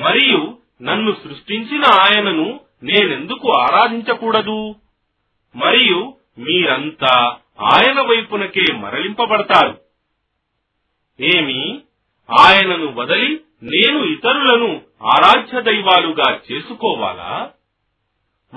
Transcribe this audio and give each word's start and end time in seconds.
మరియు 0.00 0.58
నన్ను 0.82 1.16
సృష్టించిన 1.24 1.82
ఆయనను 1.84 2.60
నేనెందుకు 2.82 3.52
ఆరాధించకూడదు? 3.52 4.74
మరియు 5.56 6.14
మీరంతా 6.38 7.36
ఆయన 7.60 8.00
వైపునకే 8.00 8.72
మరలింపబడతారు. 8.72 9.78
ఏమి? 11.20 11.80
ఆయనను 12.38 12.92
వదలి 12.92 13.40
నేను 13.62 14.04
ఇతరులను 14.04 14.80
ఆరాధ్య 15.02 15.60
దైవాలుగా 15.60 16.40
చేసుకోవాలా? 16.52 17.50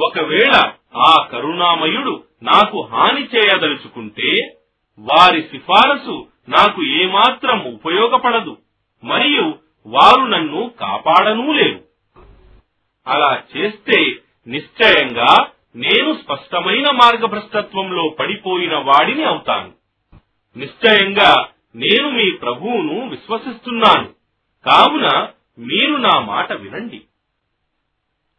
ఒకవేళ 0.01 0.71
ఆ 0.95 1.27
కరుణామయుడు 1.31 2.23
నాకు 2.43 2.81
హాని 2.81 3.23
చేయదలుచుకుంటే 3.23 4.57
వారి 4.99 5.41
సిఫారసు 5.41 6.27
నాకు 6.49 6.83
ఏమాత్రం 6.85 7.73
ఉపయోగపడదు. 7.73 8.57
మరియు 9.03 9.62
వారు 9.85 10.21
నన్ను 10.21 10.71
కాపాడనూ 10.79 11.53
లేరు. 11.53 11.83
అలా 13.07 13.43
చేస్తే 13.57 14.15
నిశ్చయంగా 14.47 15.47
నేను 15.75 16.13
స్పష్టమైన 16.13 16.91
మార్గభ్రష్టత్వంలో 16.91 18.09
పడిపోయిన 18.19 18.75
వాడిని 18.75 19.23
అవుతాను. 19.23 19.71
నిశ్చయంగా 20.57 21.47
నేను 21.75 22.09
మీ 22.09 22.31
ప్రభువును 22.31 23.09
విశ్వసిస్తున్నాను. 23.09 24.07
కావున 24.65 25.29
మీరు 25.59 25.95
నా 25.95 26.19
మాట 26.19 26.53
వినండి. 26.53 27.01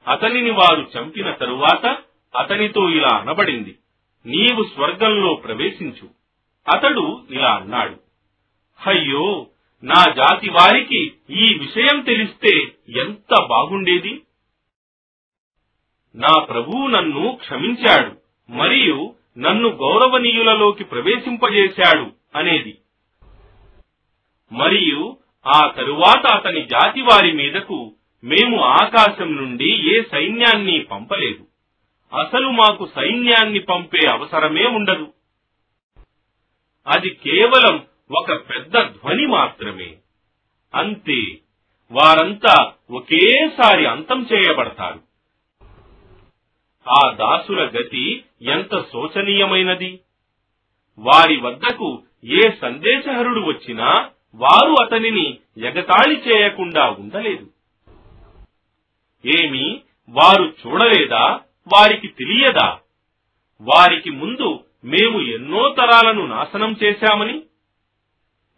అతనిని 0.08 0.50
వారు 0.50 0.88
చంపిన 0.98 1.32
తరువాత 1.32 1.96
అతనితో 2.38 2.90
ఇలా 2.90 3.08
అనబడింది. 3.08 3.78
నీవు 4.26 4.62
స్వర్గంలో 4.62 5.34
ప్రవేశించు. 5.34 6.08
అతడు 6.74 7.22
ఇలా 7.30 7.54
అన్నాడు. 7.54 7.96
అయ్యో 8.86 9.46
నా 9.82 10.04
జాతి 10.12 10.50
వారికి 10.50 11.12
ఈ 11.30 11.58
విషయం 11.58 12.00
తెలిస్తే 12.00 12.58
ఎంత 13.00 13.42
బాగుండేది? 13.48 14.22
నా 16.14 16.40
ప్రభువు 16.40 16.86
నన్ను 16.86 17.38
క్షమించాడు 17.40 18.16
మరియు 18.52 19.14
నన్ను 19.38 19.68
గౌరవనీయులలోకి 19.68 20.84
ప్రవేశింపజేశాడు 20.84 22.10
అనేది. 22.38 22.78
మరియు 24.52 25.16
ఆ 25.46 25.70
తరువాత 25.76 26.26
అతని 26.32 26.66
జాతి 26.66 27.00
వారి 27.00 27.32
మీదకు 27.32 27.92
మేము 28.24 28.60
ఆకాశం 28.60 29.36
నుండి 29.36 29.96
ఏ 29.96 30.02
సైన్యాన్ని 30.02 30.78
పంపలేదు. 30.78 31.46
అసలు 32.20 32.48
మాకు 32.48 32.88
సైన్యాన్ని 32.94 33.58
పంపే 33.58 34.08
అవసరమే 34.10 34.66
ఉండదు. 34.66 35.12
అది 36.86 37.10
కేవలం 37.10 37.86
ఒక 38.10 38.32
పెద్ద 38.32 38.72
ధ్వని 38.72 39.26
మాత్రమే. 39.26 39.96
అంతే 40.74 41.38
వారంతా 41.90 42.72
ఒకేసారి 42.90 43.86
అంతం 43.86 44.28
చేయబడతారు. 44.32 45.00
ఆ 46.88 47.10
దాసుల 47.10 47.64
గతి 47.64 48.24
ఎంత 48.42 48.82
శోచనీయమైనది. 48.92 50.00
వారి 50.98 51.36
వద్దకు 51.36 52.02
ఏ 52.24 52.40
సందేశహరుడు 52.60 53.40
వచ్చినా 53.40 54.10
వారు 54.34 54.82
అతనిని 54.82 55.38
ఎగతాళి 55.58 56.16
చేయకుండా 56.16 56.90
ఉండలేదు. 56.90 57.50
ఏమి 59.26 59.80
వారు 60.08 60.54
చూడలేదా 60.66 61.40
వారికి 61.74 62.08
తెలియదా? 62.08 62.78
వారికి 63.60 64.10
ముందు 64.10 64.64
మేము 64.84 65.20
ఎన్నో 65.20 65.74
తరాలను 65.78 66.26
నాశనం 66.26 66.76
చేశామని? 66.82 67.42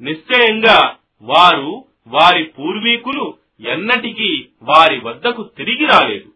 నిశ్చయంగా 0.01 0.97
వారు 1.23 1.85
వారి 2.07 2.45
పూర్వీకులు 2.45 3.39
ఎన్నటికీ 3.61 4.49
వారి 4.63 5.01
వద్దకు 5.01 5.43
తిరిగి 5.43 5.87
రాలేదు. 5.87 6.33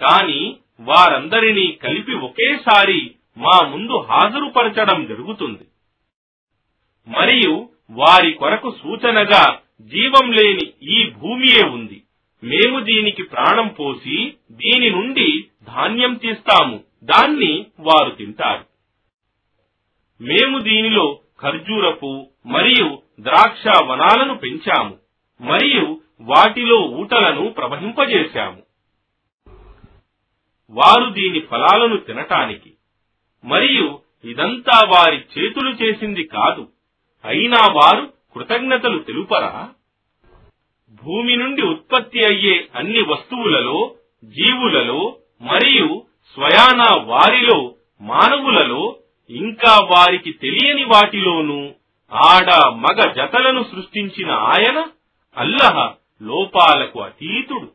కాని 0.00 0.56
వారందరినీ 0.80 1.72
కలిపి 1.72 2.12
ఒకేసారి 2.12 3.14
మా 3.36 3.68
ముందు 3.68 3.96
హాజరుపరచడం 3.96 5.06
జరుగుతుంది. 5.06 5.64
మరియు 7.08 7.68
వారి 7.90 8.32
కొరకు 8.32 8.76
సూచనగా 8.82 9.60
జీవం 9.80 10.32
లేని 10.32 10.72
ఈ 10.82 11.10
భూమియే 11.10 11.64
ఉంది. 11.64 12.02
మేము 12.44 12.80
దీనికి 12.80 13.22
ప్రాణం 13.22 13.68
పోసి 13.68 14.34
దీని 14.50 14.90
నుండి 14.90 15.44
ధాన్యం 15.64 16.14
తీస్తాము. 16.14 16.84
దాన్ని 17.04 17.66
వారు 17.80 18.10
తింటారు. 18.10 18.64
మేము 20.20 20.58
దీనిలో 20.58 21.20
ఖర్జూరపు 21.44 22.26
మరియు 22.46 23.02
ద్రాక్ష 23.20 23.64
వనాలను 23.82 24.34
పెంచాము 24.34 24.98
మరియు 25.40 26.00
వాటిలో 26.20 26.76
ఊటలను 26.76 27.48
ప్రవహింపజేశాము. 27.48 28.62
వారు 30.70 31.10
దీని 31.10 31.40
ఫలాలను 31.40 31.96
తినటానికి 31.96 32.72
మరియు 33.44 34.00
ఇదంతా 34.24 34.80
వారి 34.86 35.16
చేతులు 35.16 35.70
చేసింది 35.70 36.24
కాదు 36.24 36.68
అయినా 37.24 37.60
వారు 37.72 38.12
కృతజ్ఞతలు 38.34 38.98
తెలుపరా? 38.98 39.70
భూమి 41.02 41.36
నుండి 41.36 41.62
ఉత్పత్తి 41.62 42.20
అయ్యే 42.24 42.68
అన్ని 42.74 43.00
వస్తువులలో 43.00 43.94
జీవులలో 44.24 45.18
మరియు 45.40 46.06
స్వయానా 46.34 47.02
వారిలో 47.02 47.74
మానవులలో 48.00 48.98
ఇంకా 49.30 49.88
వారికి 49.94 50.32
తెలియని 50.32 50.84
వాటిలోనూ 50.84 51.72
ఆడ 52.12 52.50
మగ 52.74 53.12
జతలను 53.12 53.62
సృష్టించిన 53.62 54.30
ఆయన 54.30 54.86
అల్లహ 55.36 55.94
లోపాలకు 56.22 57.00
అతీతుడు. 57.00 57.72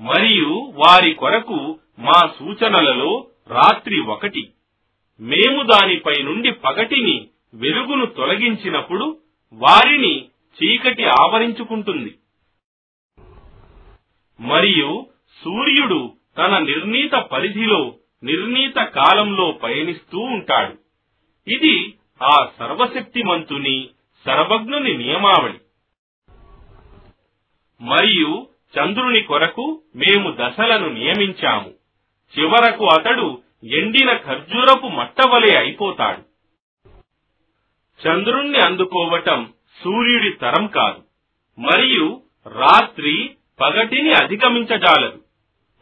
మరియు 0.00 0.72
వారి 0.74 1.14
కొరకు 1.14 1.78
మా 1.98 2.32
సూచనలలో 2.38 3.26
రాత్రి 3.46 4.00
ఒకటి 4.00 4.50
మేము 5.20 5.62
దానిపై 5.62 6.22
నుండి 6.22 6.52
పగటిని 6.52 7.28
వెలుగును 7.54 8.06
తొలగించినప్పుడు 8.06 9.20
వారిని 9.52 10.28
చీకటి 10.58 11.04
ఆవరించుకుంటుంది. 11.04 12.14
మరియు 14.40 15.06
సూర్యుడు 15.44 16.16
తన 16.38 16.58
నిర్ణీత 16.58 17.12
పరిధిలో 17.12 17.96
నిర్ణీత 18.22 18.74
కాలంలో 18.74 19.50
పయనిస్తూ 19.50 20.18
ఉంటాడు. 20.18 20.78
ఇది 21.50 21.94
ఆ 22.22 22.48
సర్వశక్తిమంతుని 22.58 23.88
సర్వజ్ఞుని 24.26 24.96
నియమావళి. 24.96 25.58
మరియు 27.80 28.46
చంద్రుని 28.78 29.20
కొరకు 29.20 29.82
మేము 29.96 30.36
దశలను 30.40 30.88
నియమించాము. 30.88 31.74
చివరకు 32.38 32.86
అతడు 32.86 33.42
ఎండిన 33.64 34.16
ఖర్జూరపు 34.16 34.86
మట్టవలే 34.86 35.56
అయిపోతాడు. 35.56 36.30
చంద్రుణ్ణి 38.08 38.58
అందుకోవటం 38.58 39.52
సూర్యుడి 39.84 40.30
తరం 40.30 40.66
కాదు. 40.66 41.02
మరియు 41.60 42.22
రాత్రి 42.46 43.30
పగటిని 43.60 44.12
అధిగమించజాలదు. 44.12 45.22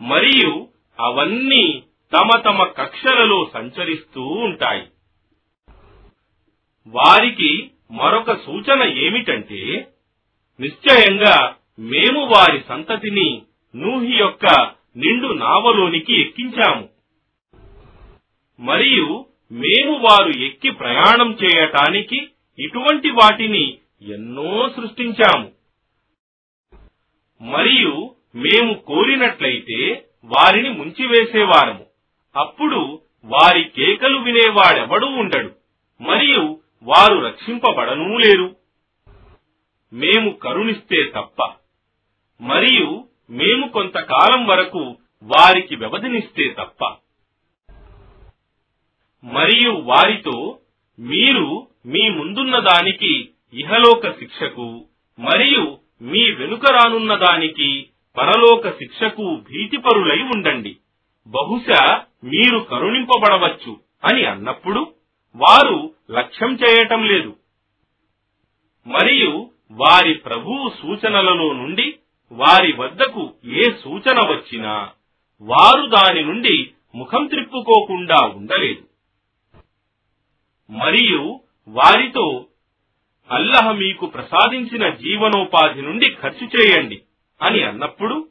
మరియు 0.03 0.69
అవన్నీ 1.01 1.83
తమ 2.13 2.29
తమ 2.45 2.65
కక్షలలో 2.65 3.51
సంచరిస్తూ 3.55 4.23
ఉంటాయి. 4.23 4.83
వారికి 6.87 7.71
మరొక 7.91 8.33
సూచన 8.33 8.83
ఏమిటంటే 8.99 9.89
నిశ్చయంగా 10.61 11.55
మేము 11.79 12.25
వారి 12.25 12.63
సంతతిని 12.69 13.43
నూహి 13.77 14.13
యొక్క 14.13 14.47
నిండు 14.97 15.27
నావలోనికి 15.27 16.21
ఎక్కించాము. 16.21 16.89
మరియు 18.61 19.27
మేము 19.53 19.99
వారు 19.99 20.39
ఎక్కి 20.39 20.71
ప్రయాణం 20.71 21.39
చేయటానికి 21.45 22.29
ఇటువంటి 22.59 23.11
వాటిని 23.11 23.79
ఎన్నో 24.03 24.69
సృష్టించాము. 24.69 25.53
మరియు 27.43 28.15
మేము 28.35 28.75
కోరినట్లయితే 28.75 30.05
వారిని 30.25 30.69
ముంచివేసేవారము. 30.69 31.88
అప్పుడు 32.39 33.03
వారి 33.25 33.65
కేకలు 33.65 34.19
వినేవాడెవడూ 34.19 35.07
ఉండడు 35.07 35.51
మరియు 36.01 36.61
వారు 36.83 37.19
రక్షింపబడనూ 37.19 38.19
లేరు. 38.19 38.57
మేము 39.93 40.31
కరుణిస్తే 40.31 41.05
తప్ప 41.05 41.55
మరియు 42.41 43.09
మేము 43.31 43.69
కొంతకాలం 43.69 44.47
వరకు 44.47 44.97
వారికి 45.23 45.77
వ్యవధినిస్తే 45.77 46.49
తప్ప. 46.49 46.85
మరియు 49.25 49.71
వారితో 49.71 50.59
మీరు 50.99 51.69
మీ 51.87 52.09
ముందున్న 52.09 52.59
దానికి 52.59 53.31
ఇహలోక 53.53 54.19
శిక్షకు 54.19 54.87
మరియు 55.19 55.79
మీ 56.03 56.33
వెనుక 56.33 56.65
రానున్న 56.71 57.15
దానికి 57.15 57.91
పరలోక 58.17 58.69
శిక్షకు 58.71 59.37
భీతిపరులై 59.37 60.23
ఉండండి. 60.23 60.77
బహుశా 61.29 62.05
మీరు 62.25 62.59
కరుణింపబడవచ్చు 62.59 63.81
అని 64.05 64.25
అన్నప్పుడు 64.25 64.95
వారు 65.37 65.95
లక్ష్యం 66.11 66.55
చేయటం 66.55 67.05
లేదు. 67.05 67.37
మరియు 68.87 69.51
వారి 69.71 70.15
ప్రభువు 70.15 70.73
సూచనలలో 70.83 71.53
నుండి 71.53 71.99
వారి 72.33 72.73
వద్దకు 72.73 73.35
ఏ 73.45 73.63
సూచన 73.63 74.31
వచ్చినా 74.31 74.93
వారు 75.41 75.87
దాని 75.87 76.23
నుండి 76.23 76.71
ముఖం 76.95 77.27
త్రిప్పుకోకుండా 77.27 78.27
ఉండలేదు. 78.27 78.89
మరియు 80.71 81.41
వారితో 81.69 82.47
అల్లహ 83.31 83.73
మీకు 83.73 84.07
ప్రసాదించిన 84.07 84.89
జీవనోపాధి 84.89 85.83
నుండి 85.83 86.15
ఖర్చు 86.15 86.47
చేయండి 86.47 87.03
అని 87.43 87.63
అన్నప్పుడు 87.63 88.29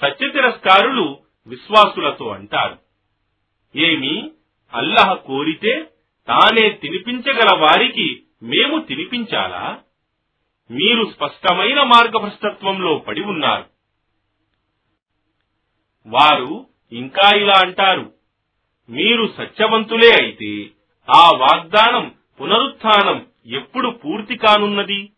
సత్యతిరస్కారులు 0.00 1.23
విశ్వాసులతో 1.46 2.28
అంటారు. 2.28 2.78
ఏమి 3.76 4.30
అల్లహ 4.74 5.14
కోరితే 5.14 5.90
తానే 6.28 6.70
తినిపించగల 6.70 7.58
వారికి 7.58 8.22
మేము 8.42 8.82
తినిపించాలా? 8.82 9.82
మీరు 10.70 11.12
స్పష్టమైన 11.16 11.82
మార్గభ్రష్టత్వంలో 11.82 12.98
పడి 12.98 13.20
ఉన్నారు. 13.20 13.64
వారు 16.06 16.66
ఇంకా 16.92 17.36
ఇలా 17.36 17.54
అంటారు. 17.60 18.12
మీరు 18.90 19.34
సత్యవంతులే 19.36 20.12
అయితే 20.12 20.70
ఆ 21.16 21.30
వాగ్దానం 21.30 22.14
పునరుత్నం 22.40 23.26
ఎప్పుడు 23.46 23.88
పూర్తి 23.88 24.36
కానున్నది? 24.36 25.10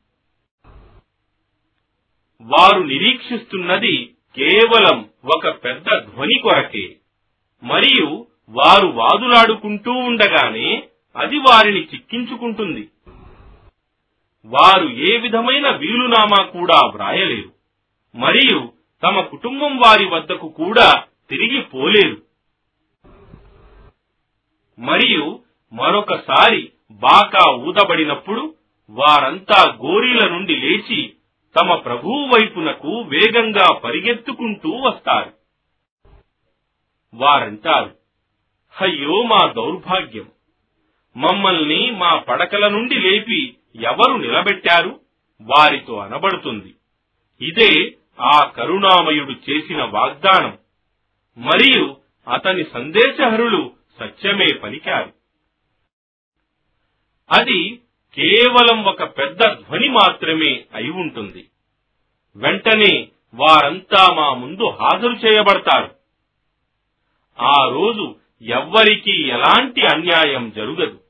వారు 2.41 2.81
నిరీక్షిస్తున్నది 2.81 4.16
కేవలం 4.37 5.09
ఒక 5.25 5.49
పెద్ద 5.49 5.85
ధ్వని 5.85 6.41
కొరకే. 6.43 6.97
మరియు 7.63 8.27
వారు 8.49 8.87
వాదులాడుకుంటూ 8.87 9.93
ఉండగానే 9.93 10.83
అది 11.17 11.37
వారిని 11.39 11.81
చిక్కించుకుంటుంది. 11.81 12.89
వారు 14.45 14.89
ఏ 14.89 15.17
విధమైన 15.17 15.71
వీలునామా 15.71 16.45
కూడా 16.45 16.81
వ్రాయలేరు. 16.95 17.53
మరియు 18.15 18.73
తమ 19.03 19.21
కుటుంబం 19.21 19.77
వారి 19.77 20.05
వద్దకు 20.05 20.49
కూడా 20.49 21.05
తిరిగి 21.31 21.63
పోలేరు 21.63 22.23
మరియు 24.79 25.41
మరొకసారి 25.73 26.73
బాకా 26.91 27.53
ఊదబడినప్పుడు 27.53 28.55
వారంతా 28.91 29.73
గోరీల 29.85 30.29
నుండి 30.29 30.57
లేచి 30.57 31.16
తమ 31.57 31.75
ప్రభువు 31.75 32.27
వైపునకు 32.27 33.01
వేగంగా 33.01 33.75
పరిగెత్తుకుంటూ 33.75 34.71
వస్తారు. 34.71 35.33
వారంటారు 37.15 37.97
అయ్యో 38.81 39.23
మా 39.23 39.53
దౌర్భాగ్యం! 39.53 40.29
మమ్మల్ని 41.17 41.91
మా 41.91 42.17
పడకల 42.17 42.69
నుండి 42.69 42.95
లేపి 42.99 43.57
ఎవరు 43.77 44.17
నిలబెట్టారు? 44.17 45.01
వారితో 45.41 45.99
అనబడుతుంది. 45.99 46.75
ఇదే 47.41 47.95
ఆ 48.21 48.45
కరుణామయుడు 48.45 49.35
చేసిన 49.51 49.83
వాగ్దానం. 49.83 50.59
మరియు 51.39 51.97
అతని 52.29 52.65
సందేశహరులు 52.65 53.75
సత్యమే 54.01 54.53
పలికారు. 54.53 55.13
అది 57.31 57.81
కేవలం 58.17 58.85
ఒక 58.85 59.03
పెద్ద 59.03 59.41
ధ్వని 59.41 59.89
మాత్రమే 59.89 60.65
అయి 60.75 60.91
ఉంటుంది. 60.91 61.49
వెంటనే 62.37 63.09
వారంతా 63.35 64.15
మా 64.15 64.35
ముందు 64.35 64.69
హాజరు 64.69 65.13
చేయబడతారు. 65.13 65.95
ఆ 67.41 67.69
రోజు 67.69 68.17
ఎవ్వరికీ 68.43 69.29
ఎలాంటి 69.29 69.81
అన్యాయం 69.81 70.53
జరుగదు. 70.57 71.01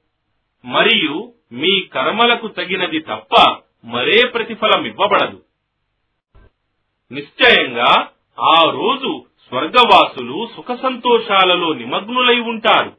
మరియు 0.65 1.33
మీ 1.53 1.81
కర్మలకు 1.81 2.49
తగినది 2.49 3.01
తప్ప 3.01 3.57
మరే 3.85 4.27
ప్రతిఫలం 4.27 4.85
ఇవ్వబడదు. 4.85 5.43
నిశ్చయంగా 7.13 8.09
ఆ 8.41 8.71
రోజు 8.71 9.25
స్వర్గవాసులు 9.49 10.49
సుఖ 10.57 10.79
సంతోషాలలో 10.83 11.73
నిమగ్నులై 11.73 12.41
ఉంటారు. 12.41 12.97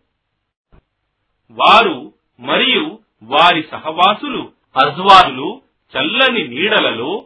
వారు 1.51 2.13
మరియు 2.39 3.00
వారి 3.23 3.67
సహవాసులు 3.71 4.51
అజ్వాదులు 4.85 5.61
చల్లని 5.97 6.47
నీడలలో 6.47 7.25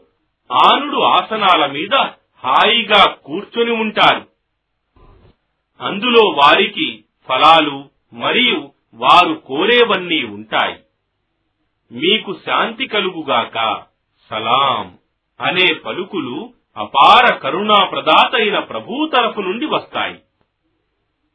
ఆనుడు 0.52 0.98
ఆసనాల 0.98 1.66
మీద 1.66 1.96
హాయిగా 2.44 3.06
కూర్చొని 3.06 3.72
ఉంటారు. 3.72 4.28
అందులో 5.82 6.30
వారికి 6.30 7.04
ఫలాలు 7.28 7.90
మరియు 8.14 8.72
వారు 8.94 9.34
కోరేవన్నీ 9.34 10.24
ఉంటాయి. 10.24 10.76
మీకు 11.92 12.38
శాంతి 12.46 12.88
కలుగుగాక 12.88 13.84
సలాం 14.30 14.98
అనే 15.42 15.74
పలుకులు 15.74 16.54
అపార 16.78 17.34
కరుణా 17.34 17.86
ప్రదాత 17.86 18.36
అయిన 18.36 18.60
ప్రభు 18.60 19.10
తరపు 19.16 19.42
నుండి 19.42 19.66
వస్తాయి. 19.66 20.20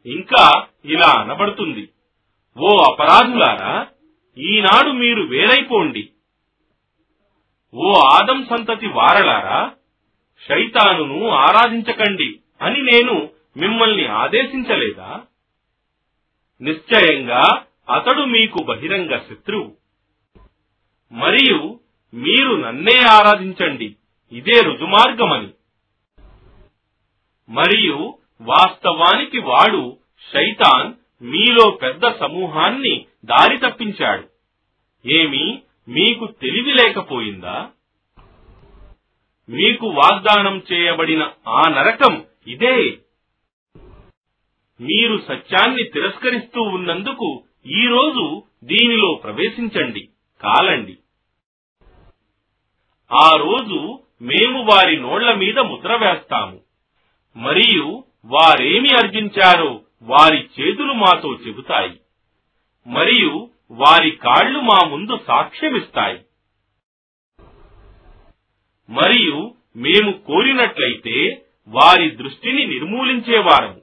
ఇంకా 0.06 0.66
ఇలా 0.84 1.20
అనబడుతుంది. 1.20 1.88
ఓ 2.58 2.76
అపరాధులారా 2.92 3.86
ఈనాడు 4.38 4.90
మీరు 4.90 5.22
వేరైపోండి 5.22 6.08
ఓ 7.74 7.92
ఆదం 7.92 8.46
సంతతి 8.50 8.86
వారలారా 8.86 9.72
శైతానును 10.48 11.28
ఆరాధించకండి 11.28 12.40
అని 12.62 12.82
నేను 12.82 13.30
మిమ్మల్ని 13.56 14.06
ఆదేశించలేదా? 14.06 15.22
నిశ్చయంగా 16.60 17.42
అతడు 17.94 18.22
మీకు 18.22 18.62
బహిరంగ 18.62 19.16
శత్రువు. 19.16 19.76
మరియు 21.12 21.80
మీరు 22.14 22.56
నన్నే 22.56 23.00
ఆరాధించండి. 23.00 23.96
ఇదే 24.32 24.60
రుజుమార్గమని. 24.60 25.48
మరియు 27.48 28.18
వాస్తవానికి 28.40 29.38
వాడు 29.38 29.98
శైతాన్ 30.32 30.92
మీలో 31.22 31.70
పెద్ద 31.70 32.08
సమూహాన్ని 32.20 33.06
దారి 33.26 33.58
తప్పించాడు. 33.58 34.28
ఏమి 35.08 35.62
మీకు 35.88 36.26
తెలివి 36.26 36.75
లేకపోయిందా? 36.75 37.70
మీకు 39.49 39.87
వాగ్దానం 39.87 40.62
చేయబడిన 40.73 41.31
ఆ 41.49 41.62
నరకం 41.69 42.25
ఇదే. 42.46 42.99
మీరు 44.81 45.25
సత్యాన్ని 45.28 45.84
తిరస్కరిస్తూ 45.84 46.62
ఉన్నందుకు 46.62 47.43
ఈ 47.67 47.87
రోజు 47.87 48.43
దీనిలో 48.64 49.14
ప్రవేశించండి 49.14 50.08
కాలండి. 50.40 50.99
ఆ 53.12 53.37
రోజు 53.37 53.99
మేము 54.23 54.62
వారి 54.62 55.00
నోళ్ళ 55.00 55.34
మీద 55.34 55.58
ముద్ర 55.58 55.97
వేస్తాము. 55.97 56.61
మరియు 57.37 58.04
వారేమి 58.25 58.88
అర్జించారో 58.88 59.83
వారి 60.02 60.49
చేతులు 60.61 60.92
మాతో 60.92 61.35
చెబుతాయి. 61.47 62.00
మరియు 62.87 63.50
వారి 63.71 64.11
కాళ్ళు 64.11 64.59
మా 64.59 64.87
ముందు 64.87 65.19
సాక్ష్యమిస్తాయి. 65.26 66.21
మరియు 68.90 69.55
మేము 69.76 70.12
కోరినట్లయితే 70.12 71.47
వారి 71.69 72.11
దృష్టిని 72.11 72.66
నిర్మూలించేవారము. 72.66 73.81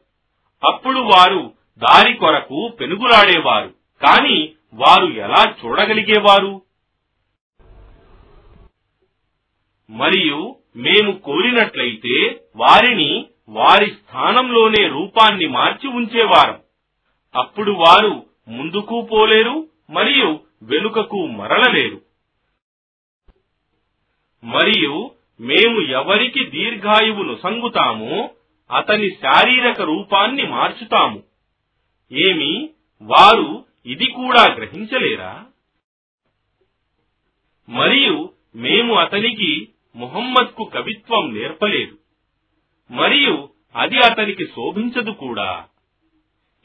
అప్పుడు 0.69 0.99
వారు 0.99 1.53
దారి 1.77 2.13
కొరకు 2.13 2.67
పెనుగులాడేవారు. 2.67 3.73
కాని 4.01 4.53
వారు 4.73 5.05
ఎలా 5.05 5.55
చూడగలిగేవారు? 5.65 6.61
మరియు 9.89 10.55
మేము 10.75 11.11
కోరినట్లయితే 11.11 12.43
వారిని 12.55 13.25
వారి 13.49 13.85
స్థానంలోనే 13.85 14.87
రూపాన్ని 14.87 15.47
మార్చి 15.47 15.89
ఉంచేవారం. 15.89 16.59
అప్పుడు 17.35 17.71
వారు 17.71 18.32
ముందుకు 18.47 19.07
పోలేరు 19.11 19.69
మరియు 19.89 20.39
వెనుకకు 20.63 21.27
మరలలేరు. 21.27 22.01
మరియు 24.43 25.11
మేము 25.39 25.81
ఎవరికి 25.81 26.49
దీర్ఘాయువును 26.49 27.39
సంగుతామో 27.43 28.29
అతని 28.71 29.09
శారీరక 29.09 29.81
రూపాన్ని 29.81 30.43
మార్చుతాము. 30.43 31.23
ఏమి 32.11 32.69
వారు 33.01 33.65
ఇది 33.85 34.05
కూడా 34.05 34.53
గ్రహించలేరా? 34.53 35.45
మరియు 37.69 38.33
మేము 38.55 38.95
అతనికి 38.95 39.67
ముహమ్మద్కు 39.95 40.63
కవిత్వం 40.63 41.33
నేర్పలేదు. 41.33 41.97
మరియు 42.91 43.49
అది 43.75 43.97
అతనికి 43.97 44.45
శోభించదు 44.45 45.11
కూడా. 45.11 45.67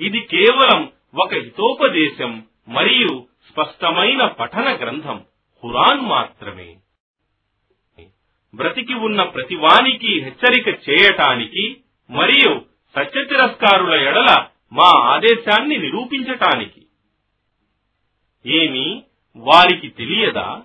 ఇది 0.01 0.21
కేవలం 0.21 0.93
ఒక 1.15 1.35
హితోపదేశం 1.35 2.45
మరియు 2.69 3.27
స్పష్టమైన 3.51 4.27
పఠన 4.27 4.77
గ్రంథం. 4.77 5.25
హురాన్ 5.65 6.01
మాత్రమే. 6.01 6.77
బ్రతికి 8.55 8.95
ఉన్న 8.95 9.23
ప్రతివానికి 9.23 10.21
హెచ్చరిక 10.21 10.69
చేయటానికి 10.69 11.77
మరియు 12.11 12.65
సత్య 12.97 13.25
తిరస్కారుల 13.25 13.95
ఎడల 13.95 14.47
మా 14.73 15.03
ఆదేశాన్ని 15.03 15.77
నిరూపించటానికి. 15.77 16.83
ఏమి 18.47 19.03
వారికి 19.37 19.89
తెలియదా? 19.89 20.63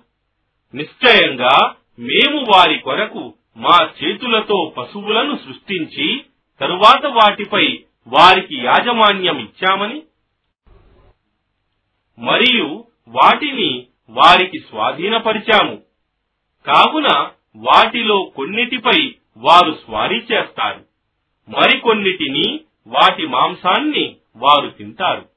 నిశ్చయంగా 0.74 1.74
మేము 1.98 2.40
వారి 2.40 2.78
కొరకు 2.78 3.34
మా 3.56 3.90
చేతులతో 4.04 4.74
పశువులను 4.78 5.36
సృష్టించి 5.36 6.24
తరువాత 6.60 7.06
వాటిపై 7.06 7.84
వారికి 8.06 8.56
యాజమాన్యం 8.56 9.38
ఇచ్చామని? 9.38 10.02
మరియు 12.18 12.84
వాటిని 13.08 13.86
వారికి 14.10 14.58
స్వాధీనపరిచాము. 14.58 15.82
కావున 16.66 17.30
వాటిలో 17.56 18.22
కొన్నిటిపై 18.22 19.14
వారు 19.36 19.72
స్వారీ 19.84 20.16
చేస్తారు. 20.16 20.84
మరికొన్నిటిని 21.48 22.60
వాటి 22.86 23.26
మాంసాన్ని 23.26 24.16
వారు 24.36 24.70
తింటారు. 24.70 25.28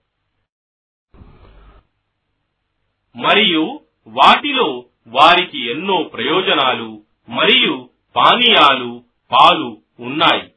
మరియు 3.18 3.80
వాటిలో 4.08 4.86
వారికి 5.08 5.72
ఎన్నో 5.72 6.04
ప్రయోజనాలు 6.04 7.04
మరియు 7.30 7.90
పానీయాలు 8.16 9.04
పాలు 9.32 9.82
ఉన్నాయి. 10.00 10.52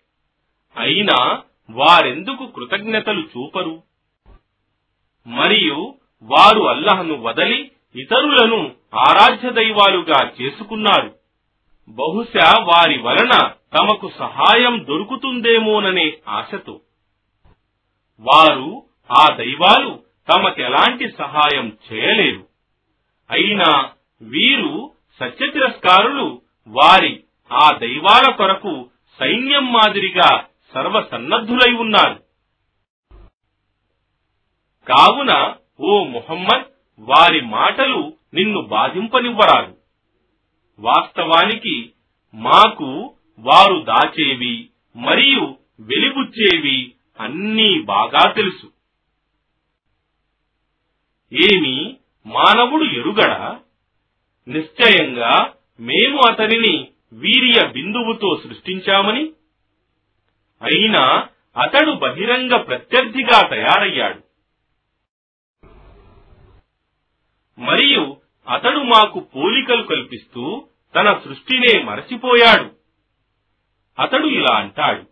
అయినా 0.77 1.43
వారెందుకు 1.71 2.47
కృతజ్ఞతలు 2.47 3.21
చూపరు? 3.21 3.83
మరియు 5.27 5.95
వారు 6.23 6.63
అల్లహను 6.63 7.23
వదలి 7.23 7.71
ఇతరులను 7.95 8.73
ఆరాధ్య 8.95 9.51
దైవాలుగా 9.51 10.33
చేసుకున్నారు. 10.43 11.15
బహుశా 11.89 12.63
వారి 12.63 12.99
వలన 12.99 13.53
తమకు 13.79 14.11
సహాయం 14.19 14.87
దొరుకుతుందేమోననే 14.89 16.13
ఆశతో. 16.29 16.81
వారు 18.21 18.83
ఆ 19.21 19.35
దైవాలు 19.37 20.03
తమకెలాంటి 20.33 21.09
సహాయం 21.19 21.79
చేయలేరు. 21.93 22.47
అయినా 23.31 23.91
వీరు 24.23 24.93
సత్యతిరస్కారులు 25.21 26.43
వారి 26.69 27.25
ఆ 27.53 27.71
దైవాల 27.77 28.33
కొరకు 28.33 28.91
సైన్యం 29.21 29.73
మాదిరిగా 29.73 30.45
సర్వసన్నద్ధులై 30.75 31.73
ఉన్నారు. 31.73 32.23
కావున 34.89 35.55
ఓ 35.81 36.05
ముహమ్మద్ 36.05 36.67
వారి 36.99 37.41
మాటలు 37.41 38.17
నిన్ను 38.35 38.61
బాధింపనివ్వరాదు. 38.63 39.77
వాస్తవానికి 40.79 41.93
మాకు 42.35 43.15
వారు 43.39 43.85
దాచేవి 43.85 44.71
మరియు 44.97 45.57
వెలిబుచ్చేవి 45.81 46.95
అన్నీ 47.21 47.83
బాగా 47.83 48.33
తెలుసు. 48.33 48.73
ఏమి 51.33 51.97
మానవుడు 52.27 52.85
ఎరుగడా? 52.85 53.61
నిశ్చయంగా 54.49 55.53
మేము 55.81 56.21
అతనిని 56.29 56.89
వీర్య 57.13 57.67
బిందువుతో 57.67 58.41
సృష్టించామని? 58.45 59.33
అయినా 60.63 61.29
అతడు 61.57 61.91
బహిరంగ 61.91 62.57
ప్రత్యర్థిగా 62.57 63.47
తయారయ్యాడు. 63.49 64.30
మరియు 67.61 68.17
అతడు 68.49 68.79
మాకు 68.79 69.21
పోలికలు 69.21 69.83
కల్పిస్తూ 69.83 70.69
తన 70.95 71.21
సృష్టినే 71.25 71.83
మరచిపోయాడు. 71.83 72.71
అతడు 73.99 74.27
ఇలా 74.27 74.57
అంటాడు 74.57 75.03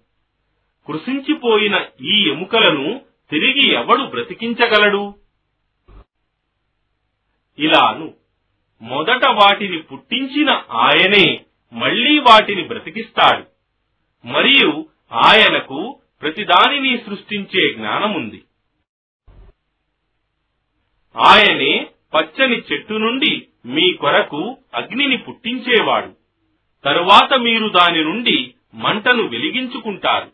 కృషించిపోయిన 0.87 1.87
ఈ 2.01 2.31
ఎముకలను 2.31 3.05
తిరిగి 3.31 3.73
ఎవడు 3.73 4.03
బ్రతికించగలడు? 4.03 5.15
ఇలాను 7.59 8.15
మొదట 8.83 9.27
వాటిని 9.27 9.79
పుట్టించిన 9.79 10.51
ఆయనే 10.71 11.45
మళ్ళీ 11.73 12.19
వాటిని 12.19 12.63
బ్రతికిస్తాడు. 12.63 13.45
మరియు 14.27 14.87
ఆయనకు 15.13 16.01
ప్రతిదానిని 16.23 16.99
సృష్టించే 16.99 17.75
జ్ఞానముంది. 17.75 18.43
ఆయనే 21.17 21.88
పచ్చని 22.15 22.59
చెట్టు 22.59 22.95
నుండి 22.95 23.47
మీ 23.67 23.93
కొరకు 23.93 24.57
అగ్నిని 24.75 25.17
పుట్టించేవాడు. 25.17 26.13
తరువాత 26.85 27.35
మీరు 27.35 27.69
దాని 27.69 28.05
నుండి 28.05 28.55
మంటను 28.75 29.29
వెలిగించుకుంటారు. 29.29 30.33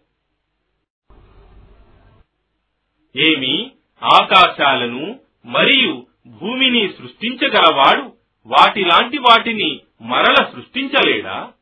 ఏమి 3.19 3.71
ఆకాశాలను 4.02 5.21
మరియు 5.47 6.07
భూమిని 6.26 6.88
సృష్టించగలవాడు 6.88 8.12
వాటిలాంటి 8.47 9.19
వాటిని 9.19 9.81
మరల 10.02 10.35
సృష్టించలేడా? 10.35 11.52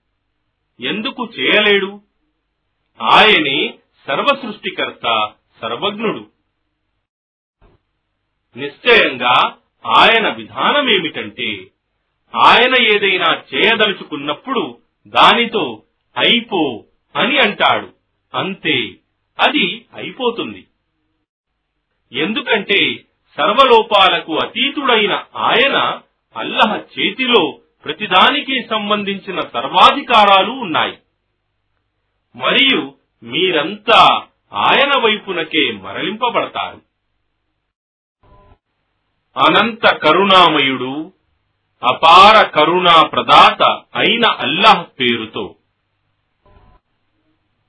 ఎందుకు 0.81 1.29
చేయలేడు? 1.39 2.01
ఆయనే 3.03 3.75
సర్వ 4.07 4.27
సృష్టికర్త 4.27 5.33
సర్వజ్ఞుడు. 5.61 6.27
నిశ్చయంగా 8.57 9.57
ఆయన 9.87 10.29
విధానం 10.29 10.89
ఏమిటంటే 10.89 11.67
ఆయన 12.37 12.83
ఏదైనా 12.83 13.43
చేయదలుచుకున్నప్పుడు 13.55 14.79
దానితో 15.07 15.83
అయిపో 16.17 16.85
అని 17.17 17.39
అంటాడు. 17.39 17.93
అంతే 18.35 18.95
అది 19.41 19.87
అయిపోతుంది. 19.95 20.67
ఎందుకంటే 22.13 22.95
సర్వలోపాలకు 23.37 24.39
అతీతుడైన 24.45 25.25
ఆయన 25.37 26.01
అల్లహ 26.37 26.77
చేతిలో 26.77 27.59
ప్రతిదానికి 27.85 28.67
సంబంధించిన 28.71 29.41
సర్వాధికారాలు 29.41 30.51
ఉన్నాయి. 30.51 30.99
మరియు 32.37 32.95
మీరంతా 33.23 34.27
ఆయన 34.53 35.01
వైపునకే 35.01 35.73
మరలింపబడతారు. 35.73 36.92
అనంత 39.37 39.85
కరుణామయుడు 40.03 40.93
అపార 41.83 42.37
కరుణా 42.55 42.97
ప్రదాత 43.13 43.61
అయిన 43.95 44.25
అల్లాహ్ 44.45 44.85
పేరుతో. 44.99 45.45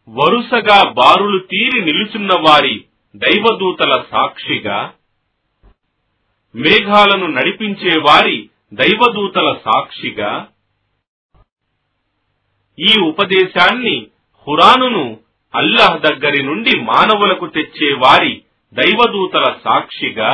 వరుసగా 0.08 0.79
బారులు 0.98 1.39
తీరి 1.43 1.79
నిలుచున్న 1.82 2.34
వారి 2.46 2.75
దైవదూతల 3.15 3.93
సాక్షిగా 4.12 4.79
మేఘాలను 6.55 7.27
నడిపించే 7.27 7.93
వారి 8.00 8.38
దైవదూతల 8.74 9.50
సాక్షిగా 9.65 10.32
ఈ 12.77 12.91
ఉపదేశాన్ని 13.10 13.96
హురానును 14.48 15.03
అల్లాహ్ 15.53 15.98
దగ్గరి 16.00 16.41
నుండి 16.43 16.74
మానవులకు 16.84 17.48
తెచ్చే 17.48 17.89
వారి 18.03 18.34
దైవదూతల 18.75 19.48
సాక్షిగా 19.65 20.32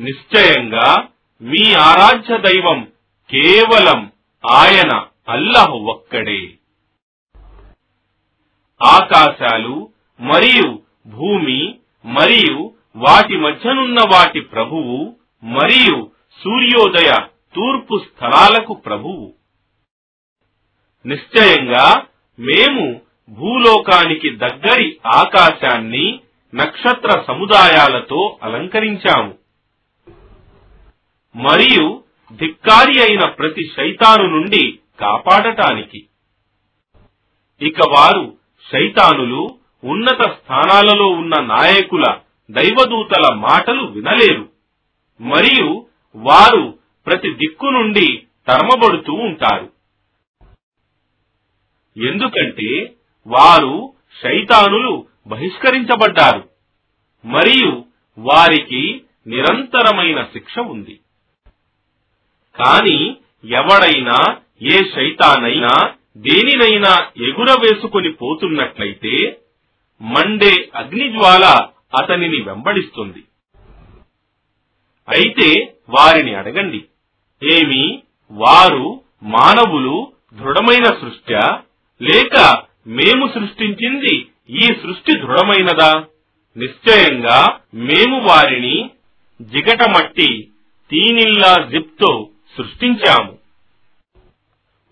నిశ్చయంగా 0.00 1.08
మీ 1.40 1.74
ఆరాధ్య 1.74 2.38
దైవం 2.38 2.92
కేవలం 3.30 4.12
ఆయన 4.50 5.06
అల్లాహ్ 5.28 5.70
ఒక్కడే. 5.70 6.48
ఆకాశాలు 8.82 9.90
మరియు 10.20 10.82
భూమి 11.06 11.78
మరియు 12.04 12.74
వాటి 12.96 13.36
మధ్యనున్న 13.36 14.00
వాటి 14.12 14.40
ప్రభువు 14.40 15.16
మరియు 15.42 16.10
సూర్యోదయ 16.44 17.14
తూర్పు 17.54 18.04
స్థలాలకు 18.06 18.74
ప్రభువు. 18.74 19.34
నిశ్చయంగా 21.06 22.06
మేము 22.38 23.00
భూలోకానికి 23.28 24.36
దగ్గరి 24.36 25.00
ఆకాశాన్ని 25.06 26.20
నక్షత్ర 26.54 27.22
సముదాయాలతో 27.26 28.38
అలంకరించాము. 28.42 29.39
మరియు 31.36 32.04
ధిక్కారి 32.32 33.00
అయిన 33.00 33.24
ప్రతి 33.24 33.72
శైతాను 33.76 34.26
నుండి 34.26 34.78
కాపాడటానికి. 35.00 36.06
ఇక 37.62 37.76
వారు 37.88 38.36
శైతానులు 38.72 39.48
ఉన్నత 39.84 40.22
స్థానాలలో 40.22 41.06
ఉన్న 41.06 41.34
నాయకుల 41.40 42.04
దైవదూతల 42.50 43.34
మాటలు 43.34 43.82
వినలేరు. 43.82 44.48
మరియు 45.20 45.86
వారు 46.16 46.78
ప్రతి 47.06 47.34
దిక్కు 47.34 47.66
నుండి 47.66 48.22
తరమబడుతూ 48.48 49.12
ఉంటారు. 49.12 49.72
ఎందుకంటే 51.96 52.94
వారు 53.26 53.92
శైతానులు 54.22 55.06
బహిష్కరించబడ్డారు. 55.26 56.48
మరియు 57.24 57.84
వారికి 58.18 59.02
నిరంతరమైన 59.26 60.24
శిక్ష 60.24 60.58
ఉంది. 60.58 61.00
కాని 62.58 63.16
ఎవడైనా 63.44 64.40
ఏ 64.62 64.82
శైతానైనా 64.94 65.94
దేనినైనా 66.16 67.10
ఎగురవేసుకుని 67.28 68.12
పోతున్నట్లయితే 68.12 69.42
మండే 70.00 70.70
అగ్నిజ్వాల 70.74 71.44
అతనిని 72.00 72.40
వెంబడిస్తుంది. 72.40 73.22
అయితే 75.08 75.74
వారిని 75.88 76.34
అడగండి 76.34 76.84
ఏమి 77.42 78.02
వారు 78.30 79.02
మానవులు 79.22 80.12
దృఢమైన 80.38 80.84
సృష్ట్యా? 80.84 81.62
లేక 82.02 82.62
మేము 82.86 83.26
సృష్టించింది 83.26 84.30
ఈ 84.48 84.66
సృష్టి 84.82 85.12
దృఢమైనదా? 85.12 86.04
నిశ్చయంగా 86.56 87.58
మేము 87.74 88.18
వారిని 88.28 88.90
జిగటమట్టి 89.40 90.48
తీనిల్లా 90.90 91.68
జిప్తో 91.70 92.29
సృష్టించాము. 92.62 93.38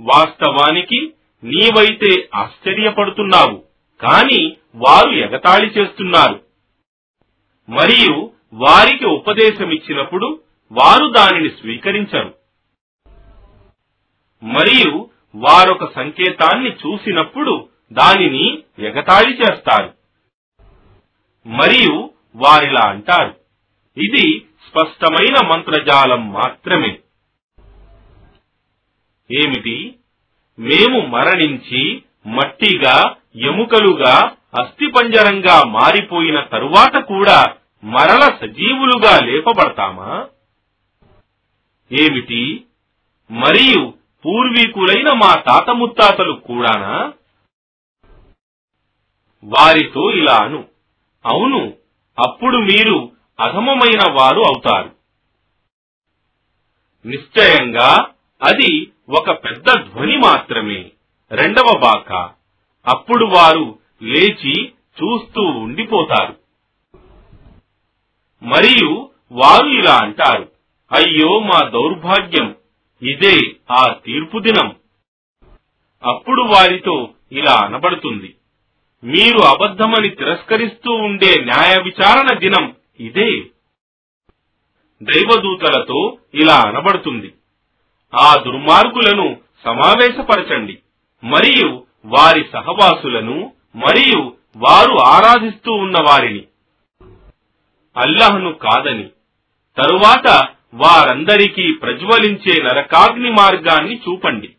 వాస్తవానికి 0.01 1.13
నీవైతే 1.45 2.29
ఆశ్చర్యపడుతున్నావు 2.35 3.65
కాని 4.01 4.57
వారు 4.75 5.11
ఎగతాళి 5.11 5.67
చేస్తున్నారు. 5.67 6.45
మరియు 7.69 8.33
వారికి 8.53 9.05
ఉపదేశమిచ్చినప్పుడు 9.05 10.41
వారు 10.73 11.13
దానిని 11.13 11.51
స్వీకరించరు. 11.51 12.35
మరియు 14.43 15.11
వారొక 15.35 15.95
సంకేతాన్ని 15.95 16.71
చూసినప్పుడు 16.71 17.69
దానిని 17.93 18.59
ఎగతాళి 18.79 19.39
చేస్తారు. 19.39 19.95
మరియు 21.47 22.11
వారిలా 22.37 22.89
అంటారు 22.89 23.37
ఇది 23.97 24.47
స్పష్టమైన 24.69 25.47
మంత్రజాలం 25.47 26.33
మాత్రమే. 26.33 26.99
ఏమిటి? 29.31 29.99
మేము 30.59 31.01
మరణించి 31.01 32.03
మట్టిగా 32.27 33.15
ఎముకలుగా 33.37 34.37
అస్థిపంజరంగా 34.61 35.63
మారిపోయిన 35.65 36.41
తరువాత 36.41 37.03
కూడా 37.03 37.55
మరల 37.85 38.21
సజీవులుగా 38.21 39.25
లేపబడతామా? 39.25 40.29
ఏమిటి? 41.93 42.65
మరియు 43.31 43.95
పూర్వీకులైన 44.27 45.13
మా 45.13 45.35
తాత 45.35 45.71
ముత్తాతలు 45.71 46.33
కూడానా? 46.33 47.13
వారితో 49.45 50.11
ఇలా 50.11 50.37
అను. 50.37 50.65
అవును 51.27 51.73
అప్పుడు 52.27 52.59
మీరు 52.59 53.13
అధమమైన 53.41 54.01
వారు 54.13 54.41
అవుతారు. 54.41 54.93
నిశ్చయంగా 57.07 58.09
అది 58.43 58.87
ఒక 59.09 59.31
పెద్ద 59.31 59.93
ధ్వని 59.93 60.17
మాత్రమే. 60.17 60.91
రెండవ 61.33 61.79
బాక. 61.79 62.31
అప్పుడు 62.87 63.25
వారు 63.25 63.79
లేచి 64.03 64.65
చూస్తూ 64.69 65.43
ఉండిపోతారు. 65.43 66.37
మరియు 68.43 69.11
వారు 69.33 69.67
ఇలా 69.67 69.95
అంటారు 69.97 70.53
అయ్యో 70.93 71.41
మా 71.41 71.69
దౌర్భాగ్యం. 71.69 72.57
ఇదే 73.03 73.41
ఆ 73.71 73.93
తీర్పు 73.93 74.39
దినం. 74.39 74.77
అప్పుడు 76.05 76.43
వారితో 76.43 77.15
ఇలా 77.33 77.55
అనబడుతుంది 77.65 78.35
మీరు 79.05 79.39
అబద్ధమని 79.39 80.09
తిరస్కరిస్తూ 80.09 80.93
ఉండే 80.93 81.45
న్యాయ 81.45 81.83
విచారణ 81.83 82.39
దినం 82.39 82.77
ఇదే. 83.01 83.31
దైవదూతలతో 85.03 86.19
ఇలా 86.35 86.57
అనబడుతుంది 86.57 87.33
ఆ 88.15 88.35
దుర్మార్గులను 88.47 89.37
సమావేశపరచండి. 89.65 90.79
మరియు 91.25 91.87
వారి 92.05 92.45
సహవాసులను 92.53 93.53
మరియు 93.77 94.37
వారు 94.57 94.99
ఆరాధిస్తూ 95.07 95.73
ఉన్న 95.73 95.97
వారిని. 96.01 96.45
అల్లహను 97.97 98.53
కాదని. 98.53 99.11
తరువాత 99.79 100.49
వారందరికీ 100.75 101.73
ప్రజ్వలించే 101.73 102.63
నరకాగ్ని 102.63 103.31
మార్గాన్ని 103.31 103.97
చూపండి. 103.97 104.55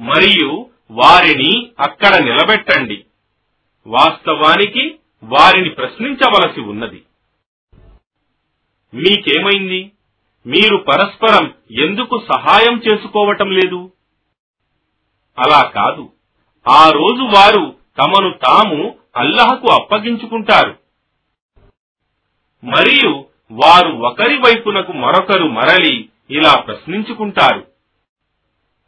మరియు 0.00 0.66
వారిని 0.90 1.70
అక్కడ 1.80 2.16
నిలబెట్టండి. 2.22 3.04
వాస్తవానికి 3.86 4.98
వారిని 5.22 5.70
ప్రశ్నించవలసి 5.70 6.60
ఉన్నది. 6.60 7.02
మీకేమైంది? 8.94 9.90
మీరు 10.46 10.76
పరస్పరం 10.76 11.54
ఎందుకు 11.70 12.22
సహాయం 12.32 12.82
చేసుకోవటం 12.88 13.50
లేదు? 13.50 13.92
అలా 15.38 15.62
కాదు. 15.62 16.12
ఆ 16.68 16.88
రోజు 16.88 17.22
వారు 17.22 17.76
తమను 17.98 18.30
తాము 18.30 18.98
అల్లహకు 19.16 19.72
అప్పగించుకుంటారు. 19.72 20.78
మరియు 22.64 23.24
వారు 23.52 23.88
ఒకరి 23.88 24.36
వైపునకు 24.36 24.92
మరొకరు 24.92 25.48
మరలి 25.48 26.10
ఇలా 26.30 26.60
ప్రశ్నించుకుంటారు. 26.60 27.66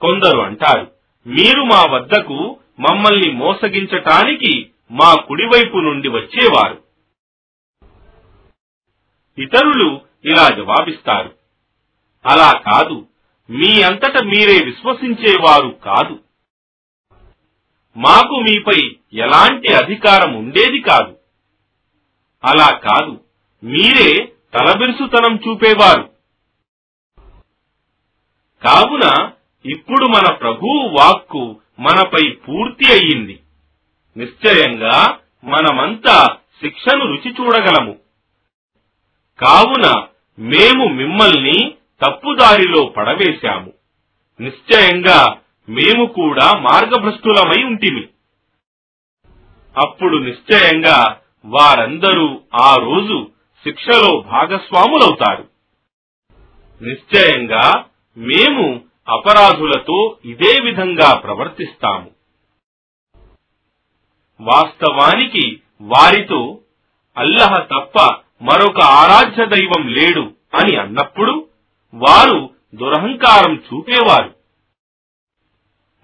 కొందరు 0.01 0.39
అంటారు 0.39 0.93
మీరు 1.27 1.63
మా 1.63 1.85
వద్దకు 1.85 2.59
మమ్మల్ని 2.81 3.33
మోసగించటానికి 3.33 4.71
మా 4.91 5.15
కుడివైపు 5.15 5.79
నుండి 5.79 6.09
వచ్చేవారు. 6.09 6.83
ఇతరులు 9.39 10.01
ఇలా 10.25 10.49
జవాబిస్తారు 10.49 11.38
అలా 12.27 12.53
కాదు. 12.53 13.07
మీ 13.51 13.83
అంతట 13.83 14.23
మీరే 14.23 14.65
విశ్వసించేవారు 14.65 15.69
కాదు. 15.69 16.21
మాకు 17.97 18.35
మీపై 18.35 18.97
ఎలాంటి 19.13 19.75
అధికారం 19.75 20.35
ఉండేది 20.35 20.81
కాదు. 20.81 21.17
అలా 22.45 22.77
కాదు. 22.77 23.21
మీరే 23.65 24.33
తలబిరుసుతనం 24.55 25.37
చూపేవారు. 25.37 26.11
కావున 28.65 29.31
ఇప్పుడు 29.65 30.07
మన 30.07 30.35
ప్రభువు 30.35 30.89
వాక్కు 30.89 31.61
మనపై 31.79 32.31
పూర్తి 32.31 32.93
అయ్యింది. 32.93 33.41
నిశ్చయంగా 34.17 35.19
మనమంతా 35.45 36.37
శిక్షను 36.63 37.07
రుచి 37.07 37.35
చూడగలము. 37.41 37.97
కావున 39.41 40.07
మేము 40.39 40.89
మిమ్మల్ని 40.89 41.75
తప్పుదారిలో 42.03 42.85
పడవేశాము. 42.85 43.73
నిశ్చయంగా 44.41 45.39
మేము 45.69 46.07
కూడా 46.07 46.59
మార్గభ్రష్టులమై 46.59 47.65
ఉంటిమి. 47.65 48.09
అప్పుడు 49.77 50.17
నిశ్చయంగా 50.17 51.21
వారందరూ 51.45 52.41
ఆ 52.63 52.77
రోజు 52.77 53.31
శిక్షలో 53.65 54.21
భాగస్వాములవుతారు. 54.21 55.49
నిశ్చయంగా 56.83 57.85
మేము 58.17 58.85
అపరాధులతో 59.09 60.19
ఇదే 60.25 60.59
విధంగా 60.65 61.15
ప్రవర్తిస్తాము. 61.15 62.11
వాస్తవానికి 64.41 65.63
వారితో 65.81 66.59
అల్లహ 67.17 67.59
తప్ప 67.59 68.17
మరొక 68.43 68.81
ఆరాధ్య 68.81 69.47
దైవం 69.47 69.89
లేడు 69.89 70.33
అని 70.55 70.77
అన్నప్పుడు 70.77 71.48
వారు 71.95 72.55
దురహంకారం 72.75 73.55
చూపేవారు. 73.55 74.35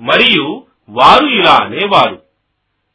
మరియు 0.00 0.66
వారు 0.88 1.26
ఇలా 1.26 1.64
అనేవారు. 1.64 2.22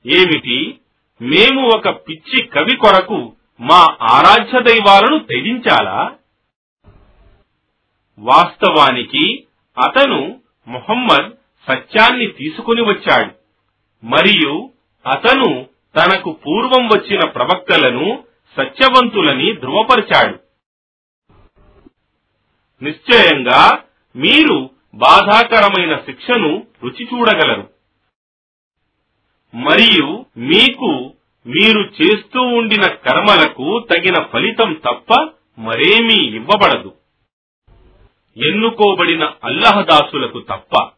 ఏమిటి? 0.06 0.80
మేము 1.22 1.68
ఒక 1.76 1.90
పిచ్చి 1.90 2.44
కవి 2.44 2.76
కొరకు 2.78 3.36
మా 3.60 3.98
ఆరాధ్య 4.02 4.62
దైవాలను 4.62 5.20
త్యజించాలా 5.20 6.16
వాస్తవానికి 8.20 9.46
అతను 9.86 10.42
మొహమ్మద్ 10.68 11.32
సత్యాన్ని 11.68 12.28
తీసుకుని 12.28 12.82
వచ్చాడు. 12.82 13.32
మరియు 14.06 14.70
అతను 15.08 15.66
తనకు 15.96 16.32
పూర్వం 16.32 16.88
వచ్చిన 16.88 17.30
ప్రవక్తలను 17.30 18.24
సత్యవంతులని 18.58 19.54
ధృవపరిచాడు. 19.54 20.49
నిశ్చయంగా 22.84 23.84
మీరు 24.16 24.70
బాధాకరమైన 24.94 25.98
శిక్షను 25.98 26.68
రుచి 26.84 27.08
చూడగలరు. 27.14 27.70
మరియు 29.56 30.26
మీకు 30.38 31.14
మీరు 31.48 31.80
చేస్తూ 31.80 32.42
ఉండిన 32.42 32.84
కర్మలకు 32.84 33.88
తగిన 33.92 34.24
ఫలితం 34.24 34.74
తప్ప 34.74 35.28
మరేమీ 35.60 36.30
ఇవ్వబడదు. 36.30 36.96
ఎన్నుకోబడిన 38.38 39.32
అల్లహదాసులకు 39.44 40.40
తప్ప. 40.40 40.92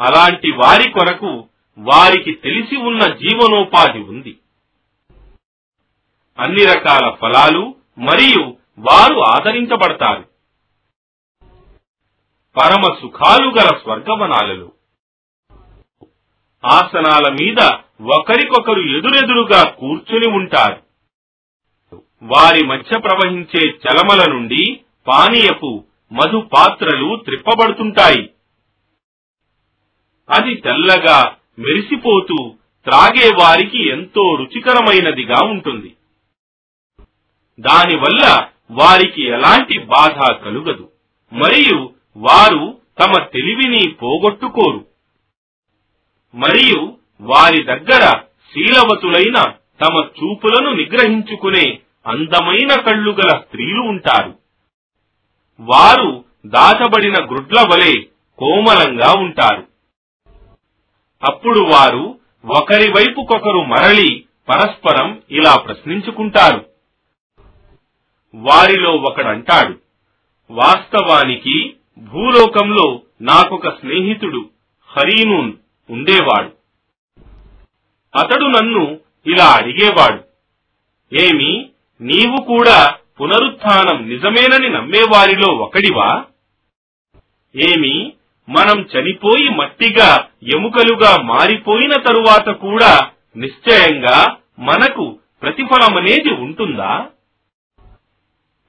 అలాంటి 0.00 0.50
వారి 0.50 0.90
కొరకు 0.90 1.48
వారికి 1.78 2.32
తెలిసి 2.32 2.76
ఉన్న 2.76 3.00
జీవనోపాధి 3.00 3.98
ఉంది. 3.98 4.38
అన్ని 6.38 6.64
రకాల 6.64 7.10
ఫలాలు 7.10 7.74
మరియు 7.98 8.56
వారు 8.78 9.20
ఆదరించబడతారు. 9.20 10.28
పరమ 12.56 12.82
సుఖాలు 13.02 13.48
గల 13.48 13.78
స్వర్గవనాలలో. 13.82 14.72
ఆసనాల 16.64 17.32
మీద 17.32 17.70
ఒకరికొకరు 18.02 18.80
ఎదురెదురుగా 18.80 19.70
కూర్చుని 19.70 20.28
ఉంటారు. 20.28 20.82
వారి 22.22 22.66
మధ్య 22.66 22.98
ప్రవహించే 22.98 23.68
చలమల 23.68 24.32
నుండి 24.32 24.80
పానీయపు 25.08 25.84
మధు 26.12 26.48
పాత్రలు 26.56 27.16
త్రిప్పబడుతుంటాయి. 27.24 28.30
అది 30.30 30.54
తెల్లగా 30.54 31.36
మెరిసిపోతూ 31.58 32.54
త్రాగే 32.84 33.28
వారికి 33.28 33.88
ఎంతో 33.88 34.34
రుచికరమైనదిగా 34.34 35.44
ఉంటుంది. 35.44 35.96
దానివల్ల 37.60 38.50
వారికి 38.70 39.22
ఎలాంటి 39.22 39.78
బాధ 39.78 40.32
కలుగదు. 40.32 40.90
మరియు 41.32 41.90
వారు 42.16 42.78
తమ 43.04 43.12
తెలివిని 43.24 43.92
పోగొట్టుకోరు. 43.92 44.86
మరియు 46.34 46.96
వారి 47.20 47.62
దగ్గర 47.62 48.00
శీలవతులైన 48.54 49.34
తమ 49.84 49.94
చూపులను 49.96 50.72
నిగ్రహించుకునే 50.72 51.78
అందమైన 52.06 52.80
కళ్ళు 52.80 53.12
గల 53.12 53.28
స్త్రీలు 53.28 53.80
ఉంటారు. 53.80 54.38
వారు 55.60 56.24
దాచబడిన 56.46 57.14
గ్రుడ్ల 57.14 57.64
వలె 57.72 57.92
కోమలంగా 58.38 59.20
ఉంటారు. 59.20 59.66
అప్పుడు 61.24 61.60
వారు 61.60 62.18
ఒకరి 62.44 62.90
వైపుకొకరు 62.90 63.60
మరలి 63.60 64.24
పరస్పరం 64.48 65.22
ఇలా 65.30 65.56
ప్రశ్నించుకుంటారు. 65.56 66.73
వారిలో 68.34 68.92
ఒకడంటాడు. 68.92 69.78
వాస్తవానికి 70.50 71.74
భూలోకంలో 71.98 73.00
నాకొక 73.20 73.68
స్నేహితుడు 73.68 74.50
హరీనూన్ 74.88 75.52
ఉండేవాడు. 75.90 76.50
అతడు 78.18 78.44
నన్ను 78.44 79.00
ఇలా 79.26 79.44
అడిగేవాడు 79.44 80.24
ఏమి 81.14 81.70
నీవు 82.00 82.42
కూడా 82.42 82.96
పునరుత్థానం 83.20 84.08
నిజమేనని 84.08 84.70
నమ్మేవారిలో 84.70 85.54
ఒకడివా? 85.54 86.24
ఏమి 87.56 88.12
మనం 88.48 88.80
చనిపోయి 88.80 89.48
మట్టిగా 89.48 90.28
ఎముకలుగా 90.54 91.22
మారిపోయిన 91.22 91.92
తరువాత 91.92 92.48
కూడా 92.48 93.10
నిశ్చయంగా 93.36 94.36
మనకు 94.58 95.18
ప్రతిఫలమనేది 95.42 96.30
ఉంటుందా? 96.30 97.08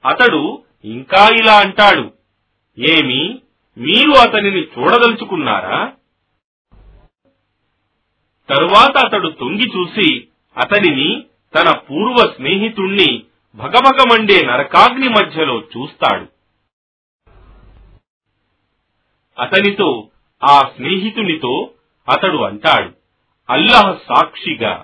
అతడు 0.06 0.42
ఇంకా 0.84 1.22
ఇలా 1.40 1.54
అంటాడు 1.56 2.06
ఏమి 2.78 3.20
మీరు 3.76 4.10
అతనిని 4.10 4.62
చూడదలుచుకున్నారా? 4.74 5.78
తరువాత 8.48 8.94
అతడు 9.06 9.28
తొంగి 9.30 9.66
చూసి 9.66 10.08
అతనిని 10.56 11.08
తన 11.54 11.68
పూర్వ 11.78 12.18
స్నేహితుణ్ణి 12.36 13.10
భగభగమండే 13.56 14.38
నరకాగ్ని 14.46 15.08
మధ్యలో 15.08 15.56
చూస్తాడు. 15.72 16.26
అతనితో 19.38 19.88
ఆ 20.42 20.56
స్నేహితునితో 20.74 21.54
అతడు 22.08 22.38
అంటాడు 22.44 22.90
అల్లాహ్ 23.48 23.98
సాక్షిగా 24.08 24.74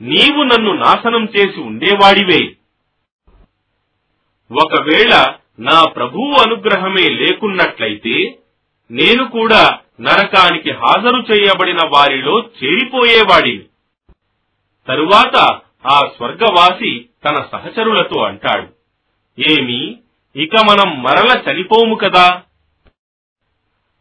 నీవు 0.00 0.42
నన్ను 0.42 0.72
నాశనం 0.74 1.24
చేసి 1.24 1.60
ఉండేవాడివే 1.60 2.40
ఒకవేళ 4.52 5.34
నా 5.58 5.84
ప్రభువు 5.84 6.32
అనుగ్రహమే 6.46 7.08
లేకున్నట్లయితే 7.08 8.38
నేను 8.90 9.30
కూడా 9.30 9.78
నరకానికి 10.00 10.70
హాజరు 10.72 11.32
చేయబడిన 11.32 11.78
వారిలో 11.88 12.38
చేరిపోయేవాడిని. 12.38 13.64
తరువాత 14.88 15.36
ఆ 15.86 15.98
స్వర్గవాసి 16.16 17.08
తన 17.24 17.46
సహచరులతో 17.52 18.20
అంటాడు 18.20 18.68
ఏమి 19.38 19.98
ఇక 20.36 20.50
మనం 20.56 21.02
మరల 21.02 21.44
చనిపోము 21.48 21.94
కదా? 21.94 22.42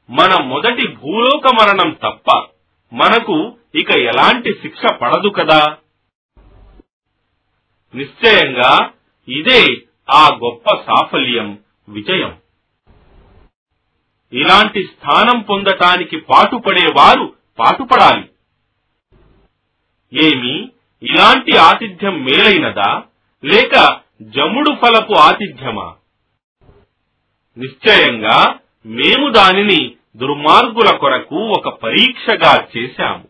మన 0.10 0.44
మొదటి 0.44 0.88
భూలోక 0.88 1.48
మరణం 1.48 1.92
తప్ప 1.92 2.44
మనకు 2.94 3.58
ఇక 3.76 3.92
ఎలాంటి 3.92 4.54
శిక్ష 4.54 4.94
పడదు 4.94 5.30
కదా? 5.30 5.78
నిశ్చయంగా 7.96 8.90
ఇదే 9.28 9.89
ఆ 10.10 10.30
గొప్ప 10.44 10.70
సాఫల్యం 10.70 11.60
విజయం. 11.90 12.38
ఇలాంటి 14.34 14.84
స్థానం 14.84 15.42
పొందటానికి 15.42 16.18
పాటుపడేవారు 16.18 17.34
పాటుపడాలి. 17.60 18.30
ఏమి 20.24 20.70
ఇలాంటి 21.04 21.58
ఆతిథ్యం 21.58 22.24
మేలైనదా? 22.24 23.04
లేక 23.46 24.00
జముడు 24.22 24.70
ఫలపు 24.70 25.14
ఆతిథ్యమా? 25.14 25.96
నిశ్చయంగా 27.58 28.60
మేము 28.86 29.30
దానిని 29.30 29.96
దుర్మార్గుల 30.16 30.96
కొరకు 30.96 31.36
ఒక 31.36 31.70
పరీక్షగా 31.70 32.68
చేశాము. 32.78 33.28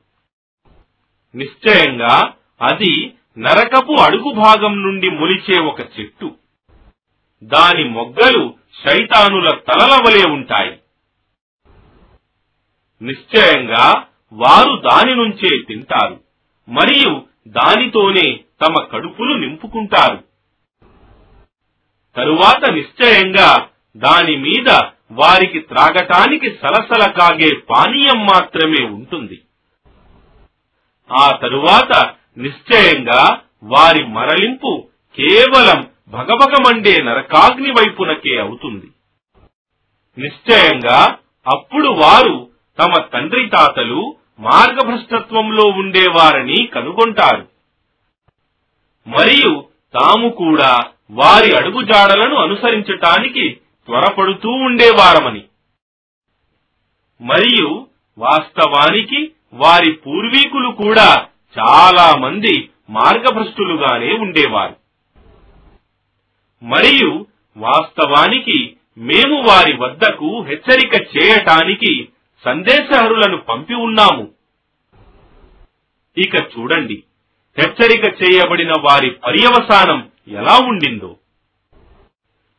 నిశ్చయంగా 1.35 2.33
అది 2.61 3.13
నరకపు 3.37 3.91
అడుగు 3.91 4.33
భాగం 4.33 4.81
నుండి 4.81 5.09
మొలిచే 5.09 5.61
ఒక 5.61 5.79
చెట్టు. 5.79 6.35
దాని 7.43 7.84
మొగ్గలు 7.84 8.56
శైతానుల 8.86 9.49
తలల 9.49 10.02
వలె 10.08 10.30
ఉంటాయి. 10.30 10.80
నిశ్చయంగా 13.02 14.06
వారు 14.34 14.82
దాని 14.91 15.15
నుంచే 15.15 15.58
తింటారు 15.58 16.23
మరియు 16.69 17.21
దానితోనే 17.47 18.39
తమ 18.62 18.84
కడుపులు 18.84 19.34
నింపుకుంటారు. 19.34 20.23
తరువాత 22.15 22.71
నిశ్చయంగా 22.71 23.69
దాని 23.97 24.38
మీద 24.38 24.69
వారికి 25.12 25.60
త్రాగటానికి 25.60 26.60
సలసల 26.62 27.12
కాగే 27.12 27.56
పానీయం 27.56 28.25
మాత్రమే 28.25 28.86
ఉంటుంది. 28.86 29.41
ఆ 31.12 31.32
తరువాత 31.32 32.13
నిశ్చయంగా 32.38 33.41
వారి 33.63 34.06
మరలింపు 34.06 34.88
కేవలం 35.15 35.91
భగభగమండే 36.09 37.01
నరకాగ్ని 37.03 37.71
వైపునకే 37.71 38.39
అవుతుంది. 38.39 38.87
నిశ్చయంగా 40.17 41.17
అప్పుడు 41.53 41.87
వారు 41.87 42.49
తమ 42.79 43.01
తండ్రి 43.13 43.49
తాతలు 43.49 44.15
మార్గభ్రష్టత్వంలో 44.39 45.63
ఉండేవారని 45.69 46.67
కనుగొంటారు. 46.67 47.47
మరియు 49.07 49.65
తాము 49.93 50.29
కూడా 50.29 50.79
వారి 51.11 51.57
అడుగుజాడలను 51.57 52.35
అనుసరించటానికి 52.35 53.57
త్వరపడుతూ 53.85 54.49
ఉండేవారమని. 54.49 55.43
మరియు 57.21 57.87
వాస్తవానికి 58.17 59.31
వారి 59.53 59.91
పూర్వీకులు 59.91 60.69
కూడా 60.69 61.27
చాలా 61.59 62.17
మంది 62.17 62.69
మార్గభ్రష్టులుగానే 62.89 64.13
ఉండేవారు. 64.13 64.78
మరియు 66.63 67.27
వాస్తవానికి 67.57 68.77
మేము 68.97 69.41
వారి 69.47 69.73
వద్దకు 69.73 70.41
హెచ్చరిక 70.41 70.93
చేయటానికి 70.95 72.09
సందేశహరులను 72.45 73.37
పంపి 73.37 73.73
ఉన్నాము. 73.73 74.31
ఇక 76.17 76.35
చూడండి 76.35 77.03
హెచ్చరిక 77.59 78.23
చేయబడిన 78.23 78.71
వారి 78.81 79.11
పర్యవసానం 79.11 80.11
ఎలా 80.27 80.57
ఉండిందో. 80.65 81.17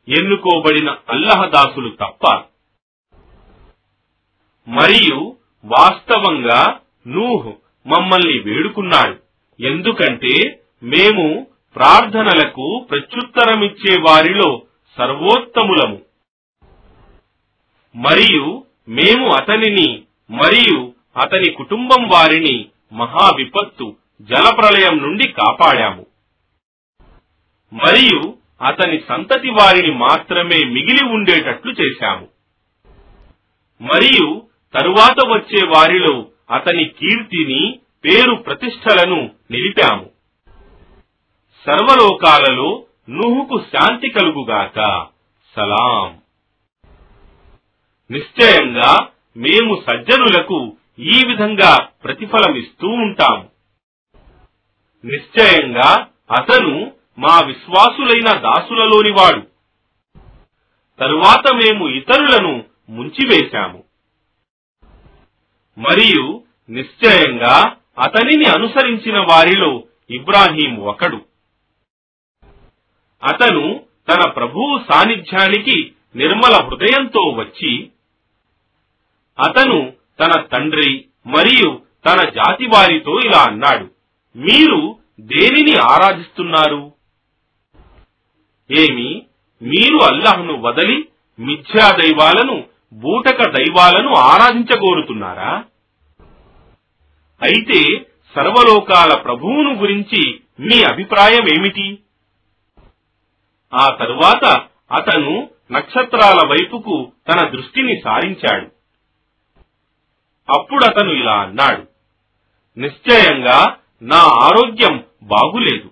ఎన్నుకోబడిన 0.08 0.96
అల్లహదాసులు 1.08 1.88
తప్ప 1.88 2.44
మరియు 4.68 5.36
వాస్తవంగా 5.64 6.80
నూహ్ 7.06 7.52
మమ్మల్ని 7.86 8.38
వేడుకున్నాడు. 8.38 9.16
ఎందుకంటే 9.60 10.62
మేము 10.82 11.49
ప్రార్థనలకు 11.76 12.86
ప్రత్యుత్తరమిచ్చే 12.90 14.00
వారిలో 14.00 14.62
సర్వోత్తములము. 14.98 16.02
మరియు 17.96 18.64
మేము 18.88 19.34
అతనిని 19.34 20.02
మరియు 20.30 20.92
అతని 21.16 21.50
కుటుంబం 21.50 22.08
వారిని 22.08 22.66
మహా 22.92 23.30
విపత్తు 23.36 23.96
జలప్రలయం 24.20 24.98
నుండి 24.98 25.28
కాపాడాము. 25.28 26.06
మరియు 27.72 28.34
అతని 28.62 29.02
సంతతి 29.08 29.50
వారిని 29.50 29.94
మాత్రమే 29.94 30.58
మిగిలి 30.64 31.04
ఉండేటట్లు 31.04 31.72
చేశాము. 31.72 32.28
మరియు 33.80 34.42
తరువాత 34.74 35.26
వచ్చే 35.26 35.66
వారిలో 35.66 36.26
అతని 36.50 36.84
కీర్తిని 36.84 37.78
పేరు 38.04 38.34
ప్రతిష్టలను 38.34 39.30
నిలిపాము. 39.50 40.19
సర్వలోకాలలో 41.66 42.84
నుహుకు 43.10 43.64
శాంతి 43.72 44.08
కలుగుగాక. 44.08 45.06
సలాం. 45.56 46.18
నిశ్చయంగా 48.10 49.08
మేము 49.36 49.82
సజ్జనులకు 49.90 50.76
ఈ 50.98 51.22
విధంగా 51.26 51.88
ప్రతిఫలమిస్తూ 52.04 52.88
ఉంటాము. 52.88 53.48
నిశ్చయంగా 55.04 56.06
అతను 56.38 56.92
మా 57.18 57.40
విశ్వాసులైన 57.46 58.38
దాసులలోనివాడు 58.38 59.40
తరువాత 61.00 61.54
మేము 61.54 61.88
ఇతరులను 61.88 62.64
ముంచివేశాము. 62.88 63.84
మరియు 65.78 66.42
నిశ్చయంగా 66.70 67.76
అతనిని 67.98 68.44
అనుసరించిన 68.44 69.18
వారిలో 69.18 69.82
ఇబ్రాహీం 70.10 70.76
ఒకడు. 70.76 71.29
అతను 73.22 73.84
తన 74.08 74.28
ప్రభువు 74.30 74.80
సాన్నిధ్యానికి 74.92 75.92
నిర్మల 76.16 76.54
హృదయంతో 76.54 77.20
వచ్చి 77.20 77.90
అతను 79.38 79.92
తన 80.20 80.40
తండ్రి 80.40 81.04
మరియు 81.26 81.82
తన 82.06 82.28
జాతి 82.28 82.66
వారితో 82.66 83.20
ఇలా 83.24 83.38
అన్నాడు 83.38 83.86
మీరు 84.36 84.98
దేనిని 85.20 85.76
ఆరాధిస్తున్నారు? 85.78 86.92
ఏమి? 88.70 89.26
మీరు 89.62 89.96
అల్లాహ్ను 89.96 90.60
వదలి 90.60 91.08
మిథ్యా 91.38 91.96
దైవాలను 91.96 92.64
బూటక 92.92 93.42
దైవాలను 93.50 94.14
ఆరాధించగోరుతున్నారా? 94.14 95.64
అయితే 97.40 98.06
సర్వలోకాల 98.34 99.14
ప్రభువును 99.14 99.74
గురించి 99.74 100.40
మీ 100.60 100.82
అభిప్రాయం 100.82 101.44
ఏమిటి 101.56 101.86
ఆ 103.74 103.96
తరువాత 104.00 104.44
అతను 104.92 105.50
నక్షత్రాల 105.72 106.48
వైపుకు 106.48 107.12
తన 107.28 107.48
దృష్టిని 107.48 108.00
సారించాడు. 108.04 108.66
అప్పుడతను 110.50 111.10
ఇలా 111.10 111.32
అన్నాడు 111.32 111.86
నిశ్చయంగా 112.78 113.76
నా 114.02 114.18
ఆరోగ్యం 114.18 115.04
బాగులేదు. 115.22 115.90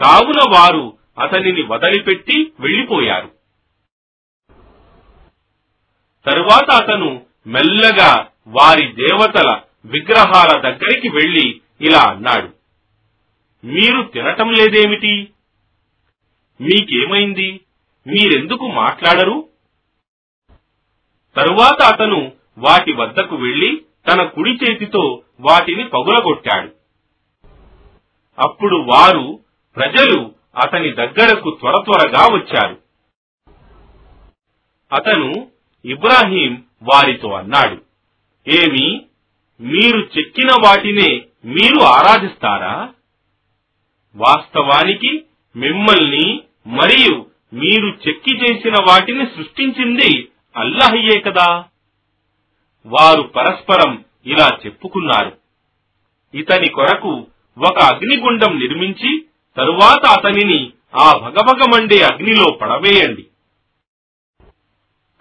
కావున 0.00 0.40
వారు 0.50 0.98
అతనిని 1.18 1.62
వదిలిపెట్టి 1.62 2.52
వెళ్ళిపోయారు 2.60 3.30
తరువాత 6.30 6.82
అతను 6.82 7.26
మెల్లగా 7.46 8.28
వారి 8.46 8.92
దేవతల 8.92 9.60
విగ్రహాల 9.84 10.60
దగ్గరికి 10.60 11.08
వెళ్ళి 11.08 11.60
ఇలా 11.80 12.00
అన్నాడు 12.00 12.48
మీరు 13.66 14.02
తినటం 14.02 14.52
లేదేమిటి? 14.52 15.28
మీకేమైంది? 16.60 17.60
మీరెందుకు 18.06 18.68
మాట్లాడరు? 18.68 19.48
తరువాత 21.36 21.82
అతను 21.82 22.32
వాటి 22.58 22.92
వద్దకు 22.92 23.36
వెళ్ళి 23.36 23.84
తన 24.08 24.24
కుడి 24.24 24.50
చేతితో 24.50 25.22
వాటిని 25.40 25.84
పగులగొట్టాడు. 25.84 26.72
అప్పుడు 28.38 28.76
వారు 28.76 29.40
ప్రజలు 29.76 30.34
అతని 30.56 30.92
దగ్గరకు 30.92 31.50
త్వర 31.50 31.74
త్వరగా 31.84 32.34
వచ్చారు. 32.34 32.82
అతను 34.92 35.50
ఇబ్రాహీం 35.84 36.62
వారితో 36.82 37.32
అన్నాడు 37.32 37.82
ఏమి 38.48 39.06
మీరు 39.60 39.98
చెక్కిన 40.18 40.48
వాటినే 40.64 41.26
మీరు 41.44 41.80
ఆరాధిస్తారా? 41.80 42.92
వాస్తవానికి 44.16 45.23
మిమ్మల్ని 45.56 46.42
మరియు 46.66 47.26
మీరు 47.52 47.86
చెక్కి 48.08 48.36
చేసిన 48.36 48.72
వాటిని 48.72 49.26
సృష్టించింది 49.26 50.28
అల్లహయ్యే 50.56 51.20
కదా? 51.20 51.64
వారు 52.86 53.22
పరస్పరం 53.22 54.04
ఇలా 54.26 54.50
చెప్పుకున్నారు. 54.66 55.36
ఇతని 56.34 56.68
కొరకు 56.68 57.26
ఒక 57.58 57.78
అగ్నిగుండం 57.78 58.58
నిర్మించి 58.58 59.24
తరువాత 59.56 60.18
అతనిని 60.18 60.72
ఆ 60.94 61.18
భగభగమండే 61.18 62.02
అగ్నిలో 62.02 62.52
పడవేయండి. 62.52 63.26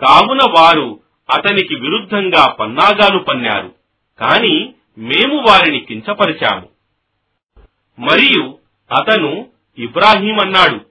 కావున 0.01 0.39
వారు 0.57 0.99
అతనికి 1.33 1.75
విరుద్ధంగా 1.75 2.51
పన్నాగాలు 2.51 3.19
పన్నారు. 3.19 3.75
కాని 4.19 4.73
మేము 4.97 5.35
వారిని 5.35 5.79
కించపరిచాము. 5.79 6.69
మరియు 7.99 8.57
అతను 8.91 9.52
ఇబ్రాహీం 9.77 10.39
అన్నాడు 10.39 10.85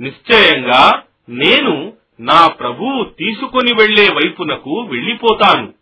నిశ్చయంగా 0.00 1.02
నేను 1.28 1.92
నా 2.20 2.46
ప్రభువు 2.46 3.04
తీసుకొని 3.04 3.72
వెళ్ళే 3.74 4.08
వైపునకు 4.12 4.80
వెళ్ళిపోతాను 4.80 5.74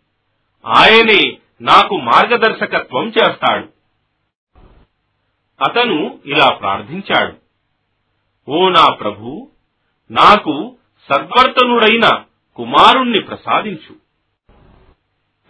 ఆయనే 0.65 1.37
నాకు 1.61 1.97
మార్గదర్శకత్వం 1.97 3.07
చేస్తాడు. 3.07 3.67
అతను 5.63 6.19
ఇలా 6.25 6.49
ప్రార్థించాడు 6.49 7.33
ఓ 8.51 8.69
నా 8.69 8.93
ప్రభు 8.93 9.51
నాకు 10.11 10.77
సద్వర్తనుడైన 11.09 12.23
కుమారుణ్ణి 12.55 13.19
ప్రసాదించు. 13.19 13.93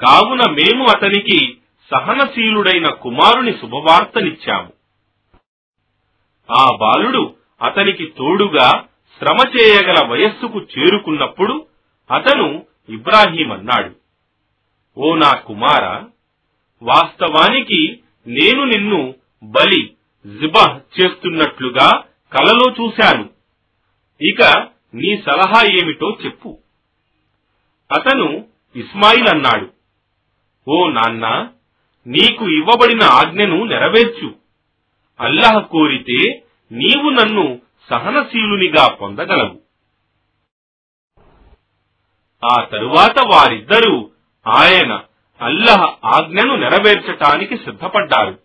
కావున 0.02 0.52
మేము 0.52 0.84
అతనికి 0.84 1.58
సహనశీలుడైన 1.92 2.90
కుమారుని 2.90 3.52
శుభవార్తనిచ్చాము. 3.52 4.79
ఆ 6.50 6.66
బాలుడు 6.82 7.36
అతనికి 7.62 8.06
తోడుగా 8.06 8.68
శ్రమ 9.22 9.40
చేయగల 9.56 10.08
వయస్సుకు 10.12 10.60
చేరుకున్నప్పుడు 10.60 11.68
అతను 12.10 12.66
ఇబ్రాహీం 12.90 13.52
అన్నాడు 13.52 13.92
ఓ 14.98 15.16
నా 15.16 15.32
కుమార 15.48 15.84
వాస్తవానికి 16.82 17.82
నేను 18.28 18.64
నిన్ను 18.66 19.16
బలి 19.44 19.96
జిబహ్ 20.26 20.80
చేస్తున్నట్లుగా 20.98 21.90
కలలో 22.34 22.68
చూశాను. 22.80 23.26
ఇక 24.22 24.42
నీ 24.94 25.22
సలహా 25.26 25.62
ఏమిటో 25.80 26.18
చెప్పు. 26.26 26.52
అతను 27.92 28.28
ఇస్మాయిల్ 28.76 29.28
అన్నాడు 29.28 29.68
ఓ 30.68 30.90
నాన్న 30.90 31.26
నీకు 32.08 32.44
ఇవ్వబడిన 32.50 33.04
ఆజ్ఞను 33.04 33.66
నెరవేర్చు. 33.66 34.39
అల్లాహ్ 35.20 35.68
కోరితే 35.68 36.44
నీవు 36.72 37.10
నన్ను 37.10 37.60
సహనశీలునిగా 37.90 38.94
పొందగలవు. 38.94 39.62
ఆ 42.52 42.64
తరువాత 42.64 43.26
వారిద్దరూ 43.26 44.12
ఆయన 44.48 45.00
అల్లహ 45.42 45.98
ఆజ్ఞను 46.06 46.56
నెరవేర్చటానికి 46.56 47.58
సిద్ధపడ్డారు. 47.58 48.40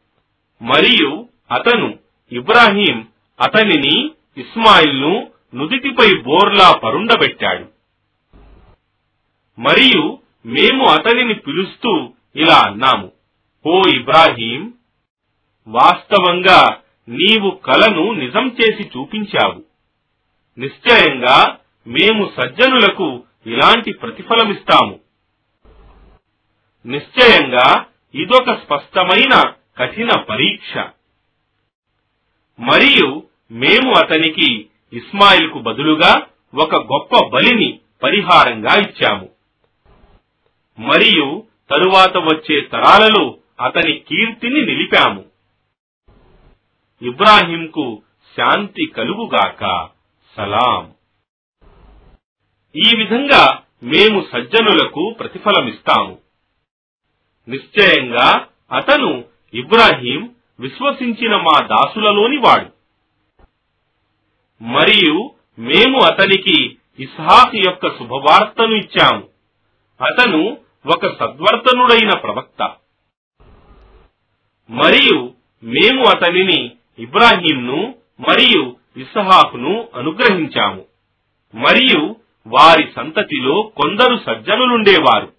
మరియు 0.63 1.29
అతను 1.53 1.99
ఇబ్రాహీం 2.33 3.09
అతనిని 3.41 4.11
ఇస్మాయిల్ను 4.37 5.31
నుదిటిపై 5.55 6.23
బోర్లా 6.23 6.79
పరుండబెట్టాడు. 6.79 7.69
మరియు 9.61 10.19
మేము 10.47 10.89
అతనిని 10.89 11.35
పిలుస్తూ 11.35 12.13
ఇలా 12.37 12.63
అన్నాము 12.67 13.13
ఓ 13.67 13.83
ఇబ్రాహీం 13.95 14.75
వాస్తవంగా 15.69 16.81
నీవు 17.09 17.51
కలను 17.51 18.13
నిజం 18.13 18.49
చేసి 18.49 18.91
చూపించావు. 18.99 19.63
నిశ్చయంగా 20.61 21.59
మేము 21.87 22.33
సజ్జనులకు 22.41 23.23
ఇలాంటి 23.47 23.93
ప్రతిఫలమిస్తాము. 23.93 25.01
నిశ్చయంగా 26.87 27.85
ఇదొక 28.15 28.53
స్పష్టమైన 28.53 29.53
కఠిన 29.79 30.09
పరీక్ష. 30.21 30.79
మరియు 32.61 33.23
మేము 33.53 33.93
అతనికి 34.05 34.67
ఇస్మాయిల్కు 34.93 35.59
బదులుగా 35.59 36.27
ఒక 36.55 36.75
గొప్ప 36.75 37.27
బలిని 37.27 37.79
పరిహారంగా 38.03 38.75
ఇచ్చాము. 38.75 39.29
మరియు 40.79 41.43
తరువాత 41.71 42.17
వచ్చే 42.17 42.61
తరాలలో 42.61 43.37
అతని 43.61 43.93
కీర్తిని 43.99 44.65
నిలిపాము. 44.65 45.34
ఇబ్రాహీంకు 47.03 48.03
శాంతి 48.37 48.87
కలుగుగాక. 48.87 49.89
సలాం. 50.37 50.95
ఈ 52.77 52.97
విధంగా 52.97 53.63
మేము 53.83 54.27
సజ్జనులకు 54.33 55.17
ప్రతిఫలమిస్తాము. 55.19 56.19
నిశ్చయంగా 57.49 58.47
అతను 58.73 59.25
ఇబ్రాహీం 59.55 60.31
విశ్వసించిన 60.61 61.37
మా 61.37 61.67
దాసులలోని 61.67 62.37
వాడు. 62.37 62.71
మరియు 64.65 65.31
మేము 65.59 65.99
అతనికి 66.03 66.79
ఇస్హాక్ 66.99 67.57
యొక్క 67.57 67.89
శుభవార్తను 67.99 68.75
ఇచ్చాము. 68.75 69.29
అతను 70.05 70.59
ఒక 70.87 71.07
సద్వర్తనుడైన 71.07 72.11
ప్రవక్త. 72.19 72.77
మరియు 74.71 75.35
మేము 75.63 76.05
అతనిని 76.17 76.73
ఇబ్రాహీంను 76.99 77.95
మరియు 78.21 78.77
ఇస్హాకును 78.97 79.89
అనుగ్రహించాము. 79.95 80.85
మరియు 81.55 82.17
వారి 82.47 82.89
సంతతిలో 82.97 83.63
కొందరు 83.63 84.21
సజ్జనులుండేవారు. 84.27 85.33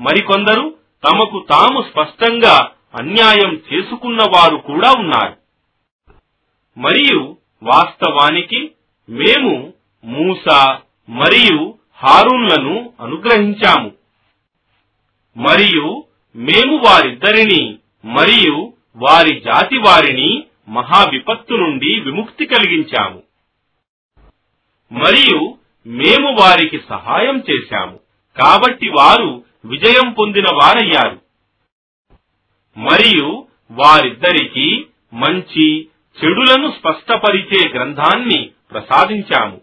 మరికొందరు 0.00 0.74
తమకు 1.04 1.46
తాము 1.50 1.82
స్పష్టంగా 1.82 2.70
అన్యాయం 3.00 3.60
చేసుకున్న 3.72 4.18
వారు 4.36 4.56
కూడా 4.56 4.92
ఉన్నారు. 4.98 5.36
మరియు 6.78 7.36
వాస్తవానికి 7.62 8.70
మేము 9.08 9.72
మూసా 10.04 10.80
మరియు 11.08 11.74
హారూన్లను 12.04 12.92
అనుగ్రహించాము. 13.00 13.92
మరియు 15.36 16.04
మేము 16.36 16.76
వారిద్దరిని 16.76 17.78
మరియు 18.04 18.72
వారి 18.96 19.40
జాతి 19.40 19.78
వారిని 19.78 20.44
మహా 20.68 21.04
విపత్తు 21.10 21.54
నుండి 21.54 22.00
విముక్తి 22.00 22.46
కలిగించాము. 22.46 23.22
మరియు 24.92 25.58
మేము 25.86 26.36
వారికి 26.40 26.80
సహాయం 26.88 27.42
చేశాము. 27.50 28.00
కాబట్టి 28.42 28.88
వారు 28.88 29.44
విజయం 29.64 30.12
పొందిన 30.12 30.44
వారయ్యారు. 30.54 31.20
మరియు 32.76 33.46
వారిద్దరికి 33.70 34.86
మంచి 35.14 35.88
చెడులను 36.24 36.70
స్పష్టపరిచే 36.70 37.68
గ్రంథాన్ని 37.68 38.50
ప్రసాదించాము. 38.70 39.60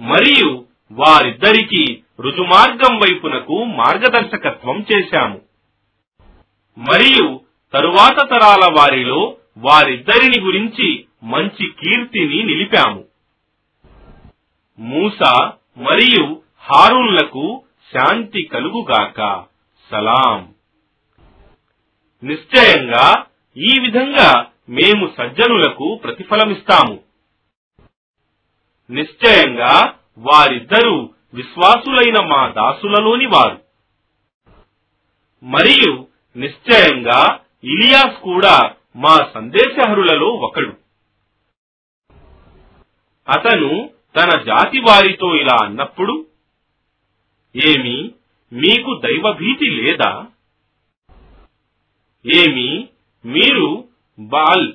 మరియు 0.00 0.64
వారిద్దరికీ 0.92 2.02
రుజుమార్గం 2.20 2.98
వైపునకు 2.98 3.64
మార్గదర్శకత్వం 3.64 4.86
చేశాము. 4.92 5.40
మరియు 6.78 7.40
తరువాత 7.72 8.30
తరాల 8.30 8.74
వారిలో 8.78 9.37
వారిద్దరిని 9.58 10.40
గురించి 10.40 11.06
మంచి 11.22 11.68
కీర్తిని 11.68 12.42
నిలిపాము. 12.42 13.04
మూసా 14.78 15.52
మరియు 15.76 16.42
హారూన్లకు 16.58 17.62
శాంతి 17.94 18.42
కలుగుగాక. 18.42 19.44
సలాం. 19.90 20.54
నిశ్చయంగా 22.24 23.26
ఈ 23.56 23.76
విధంగా 23.80 24.46
మేము 24.68 25.12
సజ్జనులకు 25.18 26.00
ప్రతిఫలమిస్తాము. 26.04 27.00
నిశ్చయంగా 28.90 29.94
వారిద్దరూ 30.18 31.10
విశ్వాసులైన 31.34 32.24
మా 32.24 32.48
దాసులలోని 32.48 33.26
వారు. 33.26 33.60
మరియు 35.42 36.06
నిశ్చయంగా 36.36 37.40
ఇలియాస్ 37.64 38.20
కూడా 38.20 38.74
మా 38.96 39.30
సందేశహరులలో 39.34 40.26
ఒకడు. 40.26 40.72
అతను 43.28 43.90
తన 44.16 44.42
జాతి 44.42 44.78
వారితో 44.78 45.34
ఇలా 45.34 45.56
అన్నప్పుడు 45.60 46.26
ఏమి 47.56 48.14
మీకు 48.52 49.00
దైవభీతి 49.04 49.64
లేదా? 49.64 50.26
ఏమి 52.26 52.88
మీరు 53.24 53.88
బాల్ 54.18 54.72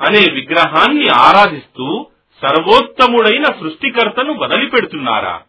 అనే 0.00 0.32
విగ్రహాన్ని 0.32 1.08
ఆరాధిస్తూ 1.08 2.10
సర్వోత్తముడైన 2.42 3.44
సృష్టికర్తను 3.44 4.32
వదిలిపెడుతున్నారా? 4.32 5.44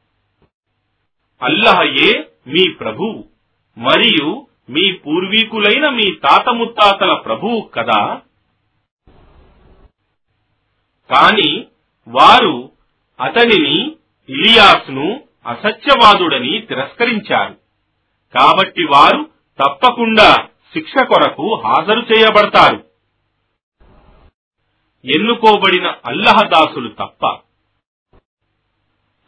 అల్లహయే 1.41 2.29
మీ 2.47 2.69
ప్రభువు 2.69 3.29
మరియు 3.77 4.47
మీ 4.69 4.91
పూర్వీకులైన 4.91 5.89
మీ 5.89 6.15
తాత 6.15 6.49
ముత్తాతల 6.49 7.13
ప్రభువు 7.13 7.61
కదా? 7.61 8.21
కాని 11.13 11.65
వారు 12.07 12.71
అతనిని 13.21 13.95
ఇలియాస్ను 14.29 15.23
అసత్యవాదుడని 15.47 16.61
తిరస్కరించారు. 16.61 17.53
కాబట్టి 18.35 18.83
వారు 18.83 19.29
తప్పకుండా 19.63 20.33
శిక్ష 20.73 21.03
కొరకు 21.03 21.55
హాజరు 21.55 21.99
చేయబడతారు. 21.99 22.85
ఎన్నుకోబడిన 25.05 25.93
అల్లహదాసులు 26.05 26.89
తప్ప. 26.89 27.37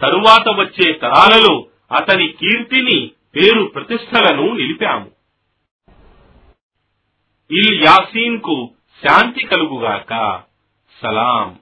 తరువాత 0.05 0.49
వచ్చే 0.49 0.93
తరాలలో 0.93 1.67
అతని 1.91 2.27
కీర్తిని 2.27 3.11
పేరు 3.35 3.63
ప్రతిష్టలను 3.63 4.53
నిలిపాము. 4.53 5.20
ఇల్ 7.51 7.83
యాసీన్కు 7.83 8.71
శాంతి 9.03 9.43
కలుగుగాక. 9.43 10.43
సలాం. 11.01 11.59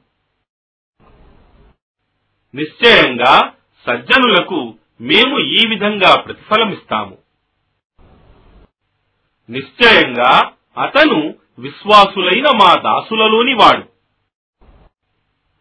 నిశ్చయంగా 2.55 3.53
సజ్జనులకు 3.87 4.73
మేము 5.01 5.39
ఈ 5.39 5.67
విధంగా 5.69 6.21
ప్రతిఫలమిస్తాము. 6.21 7.17
నిశ్చయంగా 9.49 10.51
అతను 10.83 11.35
విశ్వాసులైన 11.59 12.45
మా 12.45 12.75
దాసులలోని 12.75 13.53
వాడు. 13.53 13.89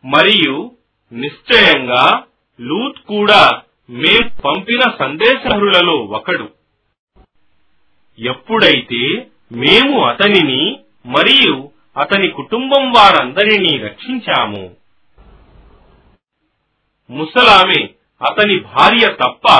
మరియు 0.06 0.76
నిశ్చయంగా 1.12 2.24
లూత్ 2.60 2.98
కూడా 2.98 3.62
మే 3.90 4.28
పంపిన 4.44 4.80
సందేశహరులలో 4.98 5.96
ఒకడు. 5.96 6.48
ఎప్పుడైతే 8.18 9.30
మేము 9.52 10.04
అతనిని 10.04 10.78
మరియు 11.06 11.70
అతని 11.96 12.28
కుటుంబం 12.28 12.92
వారందరినీ 12.92 13.78
రక్షించాము. 13.78 14.76
ముసలామె 17.10 17.88
అతని 18.28 18.60
భార్య 18.60 19.06
తప్ప 19.06 19.52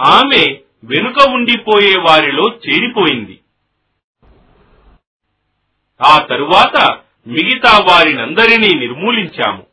ఆమె 0.00 0.58
వెనుక 0.84 1.28
ఉండిపోయే 1.28 1.96
వారిలో 1.98 2.48
చేరిపోయింది. 2.48 3.38
ఆ 6.02 6.18
తరువాత 6.18 6.98
మిగతా 7.26 7.78
వారినందరినీ 7.78 8.74
నిర్మూలించాము. 8.74 9.66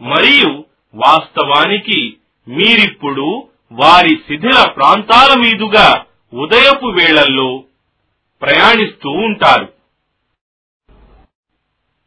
మరియు 0.00 0.64
వాస్తవానికి 0.94 2.16
మీరిప్పుడు 2.48 3.48
వారి 3.72 4.08
శిథిల 4.08 4.70
ప్రాంతాల 4.70 5.38
మీదుగా 5.38 6.05
ఉదయపు 6.34 6.86
వేళల్లో 6.86 7.64
ప్రయాణిస్తూ 8.42 9.10
ఉంటారు. 9.10 9.72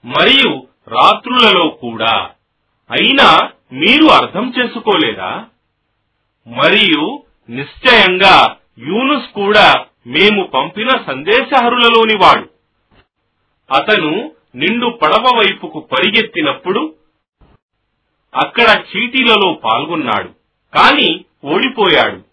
మరియు 0.06 0.68
రాత్రులలో 0.88 1.70
కూడా. 1.70 2.30
అయినా 2.92 3.52
మీరు 3.74 4.06
అర్థం 4.06 4.54
చేసుకోలేదా? 4.60 5.46
మరియు 6.48 7.24
నిశ్చయంగా 7.50 8.56
యూనుస్ 8.80 9.32
కూడా 9.32 9.86
మేము 10.08 10.44
పంపిన 10.44 10.90
సందేశహరులలోని 11.08 12.18
వాడు. 12.18 12.50
అతను 13.74 14.32
నిండు 14.56 14.88
పడవ 14.88 15.24
వైపుకు 15.38 15.80
పరిగెత్తినప్పుడు 15.80 16.96
అక్కడ 18.36 18.84
చీటీలలో 18.84 19.54
పాల్గొన్నాడు. 19.54 20.30
కాని 20.78 21.26
ఓడిపోయాడు. 21.46 22.29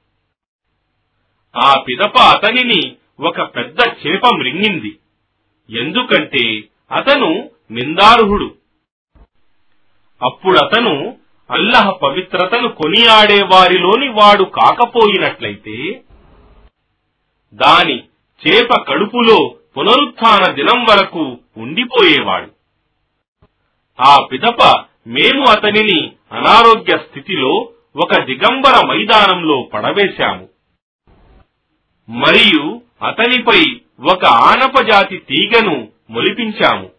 ఆ 1.57 1.75
పిదప 1.89 2.19
అతనిని 2.19 2.97
ఒక 3.21 3.43
పెద్ద 3.43 3.79
చేప 4.01 4.23
మృంగింది 4.35 5.01
ఎందుకంటే 5.71 6.69
అతను 6.93 7.51
నిందార్హుడు. 7.71 8.55
అప్పుడతను 10.23 11.17
అల్లహ 11.51 11.91
పవిత్రతను 11.91 12.69
కొనియాడే 12.69 13.43
వారిలోని 13.43 14.09
వాడు 14.09 14.45
కాకపోయినట్లయితే 14.45 16.05
దాని 17.55 17.99
చేప 18.43 18.83
కడుపులో 18.83 19.49
పునరుత్న 19.79 20.53
దినం 20.53 20.85
వరకు 20.85 21.39
ఉండిపోయేవాడు. 21.57 22.51
ఆ 23.99 24.17
పిదప 24.33 24.63
మేము 25.07 25.43
అతనిని 25.49 26.13
అనారోగ్య 26.33 26.99
స్థితిలో 26.99 27.69
ఒక 27.97 28.23
దిగంబర 28.25 28.87
మైదానంలో 28.87 29.63
పడవేశాము. 29.63 30.56
మరియు 32.09 32.83
అతనిపై 33.07 33.81
ఒక 34.13 34.25
ఆనపజాతి 34.25 35.17
తీగను 35.17 35.89
మొలిపించాము. 36.11 36.91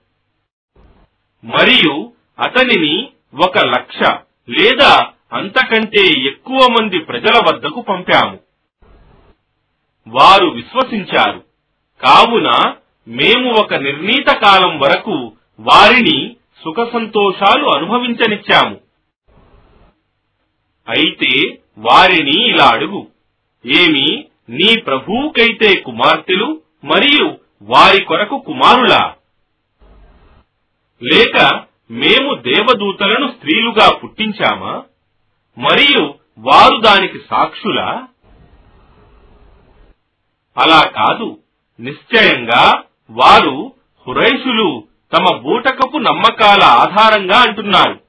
మరియు 1.43 2.13
అతనిని 2.39 3.09
ఒక 3.43 3.57
లక్ష 3.57 4.11
లేదా 4.49 5.09
అంతకంటే 5.33 6.21
ఎక్కువ 6.21 6.75
మంది 6.81 6.99
ప్రజల 6.99 7.39
వద్దకు 7.51 7.81
పంపాము. 7.81 8.39
వారు 10.07 10.47
విశ్వసించారు. 10.47 11.43
కావున 12.05 12.75
మేము 13.07 13.53
ఒక 13.59 13.73
నిర్ణీత 13.73 14.27
కాలం 14.27 14.79
వరకు 14.79 15.31
వారిని 15.59 16.35
సుఖ 16.63 16.93
సంతోషాలు 16.93 17.67
అనుభవించనిచ్చాము. 17.77 18.75
అయితే 20.89 21.61
వారిని 21.77 22.49
ఇలా 22.49 22.65
అడుగు. 22.65 23.07
ఏమి 23.65 24.26
నీ 24.49 24.79
ప్రభువుకైతే 24.79 25.79
కుమార్తెలు 25.79 26.61
మరియు 26.83 27.37
వారి 27.61 28.03
కొరకు 28.03 28.37
కుమారులా. 28.37 29.15
లేక 31.03 31.63
మేము 31.91 32.35
దేవదూతలను 32.35 33.33
స్త్రీలుగా 33.37 33.97
పుట్టించామా? 33.97 34.83
మరియు 35.57 36.13
వారు 36.37 36.81
దానికి 36.81 37.17
సాక్షులా? 37.17 38.07
అలా 40.57 40.83
కాదు. 40.89 41.39
నిశ్చయంగా 41.79 42.83
వారు 43.09 43.73
హురైషులు 44.07 44.87
తమ 45.13 45.37
బూటకపు 45.37 45.97
నమ్మకాల 45.97 46.63
ఆధారంగా 46.63 47.39
అంటున్నారు. 47.39 48.01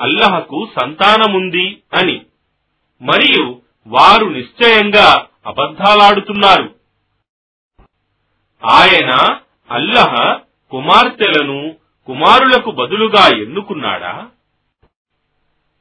అల్లహకు 0.00 0.68
సంతానముంది 0.80 1.82
అని. 1.94 2.22
మరియు 3.02 3.62
వారు 3.86 4.26
నిశ్చయంగా 4.26 5.26
అబద్ధాలాడుతున్నారు. 5.46 6.74
ఆయన 8.70 9.40
అల్లహ 9.70 10.40
కుమార్తెలను 10.70 11.76
కుమారులకు 12.06 12.70
బదులుగా 12.70 13.36
ఎన్నుకున్నాడా? 13.36 14.30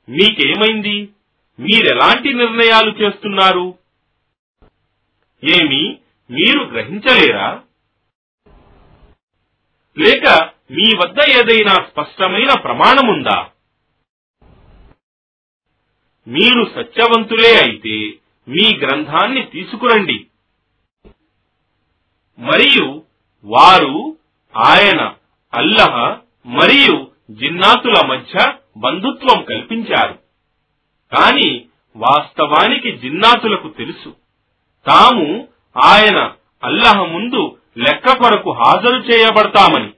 మీకేమైంది? 0.10 1.10
మీరెలాంటి 1.60 2.34
నిర్ణయాలు 2.34 2.92
చేస్తున్నారు? 2.92 3.78
ఏమి 5.44 5.98
మీరు 6.32 6.60
గ్రహించలేరా? 6.60 7.62
లేక 10.00 10.50
మీ 10.72 10.96
వద్ద 10.96 11.20
ఏదైనా 11.30 11.74
స్పష్టమైన 11.74 12.54
ప్రమాణముందా? 12.54 13.50
మీరు 16.30 16.72
సత్యవంతులే 16.76 17.58
అయితే 17.58 18.14
మీ 18.48 18.78
గ్రంథాన్ని 18.78 19.44
తీసుకురండి. 19.44 20.28
మరియు 22.40 23.04
వారు 23.44 24.18
ఆయన 24.58 25.14
అల్లహ 25.54 26.18
మరియు 26.46 27.08
జిన్నాతుల 27.32 28.06
మధ్య 28.06 28.54
బంధుత్వం 28.78 29.44
కల్పించారు. 29.44 30.20
కాని 31.16 31.66
వాస్తవానికి 31.96 32.98
జిన్నాతులకు 32.98 33.70
తెలుసు. 33.70 34.16
తాము 34.88 35.48
ఆయన 35.84 36.32
అల్లహ 36.64 37.04
ముందు 37.04 37.58
లెక్క 37.78 38.18
కొరకు 38.18 38.52
హాజరు 38.52 38.96
చేయబడతామని. 38.96 39.94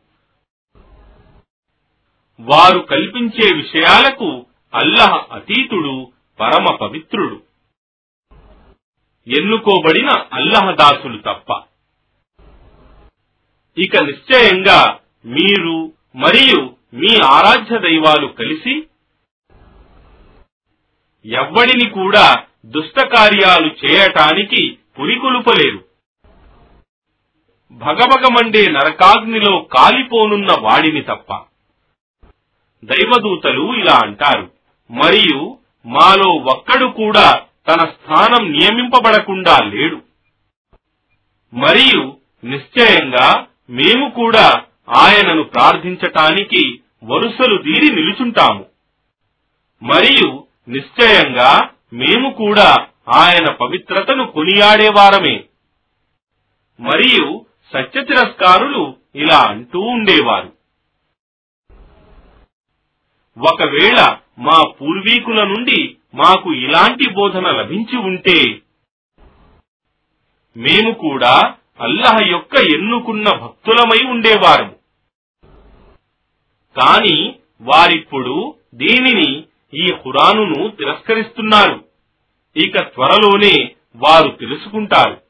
వారు 2.40 2.80
కల్పించే 2.80 3.56
విషయాలకు 3.56 4.46
అల్లహ 4.74 5.26
అతీతుడు 5.32 6.11
పరమ 6.42 6.76
పవిత్రుడు. 6.76 7.44
ఎన్నుకోబడిన 9.28 10.10
అల్లహదాసులు 10.34 11.18
తప్ప. 11.18 11.64
ఇక 13.78 13.98
నిశ్చయంగా 13.98 15.00
మీరు 15.26 15.94
మరియు 16.16 16.76
మీ 16.94 17.20
ఆరాధ్య 17.26 17.80
దైవాలు 17.80 18.28
కలిసి 18.28 18.78
ఎవ్వడిని 21.26 21.90
కూడా 21.90 22.46
దుష్ట 22.66 23.00
కార్యాలు 23.00 23.86
చేయటానికి 23.86 24.78
పురికొలుపలేరు. 25.00 25.86
భగభగమండే 27.72 28.66
నరకాగ్నిలో 28.72 29.60
కాలిపోనున్న 29.60 30.48
వాడిని 30.60 31.02
తప్ప. 31.02 31.34
దైవదూతలు 32.84 33.74
ఇలా 33.74 34.00
అంటారు. 34.04 34.52
మరియు 34.92 35.58
మాలో 35.86 36.30
ఒక్కడు 36.30 36.86
కూడా 36.86 37.42
తన 37.68 37.80
స్థానం 37.80 38.52
నియమింపబడకుండా 38.52 39.58
లేడు. 39.66 40.02
మరియు 41.54 42.18
నిశ్చయంగా 42.44 43.46
మేము 43.70 44.10
కూడా 44.10 44.64
ఆయనను 44.90 45.44
ప్రార్థించటానికి 45.44 46.82
వరుసలు 47.04 47.58
తీరి 47.58 47.96
నిలుచుంటాము. 47.96 48.66
మరియు 49.84 50.48
నిశ్చయంగా 50.70 51.70
మేము 51.94 52.32
కూడా 52.32 52.88
ఆయన 53.10 53.52
పవిత్రతను 53.52 54.32
కొనియాడేవారమే 54.32 55.44
మరియు 56.80 57.46
సత్యతిరస్కారులు 57.74 58.96
ఇలా 59.16 59.40
అంటూ 59.40 59.80
ఉండేవారు. 59.80 60.54
ఒకవేళ 63.40 64.18
మా 64.42 64.64
పూర్వీకుల 64.82 65.44
నుండి 65.44 65.96
మాకు 66.14 66.54
ఇలాంటి 66.54 67.10
బోధన 67.10 67.52
లభించి 67.52 67.98
ఉంటే 67.98 68.62
మేము 70.58 70.92
కూడా 70.94 71.56
అల్లహ 71.80 72.18
యొక్క 72.28 72.56
ఎన్నుకున్న 72.74 73.30
భక్తులమై 73.30 74.12
ఉండేవారు 74.12 74.76
కాని 76.78 77.36
వారిప్పుడు 77.62 78.56
దీనిని 78.74 79.44
ఈ 79.74 79.88
ఖురానును 79.88 80.68
తిరస్కరిస్తున్నారు. 80.68 81.86
ఇక 82.58 82.80
త్వరలోనే 82.80 83.76
వారు 83.96 84.30
తెలుసుకుంటారు. 84.30 85.22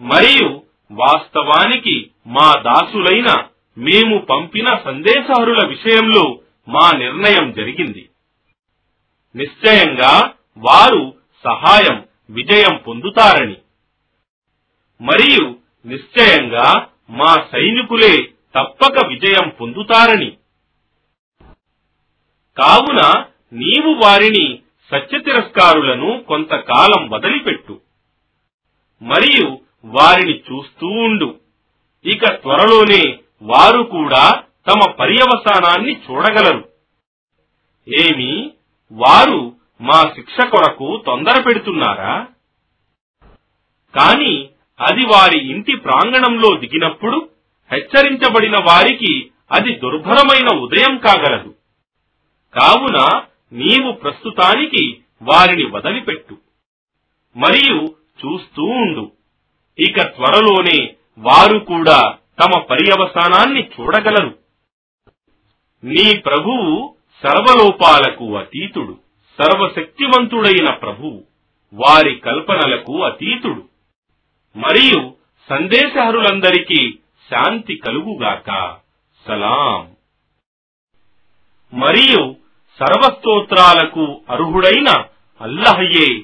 మరియు 0.00 0.62
వాస్తవానికి 0.92 2.10
మా 2.26 2.52
దాసులైన 2.60 3.44
మేము 3.78 4.18
పంపిన 4.18 4.78
సందేశహరుల 4.84 5.66
విషయంలో 5.66 6.40
మా 6.68 6.90
నిర్ణయం 6.98 7.52
జరిగింది. 7.52 8.08
నిశ్చయంగా 9.36 10.34
వారు 10.56 11.14
సహాయం 11.44 12.04
విజయం 12.30 12.76
పొందుతారని. 12.76 13.56
మరియు 15.00 15.56
నిశ్చయంగా 15.86 16.86
మా 17.10 17.46
సైనికులే 17.52 18.24
తప్పక 18.26 19.06
విజయం 19.06 19.48
పొందుతారని. 19.48 20.36
కావున 22.58 23.24
నీవు 23.52 23.94
వారిని 24.04 24.58
సత్యతిరస్కారులను 24.90 26.24
కొంతకాలం 26.28 27.10
వదిలిపెట్టు. 27.10 27.80
మరియు 29.02 29.58
వారిని 29.84 30.38
చూస్తూ 30.38 30.86
ఉండు. 30.86 31.40
ఇక 32.04 32.26
త్వరలోనే 32.26 33.18
వారు 33.42 33.82
కూడా 33.82 34.43
తమ 34.68 34.90
పర్యవసానాన్ని 34.90 36.00
చూడగలరు. 36.10 36.68
ఏమి? 37.88 38.50
వారు 38.92 39.56
మా 39.80 40.02
శిక్ష 40.02 40.46
కొరకు 40.46 41.02
తొందర 41.06 41.42
పెడుతున్నారా? 41.42 42.26
కాని 43.98 44.48
అది 44.80 45.06
వారి 45.06 45.50
ఇంటి 45.50 45.76
ప్రాంగణంలో 45.76 46.56
దిగినప్పుడు 46.56 47.28
హెచ్చరించబడిన 47.72 48.56
వారికి 48.56 49.30
అది 49.52 49.74
దుర్భరమైన 49.74 50.58
ఉదయం 50.58 50.98
కాగలదు. 50.98 51.54
కావున 52.58 53.22
నీవు 53.52 53.92
ప్రస్తుతానికి 53.92 55.00
వారిని 55.22 55.64
వదిలిపెట్టు. 55.64 56.38
మరియు 57.36 57.96
చూస్తూ 58.24 58.62
ఉండు. 58.62 59.12
ఇక 59.78 60.02
త్వరలోనే 60.02 60.94
వారు 61.18 61.58
కూడా 61.58 62.18
తమ 62.44 62.60
పర్యవసానాన్ని 62.60 63.70
చూడగలరు. 63.80 64.43
నీ 65.84 66.18
ప్రభువు 66.18 66.94
సర్వలోపాలకు 67.22 68.36
అతీతుడు 68.36 68.98
సర్వశక్తివంతుడైన 69.42 70.74
ప్రభువు 70.74 71.24
వారి 71.74 72.16
కల్పనలకు 72.16 73.02
అతీతుడు. 73.02 73.68
మరియు 74.56 75.14
సందేశహరులందరికీ 75.48 76.98
శాంతి 77.30 77.76
కలుగుగాక. 77.76 78.76
సలాం. 79.26 79.96
మరియు 81.80 82.36
సర్వస్తోత్రాలకు 82.78 84.20
అర్హుడైన 84.30 85.04
అల్లహయే 85.40 86.22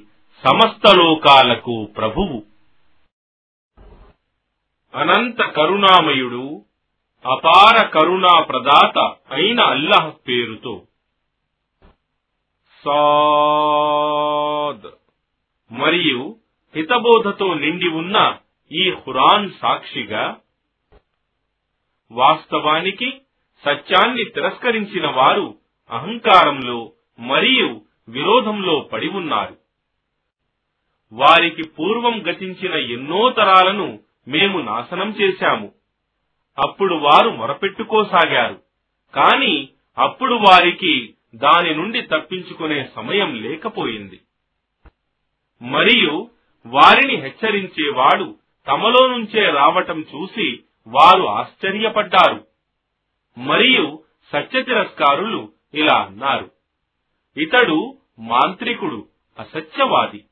సమస్త 0.49 0.97
లోకాలకు 0.97 1.85
ప్రభువు. 1.97 2.43
అనంత 4.95 5.43
కరుణామయుడు 5.43 6.65
అపార 7.27 7.87
కరుణా 7.87 8.41
ప్రదాత 8.41 9.15
అయిన 9.31 9.61
అల్లాహ్ 9.61 10.29
పేరుతో. 10.29 10.83
సాద్. 12.85 14.91
మరియు 15.73 16.37
హితబోధతో 16.77 17.55
నిండి 17.55 17.89
ఉన్న 17.89 18.37
ఈ 18.73 18.91
ఖురాన్ 18.91 19.51
సాక్షిగా 19.63 20.37
వాస్తవానికి 22.13 23.21
సత్యాన్ని 23.65 24.25
తిరస్కరించిన 24.25 25.11
వారు 25.11 25.59
అహంకారంలో 25.91 26.93
మరియు 27.19 27.81
విరోధంలో 28.09 28.81
పడి 28.81 29.09
ఉన్నారు. 29.09 29.57
వారికి 31.13 31.63
పూర్వం 31.63 32.31
గతించిన 32.31 32.75
ఎన్నో 32.75 33.31
తరాలను 33.31 33.99
మేము 34.29 34.59
నాశనం 34.59 35.11
చేశాము. 35.11 35.80
అప్పుడు 36.59 36.95
వారు 36.95 37.31
మొరపెట్టుకోసాగారు. 37.31 38.63
కాని 39.15 39.69
అప్పుడు 39.99 40.35
వారికి 40.35 41.15
దాని 41.35 41.75
నుండి 41.75 42.03
తప్పించుకునే 42.03 42.89
సమయం 42.97 43.43
లేకపోయింది. 43.43 44.21
మరియు 45.63 46.31
వారిని 46.67 47.17
హెచ్చరించేవాడు 47.17 48.39
తమలో 48.69 49.07
నుంచే 49.07 49.51
రావటం 49.51 50.01
చూసి 50.01 50.61
వారు 50.87 51.23
ఆశ్చర్యపడ్డారు. 51.23 52.47
మరియు 53.39 54.03
సత్యతిరస్కారులు 54.33 55.53
ఇలా 55.75 55.97
అన్నారు 55.99 56.51
ఇతడు 57.37 57.99
మాంత్రికుడు 58.19 59.09
అసత్యవాది. 59.39 60.25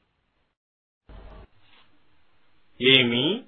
ఏమి? 2.80 3.42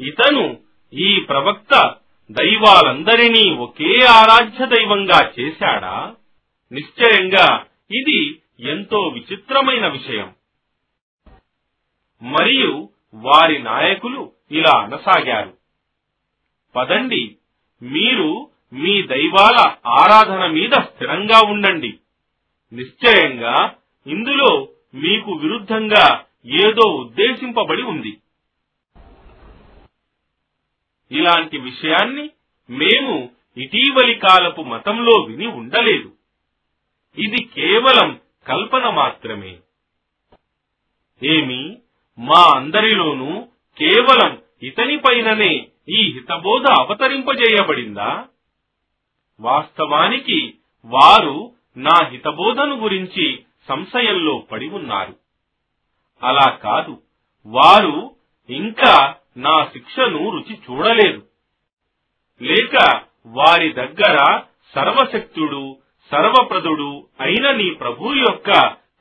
ఇతను 0.00 0.60
ఈ 0.92 1.20
ప్రవక్త 1.20 1.94
దైవాలందరినీ 2.30 3.56
ఒకే 3.56 4.04
ఆరాధ్య 4.04 4.66
దైవంగా 4.66 5.32
చేశాడా? 5.40 6.14
నిశ్చయంగా 6.72 7.64
ఇది 7.90 8.38
ఎంతో 8.60 9.00
విచిత్రమైన 9.00 9.86
విషయం. 9.88 10.34
మరియు 12.22 12.88
వారి 13.14 13.58
నాయకులు 13.58 14.32
ఇలా 14.50 14.80
అనసాగారు. 14.80 15.56
పదండి 16.76 17.36
మీరు 17.82 18.50
మీ 18.72 19.02
దైవాల 19.02 19.74
ఆరాధన 19.86 20.46
మీద 20.46 20.72
స్థిరంగా 20.72 21.50
ఉండండి. 21.50 21.94
నిశ్చయంగా 22.72 23.74
ఇందులో 24.06 24.68
మీకు 24.94 25.32
విరుద్ధంగా 25.32 26.24
ఏదో 26.46 26.88
ఉద్దేశింపబడి 26.88 27.82
ఉంది. 27.82 28.16
ఇలాంటి 31.12 31.58
విషయాన్ని 31.58 32.30
మేము 32.70 33.30
ఇటీవలి 33.56 34.14
కాలపు 34.14 34.62
మతంలో 34.62 35.22
విని 35.22 35.46
ఉండలేదు. 35.46 36.12
ఇది 37.18 37.44
కేవలం 37.44 38.20
కల్పన 38.46 38.88
మాత్రమే. 38.88 39.56
ఏమి? 41.22 41.78
మా 42.18 42.52
అందరిలోనూ 42.56 43.48
కేవలం 43.78 44.42
ఇతనిపైననే 44.62 45.68
ఈ 45.88 46.12
హితబోధ 46.12 46.64
అవతరింపజేయబడిందా? 46.80 48.26
వాస్తవానికి 49.40 50.54
వారు 50.84 51.52
నా 51.76 52.06
హితబోధను 52.06 52.76
గురించి 52.76 53.42
సంశయంలో 53.68 54.38
పడి 54.38 54.68
ఉన్నారు. 54.68 55.16
అలా 56.22 56.50
కాదు. 56.50 57.02
వారు 57.46 58.16
ఇంకా 58.50 59.16
నా 59.36 59.64
శిక్షను 59.72 60.30
రుచి 60.30 60.60
చూడలేదు. 60.70 61.22
లేక 62.42 63.02
వారి 63.26 63.72
దగ్గర 63.72 64.40
సర్వశక్తుడు 64.74 65.76
సర్వప్రదుడు 66.10 67.08
అయిన 67.20 67.50
నీ 67.50 67.70
ప్రభు 67.70 68.14
యొక్క 68.14 68.50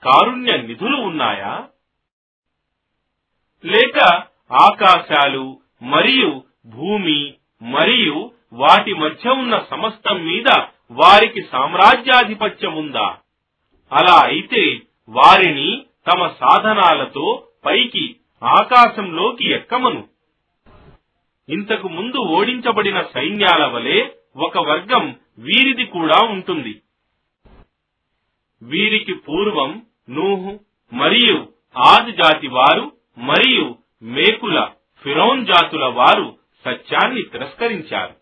కారుణ్య 0.03 0.57
నిధులు 0.57 0.97
ఉన్నాయా? 0.97 1.67
లేక 3.65 4.23
ఆకాశాలు 4.51 5.59
మరియు 5.81 6.43
భూమి 6.65 7.33
మరియు 7.61 8.31
వాటి 8.53 8.93
మధ్య 8.93 9.29
ఉన్న 9.29 9.65
సమస్తం 9.69 10.25
మీద 10.25 10.61
వారికి 10.91 11.41
సామ్రాజ్యాధిపత్యముందా? 11.51 13.17
అలా 13.91 14.27
అయితే 14.27 14.81
వారిని 15.09 15.85
తమ 16.11 16.27
సాధనాలతో 16.27 17.47
పైకి 17.65 18.15
ఆకాశంలోకి 18.43 19.51
ఎక్కమను. 19.51 20.14
ఇంతకు 21.49 21.87
ముందు 21.87 22.17
ఓడించబడిన 22.17 23.01
సైన్యాల 23.01 23.65
వలె 23.65 24.09
ఒక 24.35 24.57
వర్గం 24.57 25.19
వీరిది 25.37 25.85
కూడా 25.85 26.27
ఉంటుంది. 26.27 26.81
వీరికి 28.61 29.13
పూర్వం 29.13 29.85
నూహు 30.09 30.59
మరియు 30.93 31.47
ఆది 31.77 32.11
జాతి 32.11 32.47
వారు 32.47 32.91
మరియు 33.17 33.75
మేకుల 34.03 34.67
ఫిరౌన్ 35.03 35.45
జాతుల 35.45 35.85
వారు 35.85 36.37
సత్యాన్ని 36.65 37.21
తిరస్కరించారు. 37.21 38.15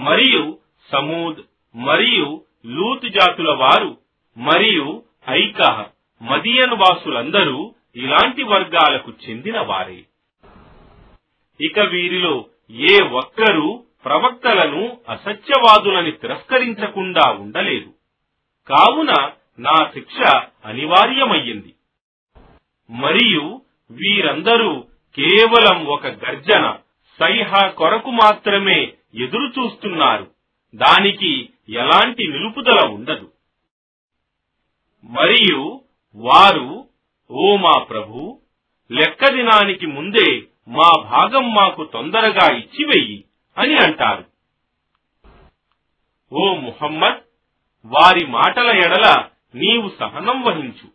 మరియు 0.00 0.58
సమూద్ 0.92 1.40
మరియు 1.76 2.44
లూత్ 2.66 3.08
జాతుల 3.08 3.50
వారు 3.50 3.98
మరియు 4.36 5.02
ఐకహ 5.28 5.86
మదియన్ 6.22 6.72
వాసులందరూ 6.72 7.74
ఇలాంటి 7.96 8.42
వర్గాలకు 8.42 9.12
చెందిన 9.28 9.60
వారే. 9.60 10.04
ఇక 11.60 11.78
వీరిలో 11.78 12.46
ఏ 12.70 13.02
ఒక్కరూ 13.02 13.84
ప్రవక్తలను 14.04 14.98
అసత్యవాదులని 15.08 16.12
తిరస్కరించకుండా 16.12 17.32
ఉండలేదు. 17.32 17.94
కావున 18.66 19.30
నా 19.58 19.90
శిక్ష 19.94 20.46
అనివార్యమయ్యింది. 20.64 21.74
మరియు 22.90 23.60
వీరందరూ 23.90 24.84
కేవలం 25.16 25.86
ఒక 25.86 26.06
గర్జన 26.06 26.78
సైహ 27.18 27.68
కొరకు 27.68 28.10
మాత్రమే 28.10 28.92
ఎదురు 29.14 29.46
చూస్తున్నారు 29.46 30.30
దానికి 30.74 31.50
ఎలాంటి 31.68 32.28
నిలుపుదల 32.28 32.86
ఉండదు. 32.86 33.32
మరియు 35.04 35.80
వారు 36.14 36.88
ఓ 37.30 37.56
మా 37.56 37.78
ప్రభు 37.78 38.40
లెక్క 38.92 39.28
దినానికి 39.28 39.86
ముందే 39.86 40.49
మా 40.68 40.90
భాగం 41.10 41.54
మాకు 41.54 41.84
తొందరగా 41.84 42.56
ఇచ్చివెయ్యి 42.56 43.24
అని 43.58 43.76
అంటారు. 43.76 44.24
ఓ 46.32 46.54
ముహమ్మద్ 46.54 47.18
వారి 47.84 48.26
మాటల 48.26 48.68
ఎడల 48.68 49.24
నీవు 49.54 49.90
సహనం 50.00 50.42
వహించు. 50.42 50.88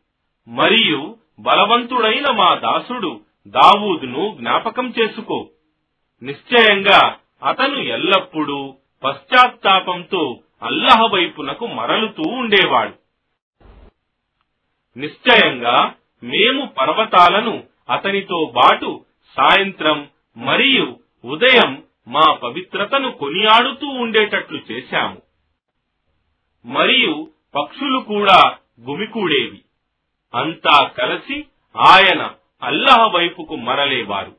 మరియు 0.48 1.18
బలవంతుడైన 1.40 2.32
మా 2.32 2.56
దాసుడు 2.56 3.22
దావూదును 3.48 4.36
జ్ఞాపకం 4.40 4.94
చేసుకో. 5.02 5.50
నిశ్చయంగా 6.24 7.18
అతను 7.44 7.78
ఎల్లప్పుడూ 7.78 8.74
పశ్చాత్తాపంతో 9.04 10.40
అల్లహ 10.64 11.06
వైపునకు 11.14 11.68
మరలుతూ 11.68 12.24
ఉండేవాడు. 12.30 12.94
నిశ్చయంగా 15.00 15.94
మేము 16.24 16.66
పర్వతాలను 16.66 17.64
అతనితో 17.90 18.52
బాటు 18.56 19.06
సాయంత్రం 19.38 20.10
మరియు 20.38 21.00
ఉదయం 21.26 21.84
మా 22.08 22.34
పవిత్రతను 22.34 23.12
కొనియాడుతూ 23.12 23.88
ఉండేటట్లు 23.88 24.62
చేశాము. 24.72 25.22
మరియు 26.66 27.32
పక్షులు 27.56 28.00
కూడా 28.00 28.58
గుమికూడేవి. 28.82 29.62
అంతా 30.36 30.88
కలిసి 30.88 31.46
ఆయన 31.78 32.32
అల్లహ 32.64 33.12
వైపుకు 33.16 33.56
మరలేవారు. 33.56 34.36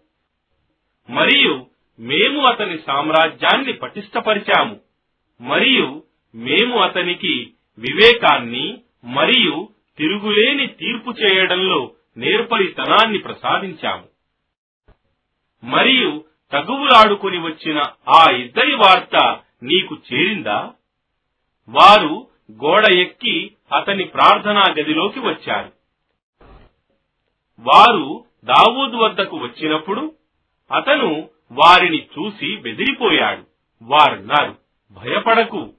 మరియు 1.11 1.67
మేము 1.99 2.47
అతని 2.47 2.79
సామ్రాజ్యాన్ని 2.79 3.73
పటిష్టపరిచాము. 3.73 4.81
మరియు 5.41 6.03
మేము 6.35 6.79
అతనికి 6.79 7.53
వివేకాన్ని 7.79 8.81
మరియు 9.05 9.69
తిరుగులేని 9.99 10.67
తీర్పు 10.67 11.11
చేయడంలో 11.11 11.93
నేర్పరితనాన్ని 12.17 13.19
ప్రసాదించాము. 13.19 14.16
మరియు 15.65 16.25
తగువులాడుకుని 16.53 17.39
వచ్చిన 17.39 17.83
ఆ 18.09 18.31
ఇద్దరి 18.31 18.75
వార్త 18.75 19.41
నీకు 19.63 19.97
చేరిందా? 20.13 20.73
వారు 21.69 22.29
గోడ 22.53 22.85
ఎక్కి 22.97 23.53
అతని 23.77 24.05
ప్రార్థనా 24.05 24.65
గదిలోకి 24.71 25.21
వచ్చారు. 25.21 25.73
వారు 27.59 28.25
దావూద్ 28.45 28.95
వద్దకు 28.95 29.37
వచ్చినప్పుడు 29.37 30.15
అతను 30.73 31.29
వారిని 31.53 32.03
చూసి 32.03 32.57
బెదిరిపోయాడు. 32.57 33.43
వారన్నారు 33.83 34.57
భయపడకు 34.93 35.73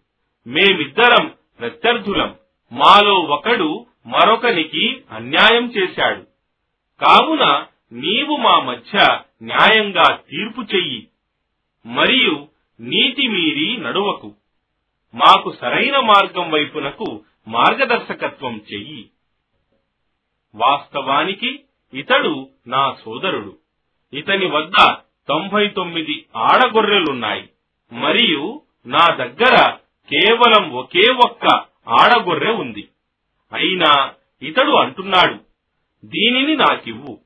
మేమిద్దరం 0.47 1.33
ప్రత్యర్థులం. 1.59 2.35
మాలో 2.71 3.15
ఒకడు 3.15 3.85
మరొకనికి 4.07 5.01
అన్యాయం 5.11 5.65
చేశాడు. 5.65 6.21
కావున 7.05 7.65
నీవు 7.91 8.35
మా 8.35 8.59
మధ్య 8.59 9.19
న్యాయంగా 9.43 10.15
తీర్పు 10.29 10.61
చెయ్యి. 10.61 11.07
మరియు 11.85 12.47
నీతి 12.79 13.27
మీరి 13.27 13.77
నడువకు. 13.77 14.35
మాకు 15.15 15.55
సరైన 15.61 15.99
మార్గం 15.99 16.51
వైపునకు 16.51 17.23
మార్గదర్శకత్వం 17.47 18.61
చెయ్యి. 18.73 19.09
వాస్తవానికి 20.55 21.59
ఇతడు 21.93 22.49
నా 22.67 22.95
సోదరుడు. 23.05 23.57
ఇతని 24.13 24.45
వద్ద 24.45 24.95
తొంభై 25.27 25.67
తొమ్మిది 25.67 26.25
ఆడగొర్రెలున్నాయి. 26.35 27.49
మరియు 27.93 28.61
నా 28.85 29.15
దగ్గర 29.15 29.77
కేవలం 30.09 30.71
ఒకే 30.71 31.13
ఒక్క 31.13 31.45
ఆడగొర్రె 31.87 32.51
ఉంది. 32.51 32.87
అయినా 33.53 34.13
ఇతడు 34.41 34.71
అంటున్నాడు 34.71 35.39
దీనిని 36.05 36.55
నాకివ్వు. 36.55 37.19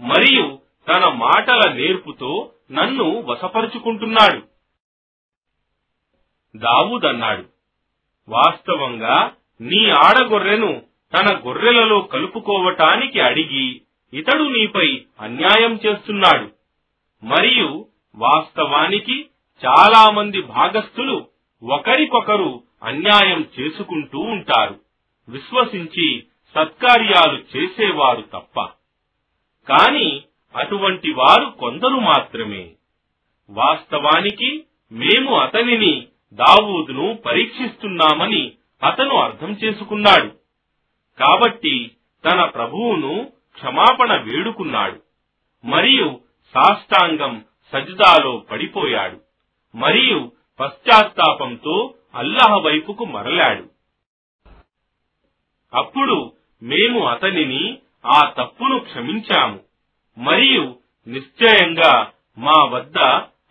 మరియు 0.00 0.58
తన 0.88 1.08
మాటల 1.08 1.72
నేర్పుతో 1.72 2.52
నన్ను 2.72 3.20
వశపరుచుకుంటున్నాడు. 3.20 4.42
దావుదన్నాడు 6.58 7.44
వాస్తవంగా 8.28 9.34
నీ 9.60 9.90
ఆడగొర్రెను 9.90 10.82
తన 11.14 11.36
గొర్రెలలో 11.46 12.00
కలుపుకోవటానికి 12.00 13.20
అడిగి 13.20 13.82
ఇతడు 14.14 14.42
నీపై 14.42 15.04
అన్యాయం 15.20 15.80
చేస్తున్నాడు. 15.86 16.50
మరియు 17.24 17.86
వాస్తవానికి 18.14 19.26
చాలా 19.66 20.10
మంది 20.10 20.42
భాగస్థులు 20.42 21.28
ఒకరికొకరు 21.62 22.62
అన్యాయం 22.82 23.46
చేసుకుంటూ 23.60 24.18
ఉంటారు. 24.18 24.80
విశ్వసించి 25.28 26.26
సత్కార్యాలు 26.54 27.56
చేసేవారు 27.56 28.20
తప్ప. 28.20 28.60
కాని 29.68 30.22
అటువంటి 30.56 31.12
వారు 31.12 31.50
కొందరు 31.50 31.88
మాత్రమే. 31.88 32.70
వాస్తవానికి 33.50 34.64
మేము 34.92 35.38
అతనిని 35.40 36.06
దావూదును 36.32 37.14
పరీక్షిస్తున్నామని 37.14 38.52
అతను 38.82 39.16
అర్థం 39.16 39.52
చేసుకున్నాడు. 39.52 40.26
కాబట్టి 41.18 41.90
తన 42.30 42.44
ప్రభువును 42.44 43.32
క్షమాపణ 43.54 44.12
వేడుకున్నాడు. 44.16 45.02
మరియు 45.64 46.20
సాష్టాంగం 46.54 47.44
సజదాలో 47.72 48.36
పడిపోయాడు. 48.36 49.20
మరియు 49.76 50.32
పశ్చాత్తాపంతో 50.60 51.94
అల్లాహ్ 52.14 52.64
వైపుకు 52.64 53.04
మరలాడు. 53.04 53.70
అప్పుడు 55.74 56.32
మేము 56.62 57.06
అతనిని 57.06 57.78
ఆ 58.06 58.32
తప్పును 58.38 58.78
క్షమించాము. 58.78 59.71
మరియు 60.18 60.78
నిశ్చయంగా 61.08 62.12
మా 62.38 62.64
వద్ద 62.64 62.98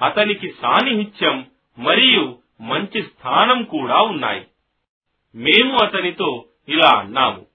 అతనికి 0.01 0.53
సాన్నిహిత్యం 0.61 1.45
మరియు 1.77 2.39
మంచి 2.61 3.03
స్థానం 3.03 3.63
కూడా 3.63 4.01
ఉన్నాయి. 4.01 4.45
మేము 5.35 5.77
అతనితో 5.81 6.45
ఇలా 6.67 6.89
అన్నాము 6.89 7.45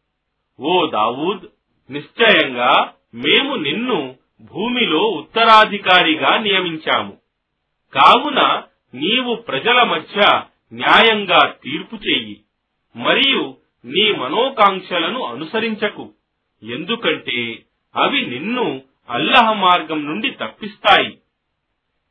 ఓ 0.61 0.86
దావూద్ 0.86 1.44
నిశ్చయంగా 1.90 2.92
మేము 3.14 3.54
నిన్ను 3.54 4.16
భూమిలో 4.42 4.98
ఉత్తరాధికారిగా 4.98 6.38
నియమించాము. 6.38 7.18
కావున 7.92 8.62
నీవు 8.94 9.34
ప్రజల 9.34 9.82
మధ్య 9.82 10.42
న్యాయంగా 10.72 11.54
తీర్పు 11.62 11.96
చెయ్యి 11.96 12.40
మరియు 12.96 13.57
నీ 13.84 14.12
మనోకాంక్షలను 14.12 15.22
అనుసరించకు. 15.22 16.12
ఎందుకంటే 16.62 17.62
అవి 17.96 18.26
నిన్ను 18.26 18.82
అల్లహ 19.11 19.52
మార్గం 19.52 20.07
నుండి 20.07 20.30
తప్పిస్తాయి. 20.30 21.18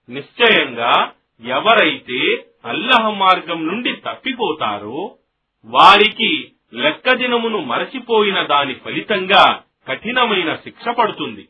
నిశ్చయంగా 0.10 1.12
ఎవరైతే 1.42 2.46
అల్లహ 2.66 3.10
మార్గం 3.10 3.68
నుండి 3.68 3.94
తప్పిపోతారో 3.94 5.18
వారికి 5.66 6.52
లెక్క 6.74 7.14
దినమును 7.14 7.60
మరచిపోయిన 7.60 8.42
దాని 8.42 8.74
ఫలితంగా 8.74 9.64
కఠినమైన 9.88 10.56
శిక్ష 10.56 10.88
పడుతుంది. 10.88 11.50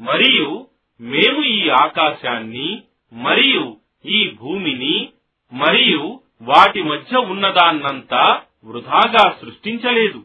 మరియు 0.00 0.66
మేము 1.00 1.42
ఈ 1.42 1.68
ఆకాశాన్ని 1.68 2.82
మరియు 3.12 3.76
ఈ 4.04 4.30
భూమిని 4.30 5.12
మరియు 5.52 6.20
వాటి 6.42 6.82
మధ్య 6.82 7.16
ఉన్నదాన్నంతా 7.16 8.42
వృధాగా 8.64 9.38
సృష్టించలేదు. 9.40 10.24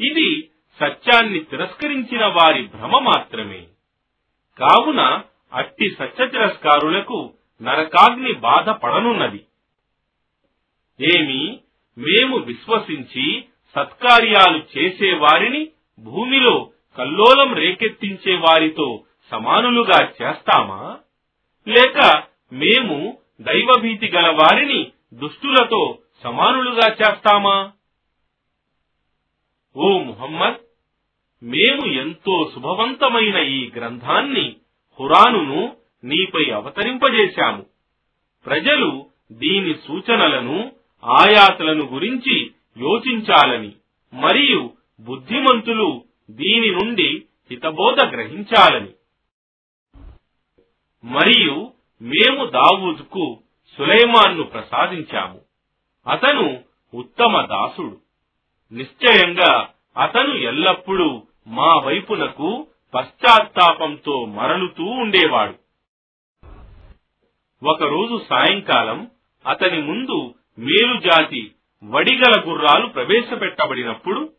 ఇది 0.00 0.50
సత్యాన్ని 0.80 1.40
తిరస్కరించిన 1.40 2.26
వారి 2.26 2.62
భ్రమ 2.62 2.98
మాత్రమే. 2.98 3.66
కావున 4.58 5.24
అట్టి 5.52 5.96
సత్య 5.98 6.26
తిరస్కారులకు 6.26 7.34
నరకాగ్ని 7.62 8.32
బాధ 8.32 8.70
పడనున్నది. 8.70 9.46
ఏమి? 11.00 11.60
మేము 11.98 12.36
విశ్వసించి 12.36 13.44
సత్కార్యాలు 13.76 14.78
చేసేవారిని 14.78 15.68
భూమిలో 15.98 16.70
కల్లోలం 16.98 17.54
రేకెత్తించే 17.54 18.34
వారితో 18.34 19.04
సమానులుగా 19.32 20.12
చేస్తామా? 20.22 20.98
లేక 21.68 22.22
మేము 22.52 23.18
దైవభీతి 23.40 24.06
గల 24.06 24.28
వారిని 24.30 24.92
దుష్టులతో 25.14 25.98
సమానులుగా 26.22 26.88
చేస్తామా? 26.88 27.72
ఓ 29.76 29.98
ముహమ్మద్! 29.98 30.63
మేము 31.42 31.86
ఎంతో 31.86 32.50
శుభవంతమైన 32.54 33.38
ఈ 33.38 33.70
గ్రంథాన్ని 33.76 34.56
హురానును 35.00 35.76
నీపై 36.04 36.50
అవతరింపజేశాము. 36.50 37.66
ప్రజలు 38.46 39.06
దీని 39.32 39.74
సూచనలను 39.74 40.72
ఆయాతలను 41.04 41.84
గురించి 41.84 42.50
యోచించాలని 42.78 43.72
మరియు 44.14 44.70
బుద్ధిమంతులు 45.00 46.04
దీని 46.30 46.70
నుండి 46.70 47.22
హితబోధ 47.50 48.04
గ్రహించాలని. 48.04 48.92
మరియు 51.04 51.72
మేము 52.02 52.46
దావూదుకు 52.46 53.40
సులైమాన్ను 53.76 54.42
ప్రసాదించాము. 54.42 55.40
అతను 56.10 56.64
ఉత్తమ 56.94 57.40
దాసుడు. 57.40 58.00
నిశ్చయంగా 58.72 59.73
అతను 59.96 60.34
ఎల్లప్పుడూ 60.34 61.22
మా 61.46 61.78
వైపునకు 61.78 62.66
పశ్చాత్తాపంతో 62.94 64.24
మరలుతూ 64.24 64.84
ఉండేవాడు. 64.84 65.54
ఒకరోజు 67.66 68.22
సాయంకాలం 68.30 69.10
అతని 69.46 69.82
ముందు 69.82 70.34
మేలుజాతి 70.58 71.52
వడిగల 71.84 72.42
గుర్రాలు 72.46 72.86
ప్రవేశపెట్టబడినప్పుడు 72.86 74.32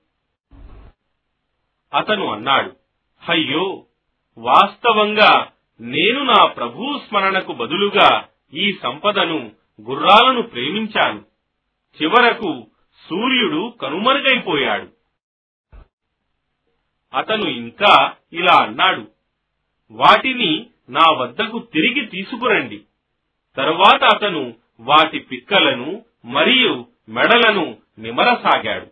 అతను 1.94 2.32
అన్నాడు 2.32 2.72
అయ్యో 3.30 3.86
వాస్తవంగా 4.38 5.52
నేను 5.80 6.24
నా 6.24 6.46
ప్రభు 6.46 7.00
స్మరణకు 7.08 7.54
బదులుగా 7.54 8.28
ఈ 8.54 8.74
సంపదను 8.84 9.52
గుర్రాలను 9.82 10.42
ప్రేమించాను. 10.42 11.22
చివరకు 12.02 12.68
సూర్యుడు 13.10 13.74
కనుమరుగైపోయాడు. 13.82 14.95
అతను 17.14 17.50
ఇంకా 17.50 18.14
ఇలా 18.34 18.56
అన్నాడు 18.62 19.08
వాటిని 19.92 20.68
నా 20.90 21.12
వద్దకు 21.12 21.60
తిరిగి 21.60 22.06
తీసుకురండి. 22.06 22.82
తరువాత 23.58 24.04
అతను 24.04 24.54
వాటి 24.80 25.20
పిక్కలను 25.20 26.06
మరియు 26.26 26.86
మెడలను 27.10 27.78
నిమరసాగాడు 28.00 28.88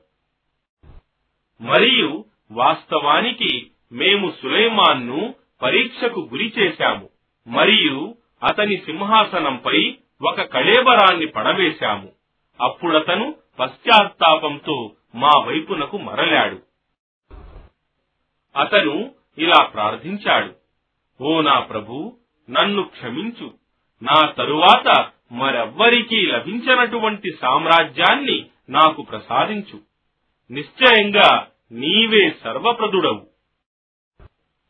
మరియు 1.63 2.25
వాస్తవానికి 2.51 3.71
మేము 3.91 4.33
సులైమాన్ను 4.41 5.35
పరీక్షకు 5.61 6.19
గురి 6.19 6.53
చేశాము 6.59 7.09
మరియు 7.47 8.15
అతని 8.43 8.77
సింహాసనంపై 8.77 9.97
ఒక 10.21 10.41
కళేబరాన్ని 10.41 11.25
పడవేశాము. 11.25 12.11
అప్పుడతను 12.61 13.35
పశ్చాత్తాపంతో 13.59 14.91
మా 15.15 15.31
వైపునకు 15.45 15.97
మరలాడు. 15.97 16.72
అతను 18.55 19.11
ఇలా 19.37 19.63
ప్రార్థించాడు 19.63 20.55
ఓ 21.21 21.41
నా 21.41 21.59
ప్రభు 21.59 22.17
నన్ను 22.49 22.83
క్షమించు. 22.83 23.53
నా 24.03 24.27
తరువాత 24.27 25.09
మరెవ్వరికీ 25.31 26.25
లభించనటువంటి 26.25 27.31
సామ్రాజ్యాన్ని 27.41 28.45
నాకు 28.69 29.01
ప్రసాదించు. 29.01 29.79
నిశ్చయంగా 30.51 31.47
నీవే 31.71 32.35
సర్వప్రదుడవు. 32.43 33.27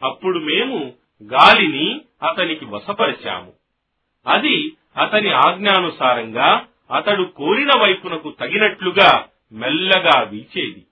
అప్పుడు 0.04 0.40
మేము 0.40 0.94
గాలిని 1.24 2.02
అతనికి 2.30 2.66
వశపరిచాము. 2.66 3.54
అది 4.28 4.72
అతని 5.02 5.34
ఆజ్ఞానుసారంగా 5.34 6.68
అతడు 6.92 7.24
కోరిన 7.24 7.70
వైపునకు 7.82 8.32
తగినట్లుగా 8.40 9.28
మెల్లగా 9.52 10.22
వీచేది. 10.22 10.86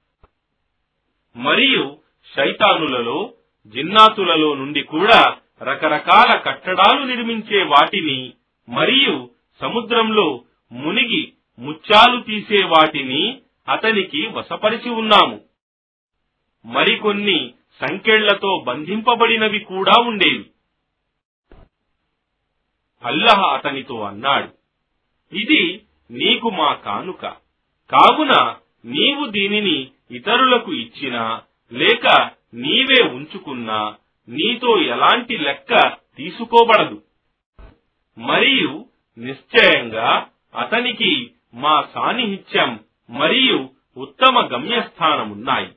మరియు 1.36 2.01
శైతానులలో 2.36 3.34
జిన్నాతులలో 3.68 4.54
నుండి 4.54 4.84
కూడా 4.84 5.38
రకరకాల 5.64 6.38
కట్టడాలు 6.38 7.04
నిర్మించే 7.04 7.64
వాటిని 7.64 8.34
మరియు 8.70 9.30
సముద్రంలో 9.62 10.44
మునిగి 10.72 11.34
ముత్యాలు 11.60 12.22
తీసే 12.22 12.66
వాటిని 12.66 13.42
అతనికి 13.70 14.28
వశపరిచి 14.28 14.90
ఉన్నాము. 14.90 15.42
మరికొన్ని 16.66 17.54
సంకెళ్ళతో 17.82 18.64
బంధింపబడినవి 18.68 19.60
కూడా 19.60 20.02
ఉండేవి. 20.02 20.46
అల్లహ 23.04 23.54
అతనితో 23.54 24.02
అన్నాడు 24.02 24.50
ఇది 25.36 25.82
నీకు 26.12 26.50
మా 26.50 26.74
కానుక. 26.74 27.22
కావున 27.92 28.56
నీవు 28.86 29.26
దీనిని 29.26 29.92
ఇతరులకు 30.12 30.74
ఇచ్చినా 30.74 31.42
లేక 31.74 32.30
నీవే 32.54 33.04
ఉంచుకున్నా 33.04 33.96
నీతో 34.30 34.82
ఎలాంటి 34.82 35.38
లెక్క 35.38 35.98
తీసుకోబడదు. 36.18 37.04
మరియు 38.18 38.86
నిశ్చయంగా 39.18 40.28
అతనికి 40.56 41.32
మా 41.54 41.88
సాన్నిహిత్యం 41.94 42.80
మరియు 43.10 43.70
ఉత్తమ 43.98 44.40
గమ్యస్థానమున్నాయి. 44.40 45.72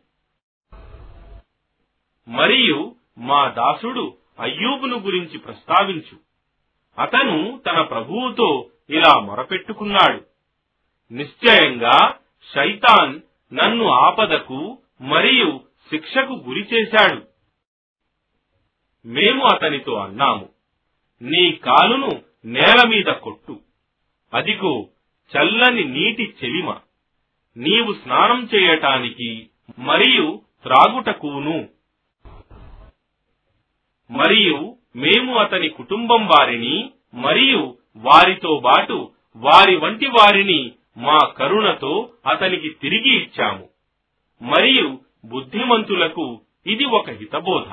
మరియు 2.29 2.95
మా 3.19 3.49
దాసుడు 3.49 4.17
అయ్యూబును 4.41 4.99
గురించి 4.99 5.39
ప్రస్తావించు. 5.39 6.19
అతను 6.99 7.61
తన 7.67 7.81
ప్రభువుతో 7.81 8.71
ఇలా 8.91 9.21
మొరపెట్టుకున్నాడు. 9.21 10.25
నిశ్చయంగా 11.13 12.15
శైతాన్ 12.55 13.21
నన్ను 13.55 13.87
ఆపదకు 13.87 14.79
మరియు 15.01 15.61
శిక్షకు 15.91 16.33
గురి 16.33 16.61
చేశాడు. 16.61 17.27
మేము 19.07 19.45
అతనితో 19.45 19.95
అన్నాము 19.95 20.49
నీ 21.23 21.53
కాలును 21.53 22.23
నేల 22.45 22.89
మీద 22.89 23.05
కొట్టు. 23.05 23.61
అదిగో 24.35 24.89
చల్లని 25.33 25.85
నీటి 25.85 26.35
చెలిమ 26.45 26.81
నీవు 27.57 27.93
స్నానం 27.93 28.51
చేయటానికి 28.55 29.51
మరియు 29.79 30.43
త్రాగుటకును 30.63 31.69
మరియు 34.11 34.77
మేము 34.97 35.37
అతని 35.37 35.69
కుటుంబం 35.69 36.27
వారిని 36.27 36.93
మరియు 37.15 37.79
వారితో 37.97 38.61
బాటు 38.61 39.13
వారి 39.37 39.77
వంటి 39.77 40.07
వారిని 40.07 40.73
మా 40.97 41.19
కరుణతో 41.19 42.13
అతనికి 42.27 42.69
తిరిగి 42.69 43.23
ఇచ్చాము. 43.23 43.69
మరియు 44.43 45.04
బుద్ధిమంతులకు 45.25 46.41
ఇది 46.67 46.85
ఒక 46.85 47.11
హితబోధ. 47.11 47.73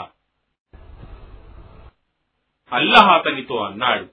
అల్లహ 2.72 3.12
అతనితో 3.12 3.58
అన్నాడు 3.58 4.08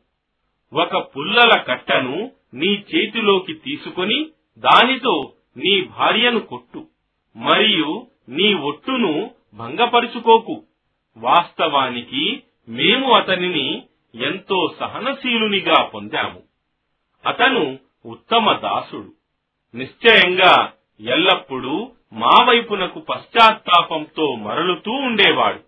ఒక 0.73 0.97
పుల్లల 0.97 1.63
కట్టను 1.63 2.31
నీ 2.55 2.67
చేతిలోకి 2.67 3.55
తీసుకొని 3.55 4.31
దానితో 4.59 5.33
నీ 5.57 5.85
భార్యను 5.85 6.41
కొట్టు 6.41 6.87
మరియు 7.37 8.07
నీ 8.29 8.55
ఒట్టును 8.55 9.31
భంగపరుచుకోకు. 9.55 10.63
వాస్తవానికి 11.17 12.43
మేము 12.69 13.13
అతనిని 13.13 13.83
ఎంతో 14.15 14.75
సహనశీలునిగా 14.79 15.83
పొందాము. 15.83 16.43
అతను 17.27 17.79
ఉత్తమ 18.07 18.53
దాసుడు. 18.53 19.13
నిశ్చయంగా 19.77 20.73
ఎల్లప్పుడూ 21.01 21.93
మా 22.13 22.45
వైపునకు 22.49 23.01
పశ్చాత్తాపంతో 23.01 24.35
మరలుతూ 24.35 24.91
ఉండేవాడు. 24.91 25.61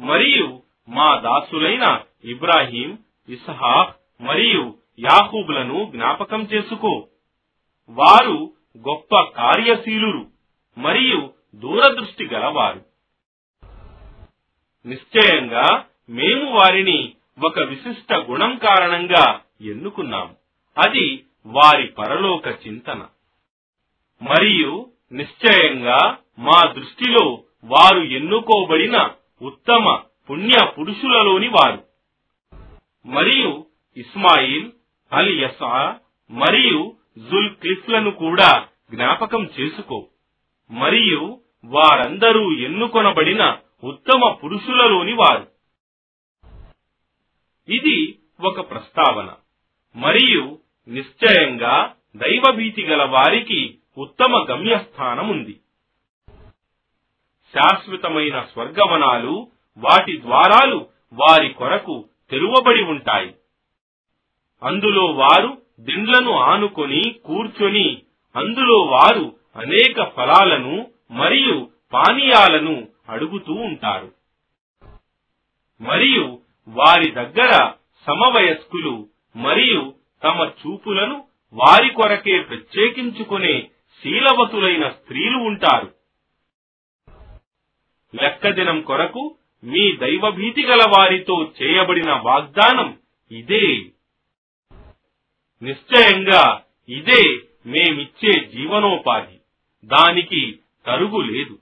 మరియు 0.00 0.62
మా 0.88 1.16
దాసులైన 1.16 2.00
ఇబ్రాహీం 2.24 2.98
ఇస్హాక్ 3.28 3.96
మరియు 4.20 4.78
యాహూబులను 4.98 5.90
జ్ఞాపకం 5.90 6.42
చేసుకో. 6.42 7.08
వారు 7.88 8.52
గొప్ప 8.78 9.20
కార్యశీలురు 9.20 10.26
మరియు 10.78 11.32
దూరదృష్టి 11.54 12.26
గలవారు. 12.26 12.84
నిశ్చయంగా 14.86 15.84
మేము 16.08 16.50
వారిని 16.50 17.14
ఒక 17.44 17.60
విశిష్ట 17.60 18.14
గుణం 18.14 18.56
కారణంగా 18.56 19.40
ఎన్నుకున్నాము 19.60 20.36
అది 20.78 21.24
వారి 21.46 21.86
పరలోక 21.86 22.48
చింతన. 22.48 23.06
మరియు 24.22 24.90
నిశ్చయంగా 25.12 26.16
మా 26.38 26.72
దృష్టిలో 26.72 27.44
వారు 27.64 28.00
ఎన్నుకోబడిన 28.00 29.10
ఉత్తమ 29.42 30.00
పుణ్య 30.30 30.66
పురుషులలోని 30.78 31.48
వారు. 31.48 31.84
మరియు 33.06 33.66
ఇస్మాయిల్ 33.96 34.72
అల్ 35.12 35.40
యసా 35.40 35.98
మరియు 36.30 36.96
జుల్ 37.18 37.54
క్లిఫ్లను 37.54 38.10
కూడా 38.10 38.68
జ్ఞాపకం 38.94 39.50
చేసుకో. 39.60 40.08
మరియు 40.70 41.40
వారందరూ 41.64 42.58
ఎన్నుకొనబడిన 42.58 43.58
ఉత్తమ 43.84 44.28
పురుషులలోని 44.30 45.12
వారు. 45.12 45.46
ఇది 47.68 48.18
ఒక 48.40 48.70
ప్రస్తావన. 48.70 49.34
మరియు 49.96 50.58
నిశ్చయంగా 50.88 51.94
దైవభీతి 52.16 52.84
గల 52.84 53.02
వారికి 53.04 53.78
ఉత్తమ 54.00 54.46
గమ్యస్థానం 54.50 55.28
ఉంది 55.28 55.60
శాశ్వతమైన 57.54 58.40
స్వర్గవనాలు 58.40 59.50
వాటి 59.76 60.20
ద్వారాలు 60.20 60.86
వారి 61.12 61.52
కొరకు 61.52 62.08
తెరువబడి 62.30 62.82
ఉంటాయి. 62.82 63.34
అందులో 64.62 65.04
వారు 65.06 65.62
దిండ్లను 65.80 66.32
ఆనుకొని 66.32 67.18
కూర్చొని 67.24 68.02
అందులో 68.36 68.78
వారు 68.78 69.36
అనేక 69.56 70.04
ఫలాలను 70.04 70.90
మరియు 71.10 71.70
పానీయాలను 71.92 72.88
అడుగుతూ 73.08 73.52
ఉంటారు. 73.52 74.12
మరియు 75.80 76.40
వారి 76.68 77.10
దగ్గర 77.10 77.72
సమవయస్కులు 78.06 79.08
మరియు 79.36 79.94
తమ 80.22 80.50
చూపులను 80.60 81.24
వారి 81.52 81.90
కొరకే 81.90 82.40
ప్రత్యేకించుకునే 82.40 83.69
శీలవతులైన 84.02 84.88
స్త్రీలు 84.88 85.36
ఉంటారు. 85.36 85.94
లెక్కదినం 88.22 88.82
కొరకు 88.82 89.36
మీ 89.64 89.96
దైవభీతి 89.96 90.62
గల 90.62 90.78
వారితో 90.96 91.52
చేయబడిన 91.62 92.12
వాగ్దానం 92.12 92.98
ఇదే. 93.30 93.76
నిశ్చయంగా 95.62 96.62
ఇదే 96.88 97.38
మేమిచ్చే 97.66 98.44
జీవనోపాధి. 98.44 99.38
దానికి 99.84 100.58
తరుగు 100.86 101.20
లేదు. 101.20 101.58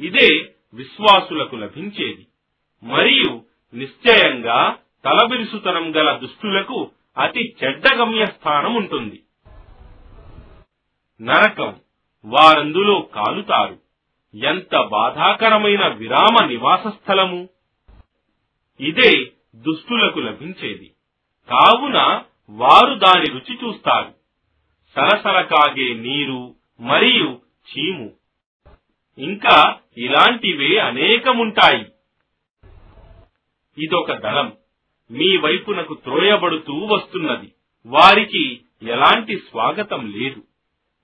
ఇదే 0.00 0.54
విశ్వాసులకు 0.74 1.56
లభించేది. 1.56 2.26
మరియు 2.82 3.44
నిశ్చయంగా 3.74 4.78
తలబిరుసుతనం 5.04 5.96
గల 5.96 6.16
దుష్టులకు 6.16 6.90
అతి 7.18 7.56
చెడ్డ 7.64 7.94
గమ్యస్థానం 7.94 8.74
ఉంటుంది 8.74 9.22
నరకం 11.22 11.80
వారందులో 12.24 13.00
కాలుతారు 13.00 13.78
ఎంత 14.34 14.80
బాధాకరమైన 14.80 15.86
విరామ 15.86 16.44
నివాస 16.44 16.86
స్థలము! 16.86 17.48
ఇదే 18.80 19.32
దుష్టులకు 19.54 20.18
లభించేది. 20.18 20.92
కావున 21.48 22.24
వారు 22.50 22.94
దాని 22.94 23.26
రుచి 23.26 23.58
చూస్తారు. 23.64 24.14
సరసర 24.94 25.42
కాగే 25.42 25.94
నీరు 25.94 26.54
మరియు 26.80 27.40
చీము. 27.70 28.12
ఇంకా 29.18 29.80
ఇలాంటివే 29.98 30.78
అనేకముంటాయి. 30.78 31.86
ఇదొక 33.84 34.12
దళం. 34.12 34.52
మీ 35.10 35.36
వైపునకు 35.36 35.94
త్రోయబడుతూ 35.94 36.72
వస్తున్నది. 36.72 37.52
వారికి 37.86 38.60
ఎలాంటి 38.82 39.36
స్వాగతం 39.36 40.12
లేదు. 40.16 40.42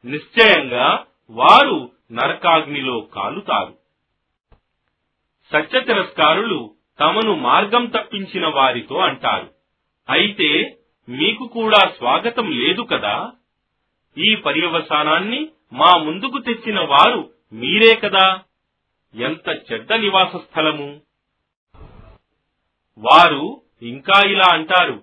నిశ్చయంగా 0.05 1.05
వారు 1.31 1.93
నరకాగ్నిలో 2.13 3.01
కాలుతారు. 3.01 3.79
సత్య 5.53 5.81
తిరస్కారులు 5.81 6.75
తమను 7.01 7.35
మార్గం 7.35 7.87
తప్పించిన 7.87 8.47
వారితో 8.47 8.97
అంటారు. 8.97 9.51
అయితే 10.09 10.79
మీకు 11.09 11.47
కూడా 11.47 11.93
స్వాగతం 11.99 12.51
లేదు 12.51 12.83
కదా? 12.83 13.33
ఈ 14.19 14.35
పర్యవసానాన్ని 14.35 15.49
మా 15.73 15.97
ముందుకు 15.97 16.39
తెచ్చిన 16.39 16.81
వారు 16.81 17.31
మీరే 17.53 17.95
కదా? 17.95 18.43
ఎంత 19.15 19.73
చెడ్డ 19.73 19.93
నివాస 19.93 20.37
స్థలము? 20.37 21.01
వారు 22.99 23.63
ఇంకా 23.83 24.29
ఇలా 24.29 24.47
అంటారు 24.49 25.03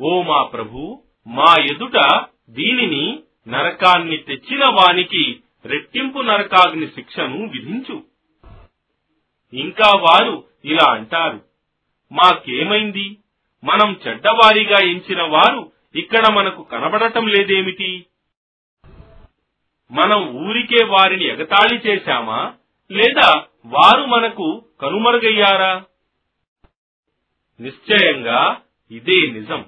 ఓ 0.00 0.22
మా 0.22 0.42
ప్రభు 0.42 1.02
మా 1.26 1.56
ఎదుట 1.70 2.24
దీనిని 2.50 3.22
నరకాన్ని 3.48 4.16
తెచ్చిన 4.16 4.64
వానికి 4.64 5.42
రెట్టింపు 5.64 6.18
నరకాగ్ని 6.18 6.86
శిక్షను 6.86 7.48
విధించు. 7.48 8.02
ఇంకా 9.52 9.98
వారు 9.98 10.44
ఇలా 10.64 10.92
అంటారు. 10.92 11.44
మాకేమైంది? 12.12 13.16
మనం 13.64 14.00
చెడ్డవారిగా 14.06 14.78
ఎంచిన 14.78 15.22
వారు 15.22 15.72
ఇక్కడ 15.94 16.22
మనకు 16.32 16.62
కనబడటం 16.62 17.26
లేదేమిటి? 17.26 18.06
మనం 19.90 20.48
ఊరికే 20.48 20.84
వారిని 20.84 21.24
ఎగతాళి 21.24 21.80
చేశామా? 21.86 22.54
లేదా 22.90 23.44
వారు 23.66 24.02
మనకు 24.02 24.64
కనుమరుగయ్యారా? 24.80 25.84
నిశ్చయంగా 27.60 28.60
ఇదే 28.90 29.30
నిజం. 29.30 29.64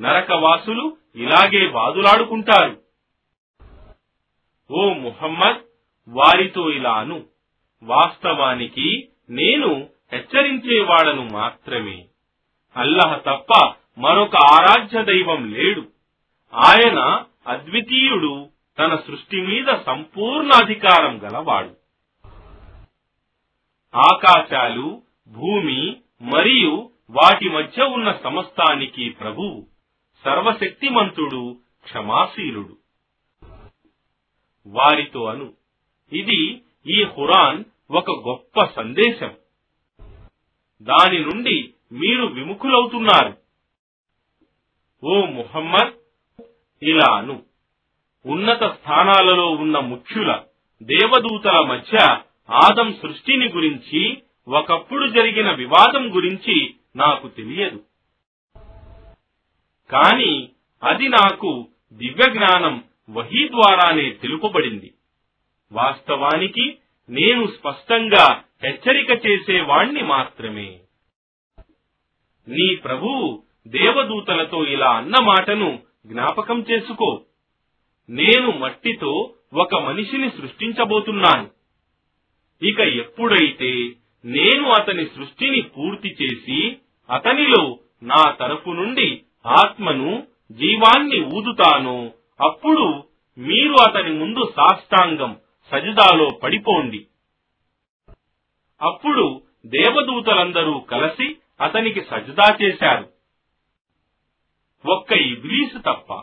నరకవాసులు 0.00 0.96
ఇలాగే 1.16 1.66
వాదులాడుకుంటారు. 1.68 2.87
ఓ 4.70 4.92
ముహమ్మద్ 4.92 5.56
వారితో 6.08 6.70
ఇలాను. 6.70 7.24
వాస్తవానికి 7.82 9.08
నేను 9.30 9.88
హెచ్చరించేవాడను 10.12 11.28
మాత్రమే. 11.32 12.04
అల్లహ 12.76 13.16
తప్ప 13.16 13.74
మరొక 13.98 14.36
ఆరాధ్య 14.36 15.04
దైవం 15.04 15.52
లేడు. 15.52 15.84
ఆయన 16.54 17.24
అద్వితీయుడు 17.46 18.48
తన 18.78 18.96
సృష్టి 18.96 19.40
మీద 19.40 19.66
సంపూర్ణ 19.86 20.50
అధికారం 20.64 21.22
గలవాడు. 21.22 21.76
ఆకాశాలు 23.94 25.02
భూమి 25.28 25.96
మరియు 26.22 26.90
వాటి 27.10 27.48
మధ్య 27.48 27.82
ఉన్న 27.82 28.18
సమస్తానికి 28.24 29.10
ప్రభువు 29.10 29.66
సర్వశక్తిమంతుడు 30.24 31.56
క్షమాశీలుడు. 31.82 32.77
వారితో 34.68 35.24
అను. 35.24 35.52
ఇది 36.12 36.62
ఈ 36.86 37.04
ఖురాన్ 37.04 37.64
ఒక 37.90 38.10
గొప్ప 38.10 38.64
సందేశం. 38.64 39.34
దాని 40.82 41.18
నుండి 41.18 41.74
మీరు 41.92 42.26
విముఖులవుతున్నారు. 42.26 43.36
ఓ 45.04 45.24
ముహమ్మద్ 45.24 45.92
ఇలా 46.82 47.14
అను. 47.16 47.42
ఉన్నత 48.26 48.74
స్థానాలలో 48.74 49.50
ఉన్న 49.50 49.78
ముఖ్యుల 49.78 50.42
దేవదూతల 50.82 51.60
మధ్య 51.60 52.16
ఆదం 52.50 52.94
సృష్టిని 53.02 53.48
గురించి 53.48 54.22
ఒకప్పుడు 54.48 55.08
జరిగిన 55.08 55.52
వివాదం 55.52 56.16
గురించి 56.16 56.74
నాకు 56.96 57.28
తెలియదు. 57.28 57.84
కాని 59.90 60.48
అది 60.82 61.08
నాకు 61.08 61.68
దివ్య 61.92 62.32
జ్ఞానం 62.32 62.84
వహీ 63.10 63.48
ద్వారానే 63.48 64.10
తెలుపబడింది. 64.10 64.94
వాస్తవానికి 65.72 66.78
నేను 67.10 67.46
స్పష్టంగా 67.46 68.44
హెచ్చరిక 68.64 69.26
చేసేవాణ్ణి 69.26 70.02
మాత్రమే. 70.02 70.78
నీ 72.48 72.74
ప్రభు 72.74 73.42
దేవదూతలతో 73.68 74.64
ఇలా 74.64 74.90
అన్న 74.90 75.14
మాటను 75.22 75.82
జ్ఞాపకం 76.06 76.66
చేసుకో. 76.70 77.22
నేను 78.10 78.52
మట్టితో 78.52 79.34
ఒక 79.54 79.74
మనిషిని 79.74 80.30
సృష్టించబోతున్నాను. 80.30 81.50
ఇక 82.62 82.80
ఎప్పుడైతే 82.80 83.92
నేను 84.24 84.70
అతని 84.70 85.06
సృష్టిని 85.06 85.62
పూర్తి 85.62 86.16
చేసి 86.22 86.76
అతనిలో 87.10 87.78
నా 88.02 88.30
తరపు 88.30 88.70
నుండి 88.70 89.22
ఆత్మను 89.46 90.26
జీవాన్ని 90.52 91.24
ఊదుతానో 91.24 92.12
అప్పుడు 92.40 93.04
మీరు 93.38 93.72
అతని 93.88 94.12
ముందు 94.12 94.52
సాష్టాంగం 94.56 95.36
సజదాలో 95.70 96.28
పడిపోండి. 96.42 97.06
అప్పుడు 98.82 99.42
దేవదూతలందరూ 99.66 100.80
కలిసి 100.80 101.36
అతనికి 101.60 102.00
సజదా 102.00 102.56
చేశారు. 102.62 103.06
ఒక్క 104.86 105.12
ఇబ్లీసు 105.12 105.78
తప్ప 105.78 106.22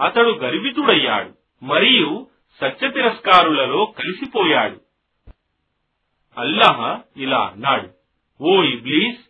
అతడు 0.00 0.30
గర్వితుడయ్యాడు 0.30 1.32
మరియు 1.64 2.28
సత్య 2.60 2.90
తిరస్కారులలో 2.90 3.84
కలిసిపోయాడు. 3.84 4.80
అల్లహ 6.38 7.00
ఇలా 7.16 7.40
అన్నాడు 7.40 7.88
ఓ 8.40 8.62
ఇబ్లీస్ 8.62 9.20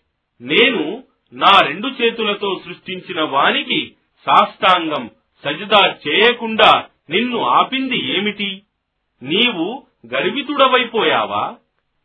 నేను 0.41 1.03
నా 1.33 1.61
రెండు 1.67 1.89
చేతులతో 1.89 2.61
సృష్టించిన 2.65 3.23
వానికి 3.23 3.97
సాష్టాంగం 4.27 5.11
సజదా 5.45 5.97
చేయకుండా 6.09 6.89
నిన్ను 7.11 7.41
ఆపింది 7.41 8.17
ఏమిటి? 8.17 8.63
నీవు 9.23 9.87
గర్వితుడవైపోయావా? 10.07 11.57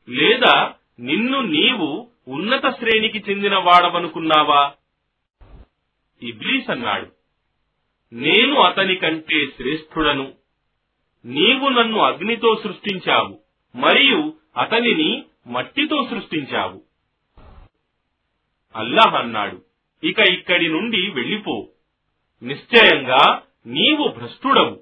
లేదా 0.09 0.73
నిన్ను 0.99 1.41
నీవు 1.41 2.07
ఉన్నత 2.27 2.69
శ్రేణికి 2.69 3.23
చెందిన 3.29 3.55
వాడవనుకున్నావా 3.55 4.71
ఇబ్లీస్ 6.23 6.69
అన్నాడు 6.69 7.07
నేను 8.13 8.55
అతని 8.55 8.95
కంటే 8.95 9.47
శ్రేష్ఠుడను. 9.57 10.33
నీవు 11.25 11.69
నన్ను 11.69 11.99
అగ్నితో 11.99 12.61
సృష్టించావు 12.63 13.39
మరియు 13.75 14.33
అతనిని 14.57 15.23
మట్టితో 15.47 16.07
సృష్టించావు. 16.09 16.81
అల్లాహ్ 18.75 19.15
అన్నాడు 19.15 19.61
ఇక 20.03 20.19
ఇక్కడి 20.19 20.67
నుండి 20.67 21.09
వెళ్ళిపో. 21.09 21.67
నిశ్చయంగా 22.43 23.41
నీవు 23.65 24.07
భ్రష్టుడవు. 24.07 24.81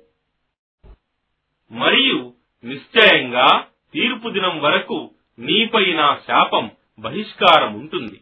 మరియు 1.72 2.34
నిశ్చయంగా 2.64 3.68
తీర్పు 3.94 4.30
దినం 4.30 4.62
వరకు 4.62 5.12
నీపై 5.40 5.94
నా 5.94 6.20
శాపం 6.28 6.72
బహిష్కారం 7.00 7.74
ఉంటుంది 7.74 8.22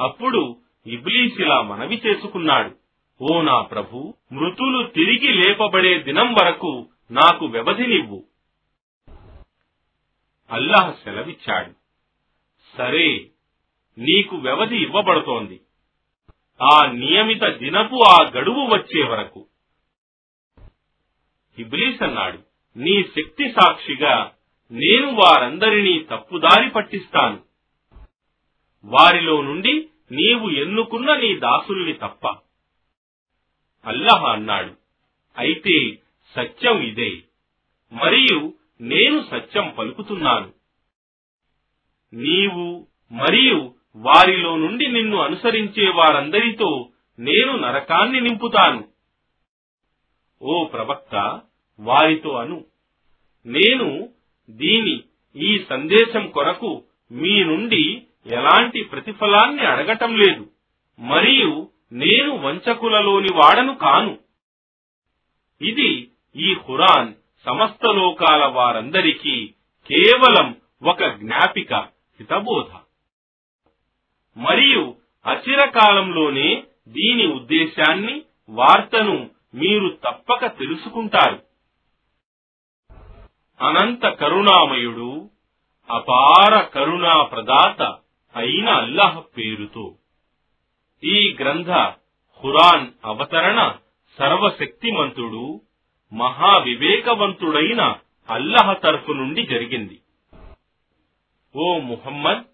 అప్పుడు 0.00 0.56
ఇబ్లీసిలా 0.86 1.62
మనవి 1.62 2.02
చేసుకున్నాడు. 2.06 2.76
ఓ 3.20 3.42
నా 3.42 3.62
ప్రభు 3.62 4.14
మృతులు 4.32 4.88
తిరిగి 4.88 5.32
లేపబడే 5.32 5.98
దినం 5.98 6.34
వరకు 6.34 6.88
నాకు 7.10 7.46
వ్యవధినివ్వు. 7.46 8.24
అల్లాహ్ 10.50 11.04
సెలవిచ్చాడు. 11.04 11.72
సరే 12.76 13.26
నీకు 13.98 14.36
వ్యవధి 14.36 14.76
ఇవ్వబడుతోంది. 14.76 15.60
ఆ 16.62 16.86
నియమిత 16.86 17.44
దినపు 17.44 18.02
ఆ 18.06 18.30
గడువు 18.30 18.66
వచ్చే 18.66 19.04
వరకు. 19.04 19.46
ఇబ్లీస్ 21.58 22.02
అన్నాడు 22.02 22.38
నీ 22.76 23.02
శక్తి 23.02 23.50
సాక్షిగా 23.50 24.32
నేను 24.70 25.14
వారందరినీ 25.14 25.98
తప్పుదారి 25.98 26.70
పట్టిస్తాను. 26.70 27.42
వారిలో 28.84 29.42
నుండి 29.42 29.88
నీవు 30.12 30.50
ఎన్నుకున్న 30.50 31.16
నీ 31.16 31.38
దాసుల్ని 31.38 31.92
తప్ప. 31.92 32.28
అల్లహ 33.86 34.24
అన్నాడు 34.24 34.74
అయితే 35.38 35.98
సత్యం 36.36 36.82
ఇదే. 36.82 37.22
మరియు 37.92 38.54
నేను 38.80 39.24
సత్యం 39.30 39.74
పలుకుతున్నాను. 39.78 40.52
నీవు 42.14 42.86
మరియు 43.12 43.74
వారిలో 43.98 44.56
నుండి 44.56 44.86
నిన్ను 44.86 45.18
అనుసరించే 45.18 45.88
వారందరితో 45.88 46.88
నేను 47.18 47.56
నరకాన్ని 47.56 48.20
నింపుతాను. 48.20 48.84
ఓ 50.42 50.64
ప్రవక్త 50.64 51.40
వారితో 51.80 52.30
అను. 52.30 52.64
నేను 53.46 54.08
దీని 54.50 55.02
ఈ 55.36 55.64
సందేశం 55.68 56.28
కొరకు 56.28 56.82
మీ 57.12 57.44
నుండి 57.44 58.02
ఎలాంటి 58.26 58.82
ప్రతిఫలాన్ని 58.82 59.66
అడగటం 59.66 60.16
లేదు. 60.16 60.50
మరియు 60.98 61.70
నేను 61.92 62.36
వంచకులలోని 62.36 63.28
వాడను 63.34 63.74
కాను. 63.74 64.18
ఇది 65.62 66.10
ఈ 66.36 66.54
ఖురాన్ 66.54 67.14
సమస్త 67.44 67.86
లోకాల 67.86 68.44
వారందరికీ 68.44 69.46
కేవలం 69.86 70.56
ఒక 70.82 71.04
జ్ఞాపిక 71.04 71.74
హితబోధ. 72.18 72.76
మరియు 74.38 74.96
అచిరకాలంలోనే 75.26 76.64
దీని 76.88 77.26
ఉద్దేశాన్ని 77.32 78.22
వార్తను 78.48 79.30
మీరు 79.54 79.88
తప్పక 79.88 80.46
తెలుసుకుంటారు. 80.58 81.38
అనంత 83.62 84.08
కరుణామయుడు 84.08 85.30
అపార 85.90 86.60
కరుణా 86.60 87.22
ప్రదాత 87.22 87.82
అయిన 88.34 88.68
అల్లాహ్ 88.68 89.22
పేరుతో 89.38 89.94
ఈ 91.02 91.36
గ్రంథ 91.40 91.70
ఖురాన్ 92.42 92.86
అవతరణ 93.04 93.74
సర్వశక్తిమంతుడు 94.18 95.60
మహావివేకవంతుడైన 96.12 97.94
అల్లహ 98.28 98.72
తరఫు 98.72 99.12
నుండి 99.12 99.42
జరిగింది. 99.46 99.96
ఓ 101.54 101.78
ముహమ్మద్ 101.78 102.44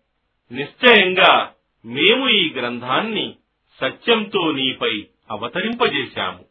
నిశ్చయంగా 0.52 1.53
మేము 1.84 2.28
ఈ 2.28 2.52
గ్రంథాన్ని 2.52 3.34
సత్యంతో 3.80 4.52
నీపై 4.52 5.06
అవతరింపజేశాము. 5.30 6.44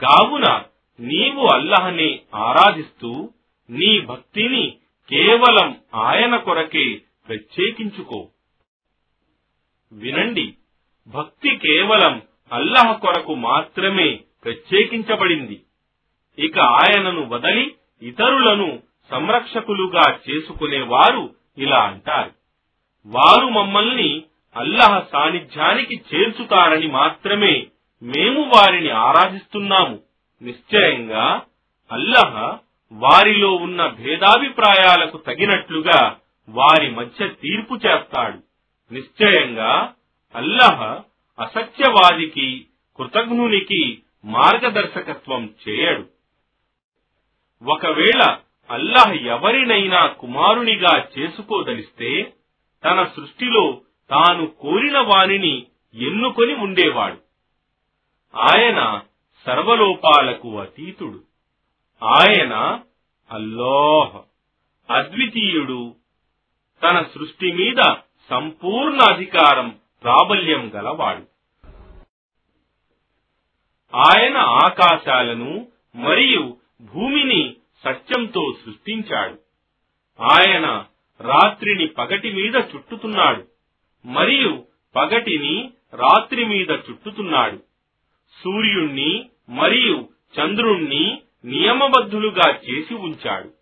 కావున 0.00 0.64
నీవు 1.00 1.46
అల్లహనే 1.54 2.20
ఆరాధిస్తూ 2.34 3.32
నీ 3.70 4.00
భక్తిని 4.00 4.78
కేవలం 5.10 5.80
ఆయన 5.94 6.36
కొరకే 6.36 7.00
ప్రత్యేకించుకో. 7.28 8.28
వినండి 9.92 10.54
భక్తి 11.08 11.56
కేవలం 11.56 12.22
అల్లహ 12.52 12.92
కొరకు 12.92 13.34
మాత్రమే 13.34 14.20
ప్రత్యేకించబడింది. 14.44 15.64
ఇక 16.38 16.58
ఆయనను 16.58 17.28
వదలి 17.28 17.74
ఇతరులను 18.02 18.82
సంరక్షకులుగా 19.10 20.18
చేసుకునేవారు 20.30 21.34
ఇలా 21.58 21.82
అంటారు. 21.82 22.43
వారు 23.06 23.46
మమ్మల్ని 23.46 24.24
అల్లహ 24.56 25.02
సాన్నిధ్యానికి 25.12 26.04
చేర్చుతారని 26.14 26.86
మాత్రమే 26.86 27.66
మేము 28.02 28.42
వారిని 28.42 28.90
ఆరాధిస్తున్నాము. 28.90 30.00
నిశ్చయంగా 30.42 31.42
అల్లహ 31.92 32.58
వారిలో 32.92 33.52
ఉన్న 33.52 33.86
భేదాభిప్రాయాలకు 33.86 35.16
తగినట్లుగా 35.16 36.16
వారి 36.48 36.90
మధ్య 36.90 37.28
తీర్పు 37.28 37.74
చేస్తాడు. 37.74 38.38
నిశ్చయంగా 38.94 39.94
అల్లహ 40.34 41.00
అసత్యవాదికి 41.38 42.66
కృతజ్ఞునికి 42.98 44.02
మార్గదర్శకత్వం 44.24 45.54
చేయడు. 45.68 46.04
ఒకవేళ 47.64 48.36
అల్లాహ్ 48.70 49.14
ఎవరినైనా 49.14 50.06
కుమారునిగా 50.06 51.06
చేసుకోదలిస్తే 51.18 52.32
తన 52.84 53.04
సృష్టిలో 53.04 53.80
తాను 54.10 54.46
కోరిన 54.46 54.98
వానిని 54.98 55.66
ఎన్నుకొని 55.94 56.54
ఉండేవాడు. 56.54 57.18
ఆయన 58.36 59.02
సర్వలోపాలకు 59.46 60.60
అతీతుడు. 60.60 61.22
ఆయన 62.04 62.80
అల్లాహ్ 63.30 64.16
అద్వితీయుడు. 64.92 65.96
తన 66.82 67.02
సృష్టి 67.02 67.52
మీద 67.52 67.94
సంపూర్ణ 68.30 68.98
అధికారం 69.12 69.78
ప్రాబల్యం 70.02 70.72
గలవాడు. 70.74 71.26
ఆయన 73.96 74.36
ఆకాశాలను 74.36 75.68
మరియు 75.94 76.56
భూమిని 76.80 77.56
సత్యంతో 77.84 78.54
సృష్టించాడు. 78.66 79.38
ఆయన 80.22 80.84
రాత్రిని 81.24 81.86
పగటి 81.86 82.32
మీద 82.32 82.56
చుట్టుతున్నాడు. 82.56 83.44
మరియు 84.06 84.64
పగటిని 84.96 85.70
రాత్రి 85.94 86.44
మీద 86.44 86.70
చుట్టుతున్నాడు. 86.70 87.56
సూర్యుణ్ణి 88.44 89.30
మరియు 89.48 90.08
చంద్రుణ్ణి 90.40 91.22
నియమబద్ధులుగా 91.44 92.58
చేసి 92.70 92.94
ఉంచాడు. 92.94 93.52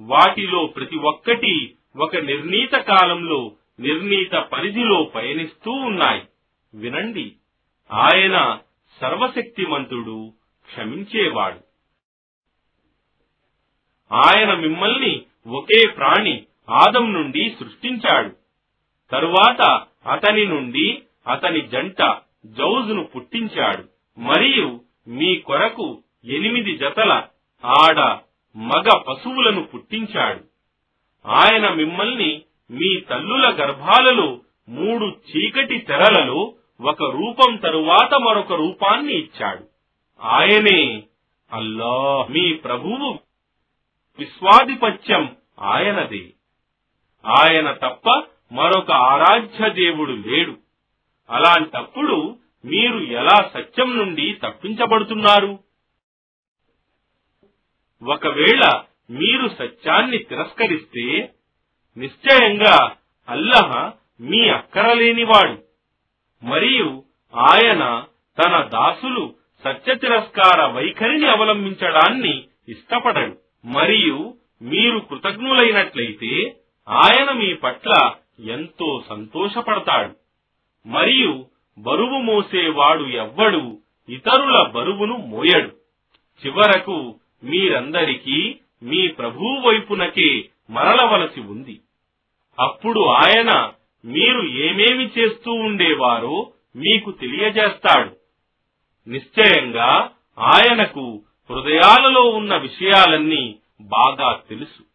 వాటిలో 0.00 0.66
ప్రతి 0.66 0.96
ఒక్కటి 0.96 1.74
ఒక 1.96 2.16
నిర్ణీత 2.16 2.72
కాలంలో 2.72 3.52
నిర్ణీత 3.80 4.32
పరిధిలో 4.32 5.02
పయనిస్తూ 5.04 5.70
ఉన్నాయి. 5.70 6.22
వినండి. 6.74 7.32
ఆయన 7.92 8.58
సర్వశక్తిమంతుడు 9.00 10.32
క్షమించేవాడు. 10.66 11.60
ఆయన 14.14 14.54
మిమ్మల్ని 14.54 15.22
ఒకే 15.46 15.88
ప్రాణి 15.88 16.46
ఆదం 16.70 17.12
నుండి 17.12 17.56
సృష్టించాడు. 17.60 18.36
తరువాత 19.10 19.86
అతని 20.08 20.46
నుండి 20.46 21.02
అతని 21.28 21.60
జంట 21.60 22.16
జౌజును 22.46 23.04
పుట్టించాడు. 23.04 23.84
మరియు 24.20 24.80
మీ 25.08 25.36
కొరకు 25.36 26.02
ఎనిమిది 26.24 26.76
జతల 26.76 27.22
ఆడ 27.64 28.00
మగ 28.56 28.98
పశువులను 29.08 29.62
పుట్టించాడు. 29.62 30.40
ఆయన 31.26 31.68
మిమ్మల్ని 31.68 32.42
మీ 32.70 33.00
తల్లుల 33.00 33.48
గర్భాలలో 33.48 34.40
మూడు 34.68 35.04
చీకటి 35.04 35.78
తెరలలో 35.78 36.54
ఒక 36.80 37.02
రూపం 37.02 37.56
తరువాత 37.56 38.14
మరొక 38.14 38.52
రూపాన్ని 38.52 39.12
ఇచ్చాడు. 39.12 39.64
ఆయనే 40.22 41.02
అల్లా 41.52 42.26
మీ 42.30 42.52
ప్రభువు. 42.52 43.18
విశ్వాధిపత్యం 44.18 45.36
ఆయనదే. 45.60 46.33
ఆయన 47.26 47.72
తప్ప 47.72 48.22
మరొక 48.52 48.92
ఆరాధ్య 48.92 49.70
దేవుడు 49.70 50.12
లేడు. 50.12 50.56
అలాంటప్పుడు 51.30 52.38
మీరు 52.64 52.98
ఎలా 52.98 53.50
సత్యం 53.54 53.96
నుండి 53.96 54.36
తప్పించబడుతున్నారు? 54.42 55.58
ఒకవేళ 58.02 58.80
మీరు 59.10 59.48
సత్యాన్ని 59.48 60.18
తిరస్కరిస్తే 60.18 61.30
నిశ్చయంగా 61.96 62.96
అల్లహ 63.28 63.92
మీ 64.20 64.48
అక్కరలేనివాడు. 64.48 65.64
మరియు 66.44 67.04
ఆయన 67.34 68.04
తన 68.42 68.62
దాసులు 68.62 69.34
సత్య 69.64 69.94
తిరస్కార 69.94 70.66
వైఖరిని 70.66 71.28
అవలంబించడాన్ని 71.28 72.44
ఇష్టపడడు. 72.68 73.66
మరియు 73.66 74.34
మీరు 74.62 74.98
కృతజ్ఞులైనట్లయితే 74.98 76.56
ఆయన 76.88 77.30
మీ 77.30 77.54
పట్ల 77.54 78.14
ఎంతో 78.40 79.04
సంతోషపడతాడు. 79.08 80.16
మరియు 80.88 81.46
బరువు 81.78 82.18
మోసేవాడు 82.18 83.04
ఎవ్వడు 83.04 83.78
ఇతరుల 84.08 84.62
బరువును 84.62 85.16
మోయడు. 85.16 85.72
చివరకు 86.46 87.14
మీరందరికీ 87.44 88.58
మీ 88.82 89.08
ప్రభువు 89.08 89.68
వైపునకే 89.68 90.48
మరలవలసి 90.70 91.40
ఉంది. 91.40 91.80
అప్పుడు 92.58 93.00
ఆయన 93.00 93.72
మీరు 94.04 94.40
ఏమేమి 94.40 95.10
చేస్తూ 95.18 95.52
ఉండేవారో 95.52 96.52
మీకు 96.76 97.10
తెలియజేస్తాడు. 97.10 98.16
నిశ్చయంగా 99.10 100.10
ఆయనకు 100.38 101.22
హృదయాలలో 101.50 102.22
ఉన్న 102.22 102.56
విషయాలన్నీ 102.56 103.54
బాగా 103.80 104.42
తెలుసు. 104.48 104.93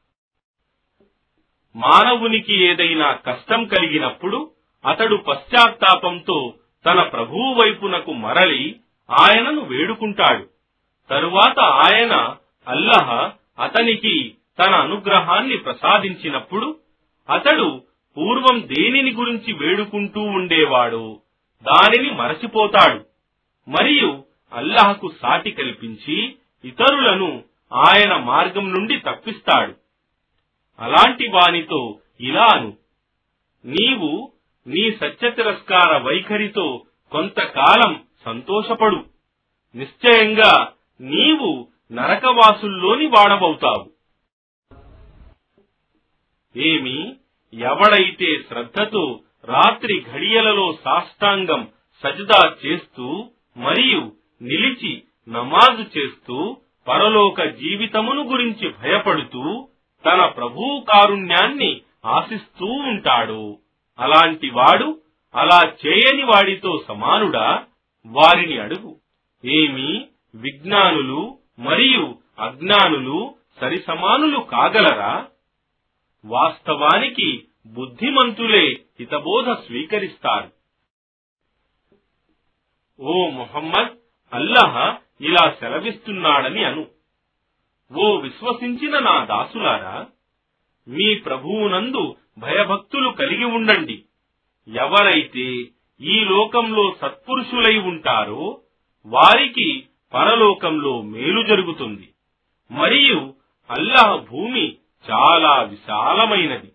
మానవునికి 1.80 2.66
ఏదైనా 2.66 3.12
కష్టం 3.12 3.66
కలిగినప్పుడు 3.66 4.52
అతడు 4.86 5.16
పశ్చాత్తాపంతో 5.16 6.54
తన 6.86 7.02
ప్రభువు 7.02 7.64
వైపునకు 7.64 8.14
మరలి 8.14 8.76
ఆయనను 9.12 9.62
వేడుకుంటాడు. 9.62 10.48
తరువాత 11.10 11.60
ఆయన 11.60 12.36
అల్లహ 12.68 13.32
అతనికి 13.60 14.36
తన 14.60 14.76
అనుగ్రహాన్ని 14.76 15.58
ప్రసాదించినప్పుడు 15.58 16.78
అతడు 17.30 17.84
పూర్వం 18.18 18.62
దేనిని 18.62 19.12
గురించి 19.12 19.54
వేడుకుంటూ 19.54 20.22
ఉండేవాడు 20.22 21.22
దానిని 21.64 22.12
మరచిపోతాడు. 22.12 23.06
మరియు 23.70 24.24
అల్లహకు 24.54 25.12
సాటి 25.22 25.52
కల్పించి 25.52 26.36
ఇతరులను 26.66 27.44
ఆయన 27.74 28.16
మార్గం 28.16 28.70
నుండి 28.70 28.98
తప్పిస్తాడు. 28.98 29.79
అలాంటి 30.80 31.28
వానితో 31.28 32.00
ఇలాను. 32.22 32.78
నీవు 33.66 34.32
నీ 34.68 34.92
సత్య 34.92 35.32
తిరస్కార 35.32 35.98
వైఖరితో 35.98 36.86
కొంతకాలం 37.12 38.04
సంతోషపడు. 38.26 39.06
నిశ్చయంగా 39.76 40.72
నీవు 41.02 41.68
నరకవాసుల్లోని 41.92 43.08
వాడబవుతావు. 43.08 43.92
ఏమి 46.58 47.16
ఎవడైతే 47.54 48.42
శ్రద్ధతో 48.48 49.20
రాత్రి 49.46 50.06
ఘడియలలో 50.14 50.78
సాష్టాంగం 50.86 51.68
సజదా 52.04 52.56
చేస్తూ 52.66 53.30
మరియు 53.58 54.12
నిలిచి 54.42 55.04
నమాజు 55.30 56.00
చేస్తూ 56.00 56.58
పరలోక 56.88 57.44
జీవితమును 57.44 58.24
గురించి 58.24 58.70
భయపడుతూ 58.70 59.69
తన 60.06 60.26
ప్రభు 60.26 60.86
కారుణ్యాన్ని 60.90 61.82
ఆశిస్తూ 62.06 62.66
ఉంటాడు. 62.66 63.58
అలాంటి 64.00 64.50
వాడు 64.50 65.02
అలా 65.36 65.74
చేయని 65.88 66.24
వాడితో 66.24 66.84
సమానుడా? 66.88 67.66
వారిని 68.06 68.58
అడుగు. 68.58 68.96
ఏమి 69.46 70.08
విజ్ఞానులు 70.36 71.38
మరియు 71.60 72.16
అజ్ఞానులు 72.40 73.36
సరిసమానులు 73.62 74.40
కాగలరా? 74.40 75.28
వాస్తవానికి 76.26 77.44
బుద్ధిమంతులే 77.66 78.80
హితబోధ 79.00 79.50
స్వీకరిస్తారు. 79.50 80.52
ఓ 83.00 83.30
మొహమ్మద్ 83.30 83.98
అల్లహ 84.34 84.98
ఇలా 85.22 85.50
సెలవిస్తున్నాడని 85.60 86.64
అను. 86.64 86.99
ఓ 87.92 88.18
విశ్వసించిన 88.18 89.00
నా 89.00 89.24
దాసులారా 89.24 90.08
మీ 90.88 91.16
ప్రభువునందు 91.16 92.16
భయభక్తులు 92.38 93.10
కలిగి 93.10 93.46
ఉండండి. 93.46 94.04
ఎవరైతే 94.68 95.68
ఈ 96.02 96.26
లోకంలో 96.26 96.96
సత్పురుషులై 97.02 97.78
ఉంటారో 97.78 98.62
వారికి 99.06 99.88
పరలోకంలో 100.14 101.02
మేలు 101.02 101.44
జరుగుతుంది. 101.44 102.14
మరియు 102.72 103.34
అల్లాహ్ 103.70 104.30
భూమి 104.30 104.78
చాలా 105.12 105.62
విశాలమైనది. 105.62 106.72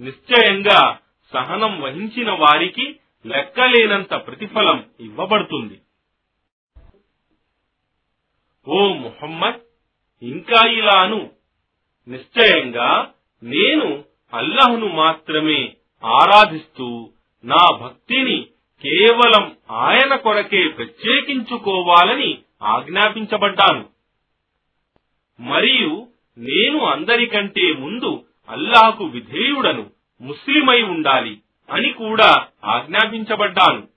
నిశ్చయంగా 0.00 0.98
సహనం 1.32 1.80
వహించిన 1.80 2.30
వారికి 2.30 3.00
లెక్కలేనంత 3.26 4.10
ప్రతిఫలం 4.10 4.90
ఇవ్వబడుతుంది. 5.00 5.80
ఓ 8.68 8.92
ముహమ్మద్ 8.92 9.69
ఇంకా 10.22 10.70
ఇలాను. 10.70 11.30
నిశ్చయంగా 12.08 13.12
నేను 13.42 14.04
అల్లహను 14.34 14.86
మాత్రమే 14.88 15.74
ఆరాధిస్తూ 16.04 17.10
నా 17.44 17.76
భక్తిని 17.76 18.46
కేవలం 18.82 19.56
ఆయన 19.70 20.14
కొరకే 20.14 20.68
ప్రత్యేకించుకోవాలని 20.68 22.38
ఆజ్ఞాపించబడ్డాను. 22.62 23.88
మరియు 25.40 26.08
నేను 26.38 26.84
అందరికంటే 26.84 27.72
ముందు 27.72 28.26
అల్లాహకు 28.48 29.04
విధేయుడను 29.04 29.90
ముస్లిమై 30.20 30.82
ఉండాలి 30.82 31.38
అని 31.70 31.92
కూడా 31.92 32.48
ఆజ్ఞాపించబడ్డాను. 32.64 33.88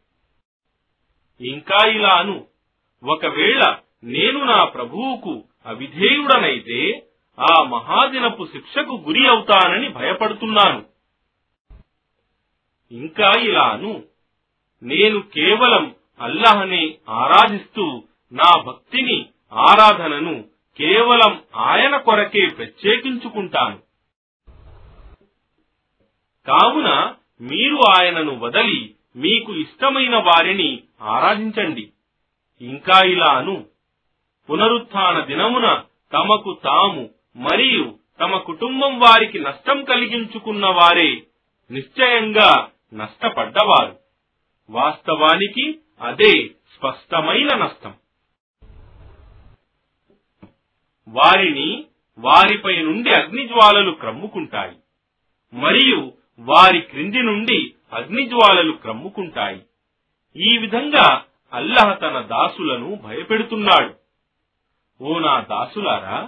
ఇంకా 1.42 1.88
ఇలాను. 1.88 2.48
ఒకవేళ 3.04 3.78
నేను 4.04 4.44
నా 4.44 4.64
ప్రభువుకు 4.64 5.44
అవిధేయుడనైతే 5.66 7.08
ఆ 7.40 7.64
మహాదినపు 7.64 8.48
శిక్షకు 8.52 9.04
గురి 9.08 9.28
అవుతానని 9.28 9.90
భయపడుతున్నాను. 9.90 10.86
ఇంకా 12.92 13.40
ఇలాను. 13.40 14.04
నేను 14.84 15.22
కేవలం 15.22 15.96
అల్లాహ్ని 16.22 16.98
ఆరాధిస్తూ 17.10 18.04
నా 18.32 18.62
భక్తిని 18.62 19.30
ఆరాధనను 19.54 20.44
కేవలం 20.78 21.44
ఆయన 21.56 21.98
కొరకే 21.98 22.48
ప్రత్యేకించుకుంటాను. 22.48 23.80
కావున 26.48 27.16
మీరు 27.42 27.76
ఆయనను 27.76 28.40
వదలి 28.40 28.96
మీకు 29.16 29.54
ఇష్టమైన 29.54 30.16
వారిని 30.16 30.84
ఆరాధించండి. 31.02 31.92
ఇంకా 32.62 33.02
ఇలాను. 33.06 33.73
పునరుత్న 34.50 34.78
పునరుత్థాన 34.78 35.26
దినమున 35.26 35.84
తమకు 36.14 36.58
తాము 36.64 37.10
మరియు 37.36 37.98
తమ 38.20 38.38
కుటుంబం 38.38 39.00
వారికి 39.00 39.40
నష్టం 39.40 39.84
కలిగించుకున్న 39.84 40.66
వారే 40.66 41.24
నిశ్చయంగా 41.72 42.70
నష్టపడ్డవారు. 42.94 44.00
వాస్తవానికి 44.70 45.80
అదే 46.02 46.48
స్పష్టమైన 46.48 47.48
నష్టం. 47.56 47.94
వారిని 51.08 51.86
వారిపై 52.18 52.82
నుండి 52.82 53.10
అగ్నిజ్వాలలు 53.10 53.92
క్రమ్ముకుంటాయి 53.92 54.76
మరియు 55.54 56.12
వారి 56.40 56.82
క్రింది 56.82 57.24
నుండి 57.24 57.74
అగ్నిజ్వాలలు 57.94 58.72
క్రమ్ముకుంటాయి. 58.72 59.62
ఈ 60.36 60.58
విధంగా 60.58 61.24
అల్లహ 61.54 61.94
తన 61.94 62.20
దాసులను 62.20 62.96
భయపెడుతున్నాడు. 62.96 64.03
ఓ 65.02 65.20
నా 65.20 65.40
దాసులారా 65.40 66.28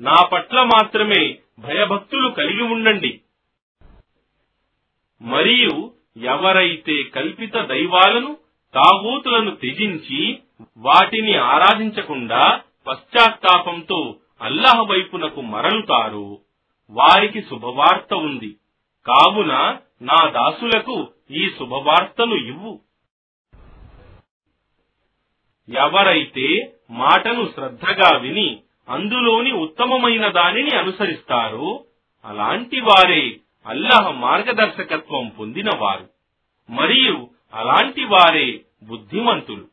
నా 0.00 0.24
పట్ల 0.32 0.62
మాత్రమే 0.62 1.38
భయభక్తులు 1.58 2.28
కలిగి 2.28 2.62
ఉండండి. 2.62 3.20
మరియు 5.22 5.92
ఎవరైతే 6.16 7.02
కల్పిత 7.02 7.56
దైవాలను 7.56 8.36
తాగూతులను 8.74 9.50
త్యజించి 9.50 10.38
వాటిని 10.76 11.36
ఆరాధించకుండా 11.36 12.60
పశ్చాత్తాపంతో 12.86 14.16
అల్లాహ్ 14.40 14.88
వైపునకు 14.90 15.40
మరలుతారు 15.40 16.38
వారికి 16.90 17.42
శుభవార్త 17.42 18.14
ఉంది. 18.14 18.56
కావున 19.06 19.78
నా 20.02 20.28
దాసులకు 20.28 21.08
ఈ 21.30 21.50
శుభవార్తను 21.58 22.34
ఇవ్వు. 22.34 22.80
ఎవరైతే 25.68 26.72
మాటను 26.90 27.50
శ్రద్ధగా 27.54 28.16
విని 28.16 28.60
అందులోని 28.88 29.52
ఉత్తమమైన 29.52 30.28
దానిని 30.28 30.76
అనుసరిస్తారో 30.76 31.84
అలాంటి 32.24 32.80
వారే 32.80 33.36
అల్లహ 33.66 34.10
మార్గదర్శకత్వం 34.10 35.32
పొందినవారు. 35.38 36.08
మరియు 36.70 37.28
అలాంటి 37.54 38.04
వారే 38.04 38.60
బుద్ధిమంతులు. 38.82 39.64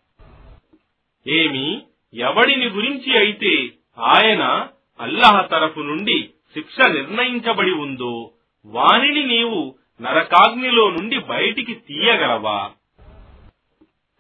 ఏమి 1.30 1.82
ఎవడిని 2.14 2.70
గురించి 2.70 3.18
అయితే 3.18 3.70
ఆయన 4.00 4.68
అల్లహ 5.02 5.41
తరఫు 5.41 5.80
నుండి 5.80 6.30
శిక్ష 6.54 6.88
నిర్ణయించబడి 6.88 7.72
ఉందో 7.72 8.32
వానిని 8.66 9.24
నీవు 9.24 9.76
నరకాగ్నిలో 10.02 10.89
నుండి 10.89 11.20
బయటికి 11.20 11.74
తీయగలవా? 11.74 12.72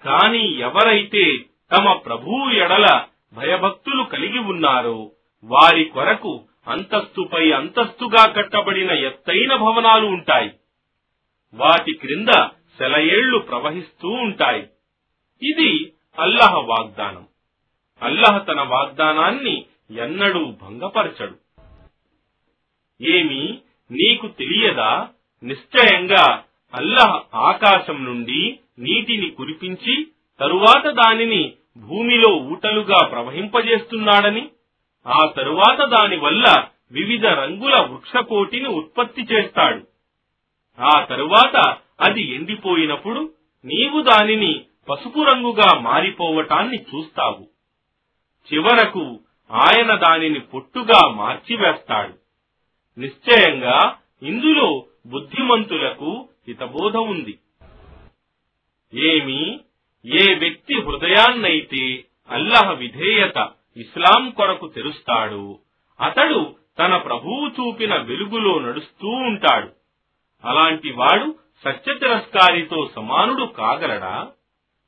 కాని 0.05 0.59
ఎవరైతే 0.59 1.45
తమ 1.71 1.93
ప్రభువు 1.93 2.51
ఎడల 2.51 3.05
భయభక్తులు 3.33 4.03
కలిగి 4.03 4.39
ఉన్నారో. 4.39 5.11
వారి 5.43 5.85
కొరకు 5.85 6.43
అంతస్తుపై 6.67 7.51
అంతస్తుగా 7.51 8.31
కట్టబడిన 8.31 8.91
ఎత్తైన 8.91 9.55
భవనాలు 9.55 10.07
ఉంటాయి. 10.07 10.51
వాటి 11.53 11.93
క్రింద 11.93 12.27
సెలయేళ్ళు 12.77 13.37
ప్రవహిస్తూ 13.37 14.09
ఉంటాయి. 14.09 14.69
ఇది 15.51 15.93
అల్లహ 16.19 16.53
వాగ్దానం. 16.55 17.27
అల్లహ 18.01 18.37
తన 18.37 18.61
వాగ్దానాన్ని 18.61 19.65
ఎన్నడూ 19.91 20.45
భంగపరచడు. 20.45 21.37
ఏమి 23.03 23.59
నీకు 23.91 24.27
తెలియదా? 24.27 25.09
నిశ్చయంగా 25.43 26.43
అల్లహ 26.73 27.21
ఆకాశం 27.35 28.05
నుండి 28.05 28.59
నీటిని 28.79 29.29
కురిపించి 29.29 30.07
తరువాత 30.39 30.87
దానిని 30.87 31.53
భూమిలో 31.77 32.35
ఊటలుగా 32.35 33.07
ప్రవహింపజేస్తున్నాడని 33.07 34.49
ఆ 35.07 35.27
తరువాత 35.37 35.89
దాని 35.89 36.17
వల్ల 36.17 36.67
వివిధ 36.91 37.25
రంగుల 37.25 37.73
వృక్షకోటిని 37.73 38.67
ఉత్పత్తి 38.67 39.21
చేస్తాడు. 39.21 39.87
ఆ 40.79 41.03
తరువాత 41.03 41.77
అది 42.01 42.21
ఎండిపోయినప్పుడు 42.21 43.33
నీవు 43.65 44.01
దానిని 44.01 44.65
పసుపు 44.89 45.23
రంగుగా 45.23 45.79
మారిపోవటాన్ని 45.79 46.77
చూస్తావు. 46.77 47.47
చివరకు 48.53 49.19
ఆయన 49.51 49.95
దానిని 49.95 50.39
పొట్టుగా 50.39 51.07
మార్చివేస్తాడు. 51.07 52.13
నిశ్చయంగా 52.99 53.97
ఇందులో 54.23 54.85
బుద్ధిమంతులకు 55.05 56.29
హితబోధ 56.47 56.97
ఉంది. 56.97 57.39
ఏమి 58.93 59.59
ఏ 60.05 60.35
వ్యక్తి 60.35 60.75
హృదయాన్నైతే 60.75 62.03
అల్లహ 62.29 62.71
విధేయత 62.71 63.49
ఇస్లాం 63.77 64.29
కొరకు 64.29 64.67
తెరుస్తాడు 64.67 65.59
అతడు 66.01 66.55
తన 66.79 66.97
ప్రభువు 66.97 67.47
చూపిన 67.47 67.95
వెలుగులో 67.95 68.59
నడుస్తూ 68.59 69.07
ఉంటాడు. 69.07 69.69
అలాంటి 70.45 70.91
వాడు 70.91 71.35
సత్య 71.63 71.93
తిరస్కారితో 71.93 72.89
సమానుడు 72.95 73.43
కాగలడా? 73.43 74.27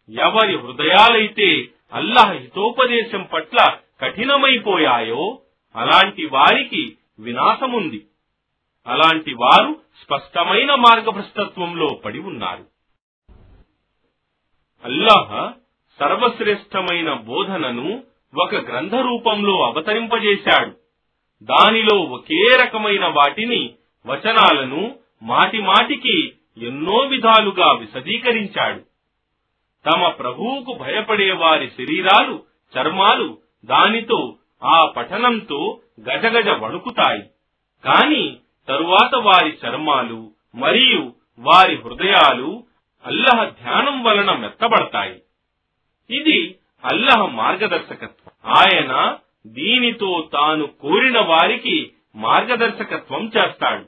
ఎవరి 0.09 0.57
హృదయాలైతే 0.57 1.67
అల్లాహ్ 1.93 2.31
హితోపదేశం 2.31 3.23
పట్ల 3.23 3.77
కఠినమైపోయాయో 4.01 5.41
అలాంటి 5.75 6.25
వారికి 6.25 6.97
వినాశముంది. 7.19 8.05
అలాంటి 8.87 9.33
వారు 9.33 9.81
స్పష్టమైన 10.01 10.75
మార్గభ్రష్టత్వంలో 10.75 11.87
పడి 11.87 12.19
ఉన్నారు. 12.19 12.74
అల్లాహ్ 14.85 15.53
సర్వశ్రేష్టమైన 15.99 17.13
బోధనను 17.13 18.03
ఒక 18.41 18.55
గ్రంథ 18.55 18.95
రూపంలో 18.95 19.65
అవతరింపజేశాడు. 19.65 20.71
దానిలో 21.43 21.97
ఒకే 21.97 22.57
రకమైన 22.63 23.05
వాటిని 23.05 23.73
వచనాలను 24.05 24.95
మాటి 25.23 25.61
మాటికి 25.61 26.33
ఎన్నో 26.57 26.97
విధాలుగా 26.97 27.71
విశదీకరించాడు. 27.71 28.79
తమ 29.89 30.07
ప్రభువుకు 30.07 30.73
భయపడే 30.73 31.31
వారి 31.31 31.69
శరీరాలు 31.69 32.43
చర్మాలు 32.77 33.37
దానితో 33.65 34.35
ఆ 34.63 34.85
పఠనంతో 34.85 35.79
గజగజ 36.09 36.47
వణుకుతాయి. 36.47 37.23
కాని 37.85 38.37
తరువాత 38.67 39.15
వారి 39.15 39.57
చర్మాలు 39.65 40.31
మరియు 40.55 41.13
వారి 41.39 41.75
హృదయాలు 41.75 42.63
అల్లహ 43.05 43.43
ధ్యానం 43.45 44.03
వలన 44.03 44.33
మెత్తబడతాయి. 44.33 45.21
ఇది 46.09 46.55
అల్లహ 46.85 47.25
మార్గదర్శకత్వం. 47.25 48.53
ఆయన 48.55 49.17
దీనితో 49.47 50.29
తాను 50.33 50.67
కోరిన 50.67 51.19
వారికి 51.19 51.91
మార్గదర్శకత్వం 52.15 53.31
చేస్తాడు. 53.37 53.85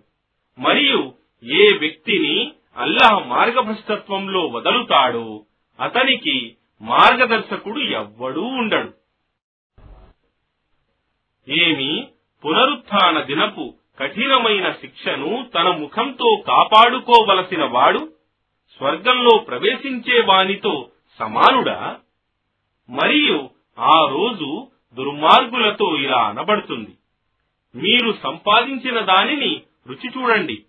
మరియు 0.62 1.14
ఏ 1.44 1.78
వ్యక్తిని 1.78 2.52
అల్లహ 2.78 3.20
మార్గభ్రష్టత్వంలో 3.20 4.48
వదలుతాడో 4.48 5.46
అతనికి 5.80 6.56
మార్గదర్శకుడు 6.82 7.80
ఎవ్వడూ 7.80 8.42
ఉండడు. 8.42 8.94
ఏమి 11.52 12.08
పునరుత్న 12.46 13.22
దినపు 13.22 13.74
కఠినమైన 14.00 14.72
శిక్షను 14.72 15.50
తన 15.56 15.70
ముఖంతో 15.70 16.44
కాపాడుకోవలసిన 16.48 17.64
వాడు 17.66 18.14
స్వర్గంలో 18.80 19.38
ప్రవేశించే 19.38 20.22
వానితో 20.22 20.90
సమానుడా? 21.20 22.00
మరియు 22.90 23.50
ఆ 23.80 24.10
రోజు 24.10 24.68
దుర్మార్గులతో 24.94 25.98
ఇలా 25.98 26.18
అనబడుతుంది. 26.18 26.98
మీరు 27.76 28.18
సంపాదించిన 28.24 29.00
దానిని 29.00 29.62
రుచి 29.88 30.10
చూడండి. 30.10 30.64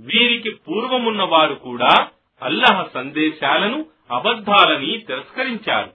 వీరికి 0.00 0.50
పూర్వమున్న 0.50 1.22
వారు 1.22 1.54
కూడా 1.54 2.10
అల్లహ 2.42 2.86
సందేశాలను 2.94 3.86
అబద్ధాలని 4.10 4.98
తిరస్కరించారు. 4.98 5.92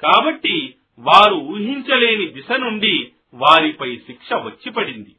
కాబట్టి 0.00 0.74
వారు 0.98 1.34
ఊహించలేని 1.34 2.26
దిశ 2.26 2.50
నుండి 2.50 3.12
వారిపై 3.34 3.96
శిక్ష 3.96 4.32
వచ్చి 4.32 4.70
పడింది 4.70 5.16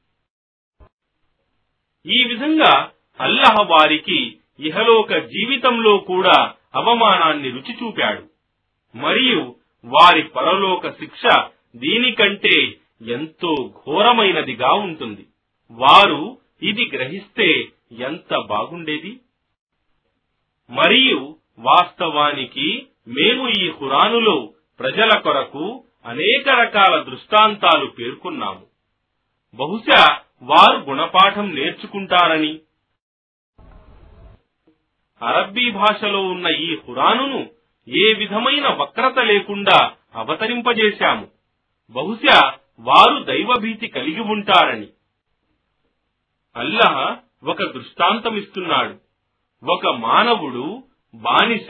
ఈ 2.05 2.23
విధంగా 2.23 2.91
అల్లహ 3.19 3.61
వారికి 3.61 4.37
ఇహలోక 4.59 5.13
జీవితంలో 5.13 5.97
కూడా 5.97 6.53
అవమానాన్ని 6.75 7.49
రుచి 7.49 7.75
చూపాడు. 7.83 8.23
మరియు 8.97 9.55
వారి 9.85 10.23
పరలోక 10.23 10.89
శిక్ష 10.89 11.21
దీనికంటే 11.75 12.73
ఎంతో 13.01 13.71
ఘోరమైనదిగా 13.85 14.71
ఉంటుంది. 14.71 15.25
వారు 15.71 16.37
ఇది 16.61 16.91
గ్రహిస్తే 16.93 17.67
ఎంత 17.99 18.37
బాగుండేది? 18.47 19.19
మరియు 20.69 21.35
వాస్తవానికి 21.59 22.87
మేము 23.07 23.49
ఈ 23.49 23.71
ఖురానులో 23.71 24.53
ప్రజల 24.79 25.19
కొరకు 25.19 25.83
అనేక 26.05 26.49
రకాల 26.49 27.01
దృష్టాంతాలు 27.01 27.85
పేర్కొన్నాము. 27.85 28.65
బహుశా 29.55 30.19
వారు 30.41 30.77
గుణపాఠం 30.77 31.55
నేర్చుకుంటారని 31.55 32.59
అరబ్బీ 35.23 35.71
భాషలో 35.71 36.21
ఉన్న 36.21 36.47
ఈ 36.47 36.77
హురానును 36.87 37.49
ఏ 37.87 38.13
విధమైన 38.13 38.67
వక్రత 38.67 39.19
లేకుండా 39.19 39.91
అవతరింపజేశాము. 40.15 41.27
బహుశా 41.91 42.53
వారు 42.79 43.23
దైవభీతి 43.23 43.87
కలిగి 43.87 44.21
ఉంటారని. 44.21 44.87
అల్లహ 46.55 47.15
ఒక 47.43 47.63
దృష్టాంతమిస్తున్నాడు. 47.63 48.95
ఒక 49.71 49.87
మానవుడు 49.87 50.83
బానిస 51.15 51.67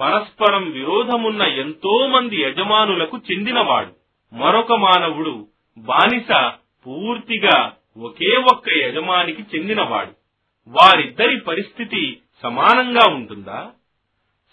పరస్పరం 0.00 0.70
విరోధమున్న 0.70 1.42
ఎంతో 1.42 2.06
మంది 2.06 2.42
యజమానులకు 2.42 3.18
చెందినవాడు. 3.32 3.92
మరొక 4.34 4.72
మానవుడు 4.72 5.46
బానిస 5.78 6.50
పూర్తిగా 6.86 7.72
ఒకే 7.98 8.36
ఒక్క 8.36 8.68
యజమానికి 8.76 9.42
చెందినవాడు. 9.42 10.12
వారిద్దరి 10.68 11.40
పరిస్థితి 11.40 12.20
సమానంగా 12.42 13.14
ఉంటుందా? 13.14 13.70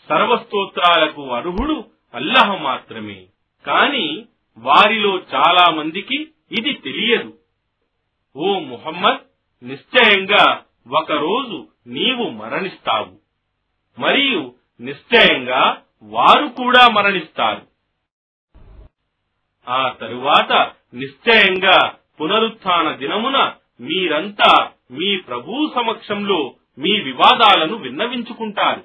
సర్వస్తోత్రాలకు 0.10 1.32
అర్హుడు 1.32 1.86
అల్లహ 2.14 2.56
మాత్రమే. 2.56 3.26
కాని 3.66 4.26
వారిలో 4.57 5.18
చాలా 5.18 5.72
మందికి 5.72 6.22
ఇది 6.52 6.74
తెలియదు. 6.74 7.38
ఓ 8.36 8.60
ముహమ్మద్ 8.60 9.20
నిశ్చయంగా 9.66 10.64
ఒకరోజు 10.90 11.68
నీవు 11.88 12.30
మరణిస్తావు. 12.30 13.26
మరియు 14.02 14.56
నిశ్చయంగా 14.82 15.82
వారు 16.03 16.48
కూడా 16.48 16.88
మరణిస్తారు. 16.88 17.68
ఆ 19.70 19.90
తరువాత 19.90 20.72
నిశ్చయంగా 20.94 21.95
పునరుత్థాన 22.22 22.95
దినమున 22.95 23.53
మీరంతా 23.80 24.72
మీ 24.91 25.18
ప్రభు 25.18 25.72
సమక్షంలో 25.76 26.56
మీ 26.77 26.99
వివాదాలను 26.99 27.76
విన్నవించుకుంటారు. 27.76 28.81